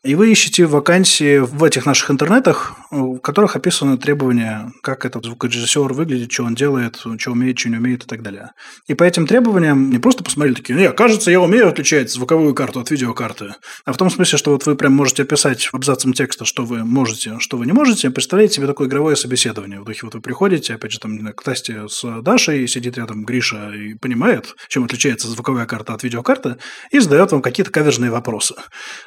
И 0.01 0.15
вы 0.15 0.31
ищете 0.31 0.65
вакансии 0.65 1.39
в 1.39 1.61
этих 1.61 1.85
наших 1.85 2.09
интернетах, 2.09 2.73
в 2.89 3.17
которых 3.17 3.57
описаны 3.57 3.97
требования, 3.97 4.71
как 4.81 5.03
этот 5.03 5.25
звукорежиссер 5.25 5.91
выглядит, 5.91 6.31
что 6.31 6.45
он 6.45 6.55
делает, 6.55 7.03
что 7.17 7.31
умеет, 7.31 7.59
что 7.59 7.67
не 7.67 7.75
умеет 7.75 8.05
и 8.05 8.07
так 8.07 8.21
далее. 8.21 8.51
И 8.87 8.93
по 8.93 9.03
этим 9.03 9.27
требованиям 9.27 9.89
не 9.89 9.99
просто 9.99 10.23
посмотрели 10.23 10.53
такие, 10.53 10.79
не, 10.79 10.89
кажется, 10.93 11.31
я 11.31 11.41
умею 11.41 11.67
отличать 11.67 12.09
звуковую 12.09 12.55
карту 12.55 12.79
от 12.79 12.89
видеокарты, 12.91 13.55
а 13.83 13.91
в 13.91 13.97
том 13.97 14.09
смысле, 14.09 14.37
что 14.37 14.51
вот 14.51 14.65
вы 14.65 14.77
прям 14.77 14.93
можете 14.93 15.23
описать 15.23 15.67
абзацем 15.73 16.13
текста, 16.13 16.45
что 16.45 16.63
вы 16.63 16.85
можете, 16.85 17.37
что 17.39 17.57
вы 17.57 17.65
не 17.65 17.73
можете, 17.73 18.09
представляете 18.09 18.55
себе 18.55 18.67
такое 18.67 18.87
игровое 18.87 19.17
собеседование. 19.17 19.81
В 19.81 19.83
духе 19.83 19.99
вот 20.03 20.13
вы 20.13 20.21
приходите, 20.21 20.75
опять 20.75 20.93
же, 20.93 20.99
там 21.01 21.27
к 21.33 21.43
Тасте 21.43 21.89
с 21.89 22.21
Дашей, 22.21 22.69
сидит 22.69 22.97
рядом 22.97 23.25
Гриша 23.25 23.71
и 23.71 23.95
понимает, 23.95 24.55
чем 24.69 24.85
отличается 24.85 25.27
звуковая 25.27 25.65
карта 25.65 25.93
от 25.93 26.03
видеокарты, 26.03 26.55
и 26.89 26.99
задает 26.99 27.33
вам 27.33 27.41
какие-то 27.41 27.71
кавержные 27.71 28.11
вопросы. 28.11 28.55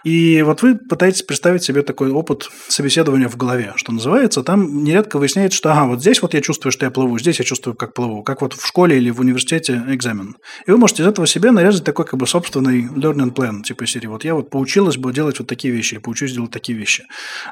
И 0.05 0.43
вот 0.43 0.61
вы 0.61 0.82
пытаетесь 0.89 1.23
представить 1.23 1.63
себе 1.63 1.83
такой 1.83 2.11
опыт 2.11 2.51
собеседования 2.69 3.29
в 3.29 3.37
голове, 3.37 3.73
что 3.77 3.93
называется. 3.93 4.43
Там 4.43 4.85
нередко 4.85 5.19
выясняется, 5.19 5.57
что 5.57 5.73
ага, 5.73 5.87
вот 5.87 6.01
здесь 6.01 6.23
вот 6.23 6.35
я 6.35 6.41
чувствую, 6.41 6.73
что 6.73 6.85
я 6.85 6.91
плыву, 6.91 7.19
здесь 7.19 7.39
я 7.39 7.45
чувствую, 7.45 7.75
как 7.75 7.95
плыву, 7.95 8.23
как 8.23 8.43
вот 8.43 8.55
в 8.55 8.67
школе 8.67 8.97
или 8.97 9.11
в 9.11 9.21
университете 9.21 9.83
экзамен. 9.89 10.37
И 10.67 10.71
вы 10.71 10.79
можете 10.79 11.03
из 11.03 11.07
этого 11.07 11.27
себе 11.27 11.51
нарезать 11.51 11.85
такой 11.85 12.05
как 12.05 12.19
бы 12.19 12.27
собственный 12.27 12.85
learning 12.85 13.35
plan, 13.35 13.63
типа 13.63 13.87
серии. 13.87 14.07
Вот 14.07 14.25
я 14.25 14.35
вот 14.35 14.51
поучилась 14.51 14.97
бы 14.97 15.13
делать 15.13 15.39
вот 15.39 15.49
такие 15.49 15.73
вещи, 15.73 15.95
или 15.95 16.01
поучусь 16.01 16.33
делать 16.33 16.51
такие 16.51 16.77
вещи. 16.77 17.05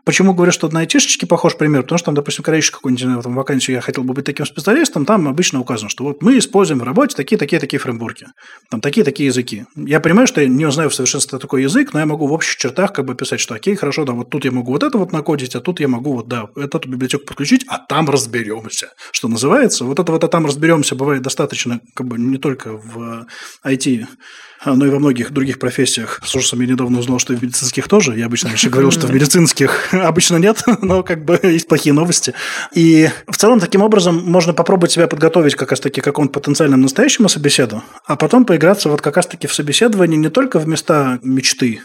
Почему 0.04 0.34
говорю, 0.34 0.52
что 0.52 0.68
на 0.68 0.80
айтишечке 0.80 1.26
похож 1.26 1.56
пример? 1.56 1.82
Потому 1.82 1.98
что 1.98 2.06
там, 2.06 2.14
допустим, 2.14 2.44
когда 2.44 2.58
ищешь 2.58 2.70
какую-нибудь 2.70 3.22
там, 3.22 3.34
вакансию, 3.34 3.76
я 3.76 3.80
хотел 3.80 4.04
бы 4.04 4.14
быть 4.14 4.24
таким 4.24 4.46
специалистом, 4.46 5.04
там 5.04 5.28
обычно 5.28 5.60
указано, 5.60 5.88
что 5.88 6.04
вот 6.04 6.22
мы 6.22 6.38
используем 6.38 6.80
в 6.80 6.84
работе 6.84 7.16
такие-такие-такие 7.16 7.80
фреймворки, 7.80 8.26
там 8.70 8.80
такие-такие 8.80 9.26
языки. 9.26 9.64
Я 9.76 10.00
понимаю, 10.00 10.26
что 10.26 10.40
я 10.40 10.48
не 10.48 10.70
знаю 10.70 10.90
в 10.90 10.94
совершенстве 10.94 11.38
такой 11.38 11.62
язык, 11.62 11.92
но 11.92 12.00
я 12.00 12.06
могу 12.06 12.26
в 12.26 12.32
общих 12.32 12.56
чертах 12.56 12.92
как 12.92 13.04
бы 13.04 13.14
написать, 13.20 13.40
что 13.40 13.54
окей, 13.54 13.76
хорошо, 13.76 14.04
да, 14.04 14.12
вот 14.12 14.30
тут 14.30 14.44
я 14.44 14.50
могу 14.50 14.72
вот 14.72 14.82
это 14.82 14.98
вот 14.98 15.12
накодить, 15.12 15.54
а 15.54 15.60
тут 15.60 15.80
я 15.80 15.88
могу 15.88 16.14
вот, 16.14 16.28
да, 16.28 16.48
эту 16.56 16.88
библиотеку 16.88 17.26
подключить, 17.26 17.64
а 17.68 17.78
там 17.78 18.08
разберемся. 18.08 18.92
Что 19.12 19.28
называется, 19.28 19.84
вот 19.84 19.98
это 19.98 20.12
вот, 20.12 20.24
а 20.24 20.28
там 20.28 20.46
разберемся 20.46 20.94
бывает 20.94 21.22
достаточно, 21.22 21.80
как 21.94 22.06
бы 22.06 22.18
не 22.18 22.38
только 22.38 22.72
в 22.72 23.26
IT, 23.64 24.06
но 24.64 24.86
и 24.86 24.90
во 24.90 24.98
многих 24.98 25.32
других 25.32 25.58
профессиях. 25.58 26.20
С 26.24 26.34
ужасом 26.34 26.60
я 26.60 26.66
недавно 26.66 26.98
узнал, 26.98 27.18
что 27.18 27.32
и 27.32 27.36
в 27.36 27.42
медицинских 27.42 27.88
тоже. 27.88 28.16
Я 28.18 28.26
обычно 28.26 28.50
раньше 28.50 28.68
говорил, 28.68 28.90
что 28.90 29.06
в 29.06 29.14
медицинских 29.14 29.88
обычно 29.92 30.36
нет, 30.36 30.62
но 30.82 31.02
как 31.02 31.24
бы 31.24 31.38
есть 31.42 31.68
плохие 31.68 31.92
новости. 31.92 32.34
И 32.74 33.08
в 33.26 33.36
целом 33.36 33.60
таким 33.60 33.82
образом 33.82 34.16
можно 34.16 34.52
попробовать 34.52 34.92
себя 34.92 35.06
подготовить 35.06 35.54
как 35.54 35.70
раз-таки 35.70 36.00
к 36.00 36.04
какому-то 36.04 36.40
потенциальному 36.40 36.82
настоящему 36.82 37.28
собеседу, 37.28 37.82
а 38.06 38.16
потом 38.16 38.44
поиграться 38.44 38.88
вот 38.88 39.00
как 39.00 39.16
раз-таки 39.16 39.46
в 39.46 39.54
собеседовании 39.54 40.16
не 40.16 40.28
только 40.28 40.58
в 40.58 40.68
места 40.68 41.18
мечты, 41.22 41.80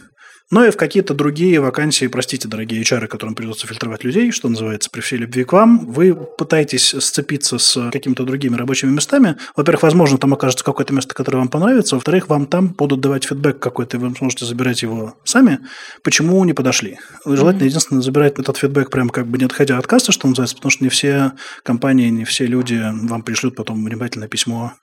но 0.52 0.64
и 0.64 0.70
в 0.70 0.78
какие-то 0.78 1.16
другие 1.16 1.60
вакансии, 1.60 2.06
простите, 2.06 2.48
дорогие 2.48 2.82
HR, 2.82 3.08
которым 3.08 3.34
придется 3.34 3.66
фильтровать 3.66 4.04
людей, 4.04 4.32
что 4.32 4.48
называется, 4.48 4.92
при 4.92 5.02
всей 5.02 5.18
любви 5.18 5.44
к 5.44 5.54
вам, 5.54 5.88
вы 5.88 6.14
пытаетесь 6.14 6.96
сцепиться 7.00 7.58
с 7.58 7.90
какими-то 7.90 8.26
другими 8.26 8.56
рабочими 8.56 8.92
местами. 8.92 9.38
Во-первых, 9.56 9.84
возможно, 9.84 10.20
там 10.20 10.34
окажется 10.34 10.64
какое-то 10.64 10.94
место, 10.94 11.16
которое 11.16 11.40
вам 11.40 11.48
понравится. 11.48 11.96
Во-вторых, 11.96 12.30
вам 12.30 12.46
там 12.46 12.68
будут 12.70 13.02
давать 13.02 13.26
фидбэк 13.26 13.58
какой-то, 13.58 13.98
и 13.98 14.00
вы 14.00 14.16
сможете 14.16 14.46
забирать 14.46 14.84
его 14.84 15.16
сами. 15.24 15.60
Почему 16.04 16.44
не 16.46 16.54
подошли? 16.54 17.00
Желательно, 17.26 17.64
mm-hmm. 17.64 17.68
единственное, 17.68 18.02
забирать 18.04 18.38
этот 18.38 18.58
фидбэк 18.58 18.92
прям 18.92 19.10
как 19.10 19.28
бы 19.28 19.40
не 19.40 19.46
отходя 19.46 19.80
от 19.80 19.88
кассы, 19.88 20.12
что 20.12 20.28
называется, 20.28 20.56
потому 20.56 20.70
что 20.70 20.84
не 20.84 20.90
все 20.90 21.32
компании, 21.64 22.10
не 22.10 22.24
все 22.24 22.46
люди 22.46 22.84
вам 23.08 23.24
пришлют 23.24 23.56
потом 23.56 23.84
внимательное 23.84 24.28
письмо 24.28 24.74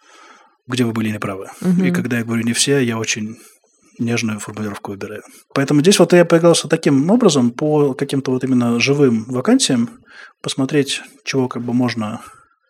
где 0.68 0.84
вы 0.84 0.92
были 0.92 1.10
неправы. 1.10 1.48
Угу. 1.60 1.84
И 1.84 1.90
когда 1.90 2.18
я 2.18 2.24
говорю 2.24 2.44
не 2.44 2.52
все, 2.52 2.78
я 2.78 2.96
очень 2.96 3.36
нежную 3.98 4.40
формулировку 4.40 4.92
выбираю. 4.92 5.22
Поэтому 5.54 5.80
здесь 5.80 5.98
вот 5.98 6.12
я 6.12 6.24
поигрался 6.24 6.68
таким 6.68 7.10
образом 7.10 7.50
по 7.50 7.94
каким-то 7.94 8.30
вот 8.30 8.44
именно 8.44 8.78
живым 8.80 9.24
вакансиям, 9.24 9.90
посмотреть, 10.40 11.02
чего 11.24 11.48
как 11.48 11.62
бы 11.62 11.72
можно 11.72 12.20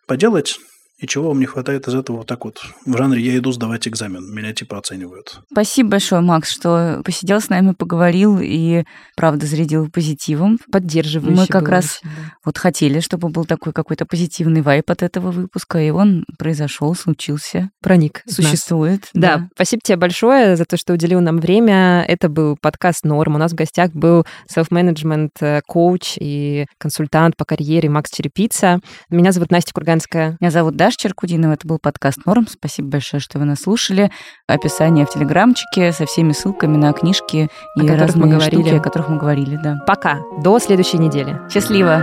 поделать, 0.07 0.59
и 1.03 1.07
чего 1.07 1.27
вам 1.27 1.39
не 1.41 1.45
хватает 1.45 1.85
из 1.89 1.95
этого 1.95 2.19
вот 2.19 2.27
так 2.27 2.45
вот 2.45 2.61
в 2.85 2.97
жанре 2.97 3.21
«я 3.21 3.37
иду 3.37 3.51
сдавать 3.51 3.89
экзамен», 3.89 4.33
меня 4.33 4.53
типа 4.53 4.77
оценивают. 4.77 5.41
Спасибо 5.51 5.89
большое, 5.89 6.21
Макс, 6.21 6.49
что 6.49 7.01
посидел 7.03 7.41
с 7.41 7.49
нами, 7.49 7.73
поговорил 7.73 8.39
и, 8.41 8.85
правда, 9.17 9.45
зарядил 9.45 9.89
позитивом. 9.89 10.59
Поддерживающий 10.71 11.41
Мы 11.41 11.47
как 11.47 11.67
раз 11.67 11.99
очень, 12.01 12.09
да. 12.15 12.33
вот 12.45 12.57
хотели, 12.57 13.01
чтобы 13.01 13.27
был 13.27 13.43
такой 13.43 13.73
какой-то 13.73 14.05
позитивный 14.05 14.61
вайп 14.61 14.89
от 14.91 15.03
этого 15.03 15.31
выпуска, 15.31 15.77
и 15.77 15.89
он 15.89 16.23
произошел, 16.39 16.95
случился. 16.95 17.69
Проник. 17.81 18.21
Существует. 18.25 19.09
Да. 19.13 19.37
да. 19.37 19.49
Спасибо 19.55 19.81
тебе 19.83 19.97
большое 19.97 20.55
за 20.55 20.63
то, 20.63 20.77
что 20.77 20.93
уделил 20.93 21.19
нам 21.19 21.39
время. 21.41 22.05
Это 22.07 22.29
был 22.29 22.55
подкаст 22.55 23.03
«Норм». 23.03 23.35
У 23.35 23.37
нас 23.37 23.51
в 23.51 23.55
гостях 23.55 23.91
был 23.91 24.25
self-management 24.49 25.31
э, 25.41 25.61
коуч 25.67 26.15
и 26.17 26.65
консультант 26.77 27.35
по 27.35 27.43
карьере 27.43 27.89
Макс 27.89 28.09
Черепица. 28.09 28.79
Меня 29.09 29.33
зовут 29.33 29.51
Настя 29.51 29.73
Курганская. 29.73 30.37
Меня 30.39 30.49
зовут 30.49 30.77
Даша 30.77 30.92
Черкудинова. 30.97 31.53
Это 31.53 31.67
был 31.67 31.79
подкаст 31.79 32.25
«Норм». 32.25 32.47
Спасибо 32.47 32.89
большое, 32.89 33.21
что 33.21 33.39
вы 33.39 33.45
нас 33.45 33.61
слушали. 33.61 34.11
Описание 34.47 35.05
в 35.05 35.09
Телеграмчике 35.09 35.91
со 35.91 36.05
всеми 36.05 36.31
ссылками 36.31 36.77
на 36.77 36.93
книжки 36.93 37.49
и 37.81 37.87
о 37.87 37.97
разные 37.97 38.25
мы 38.25 38.31
говорили. 38.31 38.61
штуки, 38.61 38.75
о 38.75 38.79
которых 38.79 39.09
мы 39.09 39.17
говорили. 39.17 39.59
Да. 39.63 39.77
Пока. 39.87 40.19
До 40.43 40.59
следующей 40.59 40.97
недели. 40.97 41.39
Счастливо. 41.51 42.01